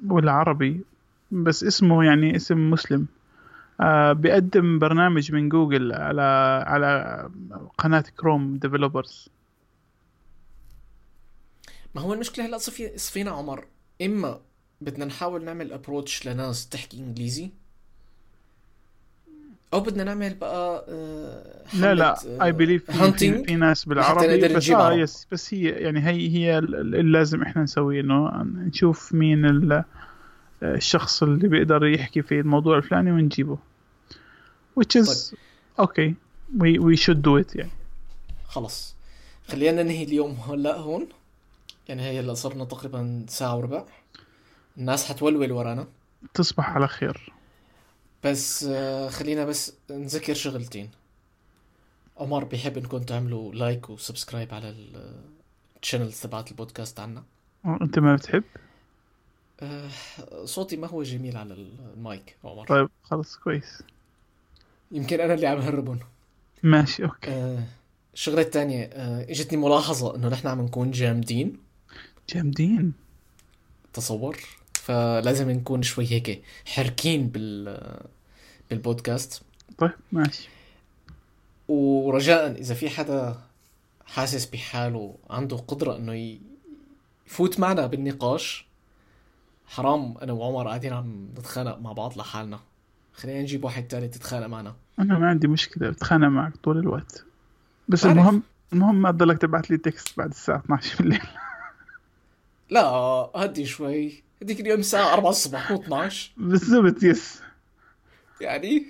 ولا 0.08 0.32
عربي 0.32 0.82
بس 1.32 1.64
اسمه 1.64 2.04
يعني 2.06 2.36
اسم 2.36 2.70
مسلم. 2.70 3.06
آه 3.82 4.14
بيقدم 4.14 4.80
برنامج 4.80 5.32
من 5.32 5.50
جوجل 5.50 5.94
على 5.94 6.22
على 6.68 7.30
قناة 7.78 8.04
كروم 8.18 8.58
ديفلوبرز 8.58 9.30
ما 11.96 12.02
هو 12.02 12.14
المشكلة 12.14 12.46
هلأ 12.46 12.58
صفي 12.58 12.98
صفينا 12.98 13.32
عمر 13.32 13.66
إما 14.02 14.40
بدنا 14.82 15.06
نحاول 15.06 15.44
نعمل 15.44 15.74
approach 15.74 16.28
لناس 16.28 16.70
تحكي 16.70 16.98
إنجليزي 17.00 17.50
أو 19.74 19.80
بدنا 19.80 20.04
نعمل 20.04 20.34
بقى 20.34 20.86
آه، 20.90 21.44
لا 21.74 21.94
لا 21.96 22.44
I 22.44 22.52
believe 22.52 22.92
في, 22.92 23.56
ناس 23.56 23.86
بالعربي 23.86 24.48
بس 24.56 24.70
آه 24.70 24.76
عرب. 24.76 24.98
yes 25.00 25.28
بس 25.32 25.54
هي 25.54 25.70
يعني 25.70 26.08
هي 26.08 26.30
هي 26.30 26.58
اللي 26.58 27.02
لازم 27.02 27.42
إحنا 27.42 27.64
نسويه 27.64 28.02
إنه 28.02 28.44
نشوف 28.44 29.14
مين 29.14 29.46
ال- 29.46 29.84
الشخص 30.64 31.24
اللي 31.24 31.48
بيقدر 31.48 31.86
يحكي 31.86 32.22
في 32.22 32.40
الموضوع 32.40 32.78
الفلاني 32.78 33.12
ونجيبه. 33.12 33.58
Which 34.80 35.02
is 35.02 35.34
okay. 35.82 36.14
We 36.60 36.80
we 36.80 36.96
should 37.04 37.22
do 37.22 37.44
it 37.44 37.56
يعني. 37.56 37.72
خلص 38.48 38.96
خلينا 39.48 39.84
ننهي 39.84 40.04
اليوم 40.04 40.38
هلا 40.50 40.78
هون. 40.78 41.08
يعني 41.88 42.02
هي 42.02 42.20
هلا 42.20 42.34
صرنا 42.34 42.66
تقريبا 42.66 43.26
ساعة 43.30 43.58
وربع. 43.58 43.84
الناس 44.78 45.06
حتولول 45.06 45.52
ورانا. 45.52 45.88
تصبح 46.34 46.70
على 46.70 46.88
خير. 46.88 47.34
بس 48.28 48.64
آه، 48.64 49.10
خلينا 49.10 49.46
بس 49.46 49.74
نذكر 49.92 50.34
شغلتين. 50.34 50.90
عمر 52.18 52.44
بيحب 52.44 52.78
انكم 52.78 52.98
تعملوا 52.98 53.54
like 53.54 53.90
و 53.90 53.96
subscribe 53.96 54.54
على 54.54 54.76
ال 55.82 55.86
channel 55.86 56.14
تبعت 56.14 56.52
البودكاست 56.52 57.00
عنا. 57.00 57.24
آه، 57.66 57.80
أنت 57.82 58.00
ما 58.00 58.16
بتحب؟ 58.16 58.44
آه، 59.60 59.90
صوتي 60.46 60.78
ما 60.78 60.88
هو 60.88 61.04
جميل 61.04 61.38
على 61.38 61.54
المايك 61.54 62.36
عمر. 62.44 62.68
طيب 62.68 62.90
خلص 63.04 63.36
كويس. 63.38 63.84
يمكن 64.92 65.20
أنا 65.20 65.34
اللي 65.34 65.48
عم 65.48 65.58
هربهم 65.58 66.00
ماشي 66.64 67.04
okay. 67.04 67.32
آه، 67.32 67.64
الشغلة 68.14 68.42
الثانية 68.42 68.84
آه، 68.84 69.32
إجتني 69.32 69.58
ملاحظة 69.58 70.16
إنه 70.16 70.28
نحن 70.28 70.48
عم 70.48 70.62
نكون 70.62 70.92
جامدين. 70.92 71.58
جامدين؟ 72.30 72.94
تصور؟ 73.94 74.38
فلازم 74.74 75.52
نكون 75.52 75.82
شوي 75.82 76.12
هيك 76.12 76.44
حركين 76.66 77.28
بال 77.28 77.78
بالبودكاست 78.70 79.42
طيب 79.78 79.92
ماشي. 80.12 80.50
ورجاء 81.68 82.52
إذا 82.52 82.76
في 82.76 82.90
حدا 82.90 83.40
حاسس 84.06 84.46
بحاله 84.46 85.16
عنده 85.30 85.58
قدرة 85.58 85.98
إنه 85.98 86.38
يفوت 87.28 87.60
معنا 87.60 87.88
بالنقاش 87.88 88.68
حرام 89.68 90.18
أنا 90.22 90.34
وعمر 90.34 90.68
قاعدين 90.68 90.94
عم 90.94 91.30
نتخانق 91.38 91.78
مع 91.78 91.92
بعض 91.92 92.18
لحالنا. 92.18 92.60
خلينا 93.14 93.42
نجيب 93.42 93.64
واحد 93.64 93.88
تاني 93.88 94.08
تتخانق 94.08 94.48
معنا. 94.48 94.76
أنا 95.00 95.20
ما 95.20 95.30
عندي 95.30 95.48
مشكلة 95.48 95.90
بتخانق 95.90 96.28
معك 96.28 96.56
طول 96.56 96.78
الوقت. 96.78 97.26
بس 97.88 98.06
بعرف. 98.06 98.18
المهم 98.18 98.44
المهم 98.74 99.02
ما 99.02 99.12
تضلك 99.12 99.38
تبعت 99.38 99.70
لي 99.70 99.78
text 99.78 100.18
بعد 100.18 100.30
الساعة 100.30 100.60
12 100.60 100.98
بالليل. 100.98 101.22
لا 102.70 102.82
هدي 103.36 103.66
شوي. 103.66 104.24
هديك 104.42 104.60
اليوم 104.60 104.80
الساعة 104.80 105.14
4 105.14 105.30
الصبح 105.30 105.72
مو 105.72 105.82
12 105.82 106.32
بالضبط 106.38 107.04
yes 107.04 107.42
يعني 108.42 108.86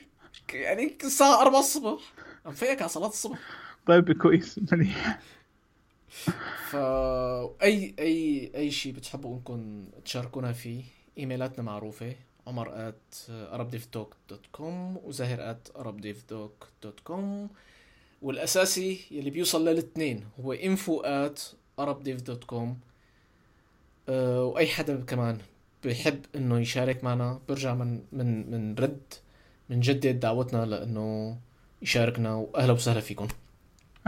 يعني 0.54 0.98
الساعة 1.04 1.42
4 1.42 1.60
الصبح. 1.60 2.02
عم 2.46 2.54
فيك 2.54 2.82
على 2.82 2.90
صلاة 2.90 3.08
الصبح. 3.08 3.40
طيب 3.88 4.12
كويس. 4.12 4.60
مليح 4.72 5.20
فأي 6.70 7.96
أي 8.00 8.52
أي 8.56 8.72
شيء 8.72 8.94
بتحبوا 8.94 9.36
إنكم 9.36 9.86
تشاركونا 10.06 10.52
فيه 10.54 10.84
إيميلاتنا 11.18 11.64
معروفة 11.64 12.16
عمر 12.48 12.92
at 12.92 13.32
arabdevtalk.com 13.54 15.06
وزاهر 15.06 15.54
at 15.56 15.82
arabdevtalk.com 15.82 17.54
والأساسي 18.22 19.00
يلي 19.12 19.30
بيوصل 19.30 19.68
للاثنين 19.68 20.28
هو 20.42 20.56
info 20.56 21.02
at 21.04 21.40
arabdev.com 21.82 22.68
أه 24.10 24.44
وأي 24.44 24.68
حدا 24.68 25.04
كمان 25.04 25.38
بيحب 25.84 26.26
إنه 26.36 26.60
يشارك 26.60 27.04
معنا 27.04 27.40
برجع 27.50 27.74
من 27.74 28.02
من 28.12 28.52
من 28.52 28.76
رد. 28.76 29.14
من 29.70 29.80
جدد 29.80 30.20
دعوتنا 30.20 30.66
لإنه 30.66 31.38
يشاركنا 31.82 32.36
وأهلا 32.36 32.74
وسهلا 32.74 33.00
فيكم. 33.00 33.28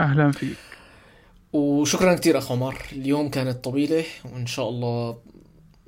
أهلا 0.00 0.32
فيك. 0.32 0.56
وشكرا 1.52 2.14
كتير 2.14 2.38
أخ 2.38 2.52
عمر. 2.52 2.76
اليوم 2.92 3.30
كانت 3.30 3.64
طويلة 3.64 4.04
وإن 4.24 4.46
شاء 4.46 4.68
الله 4.68 5.18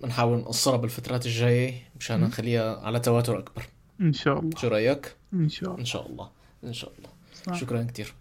بنحاول 0.03 0.39
نقصرها 0.39 0.77
بالفترات 0.77 1.27
الجاية 1.27 1.75
مشان. 2.01 2.21
نخليها 2.21 2.77
على 2.77 3.01
تواتر 3.01 3.39
أكبر. 3.39 3.63
إن 4.01 4.13
شاء 4.13 4.41
الله. 4.41 4.59
شو 4.59 4.69
رأيك؟ 4.69 5.17
إن 5.33 5.49
شاء 5.49 5.69
الله. 5.71 5.81
إن 5.81 5.85
شاء 5.85 6.07
الله. 6.07 6.31
إن 6.65 6.73
شاء 6.73 6.93
الله. 6.99 7.09
صح. 7.47 7.55
شكرا 7.55 7.83
كتير. 7.83 8.15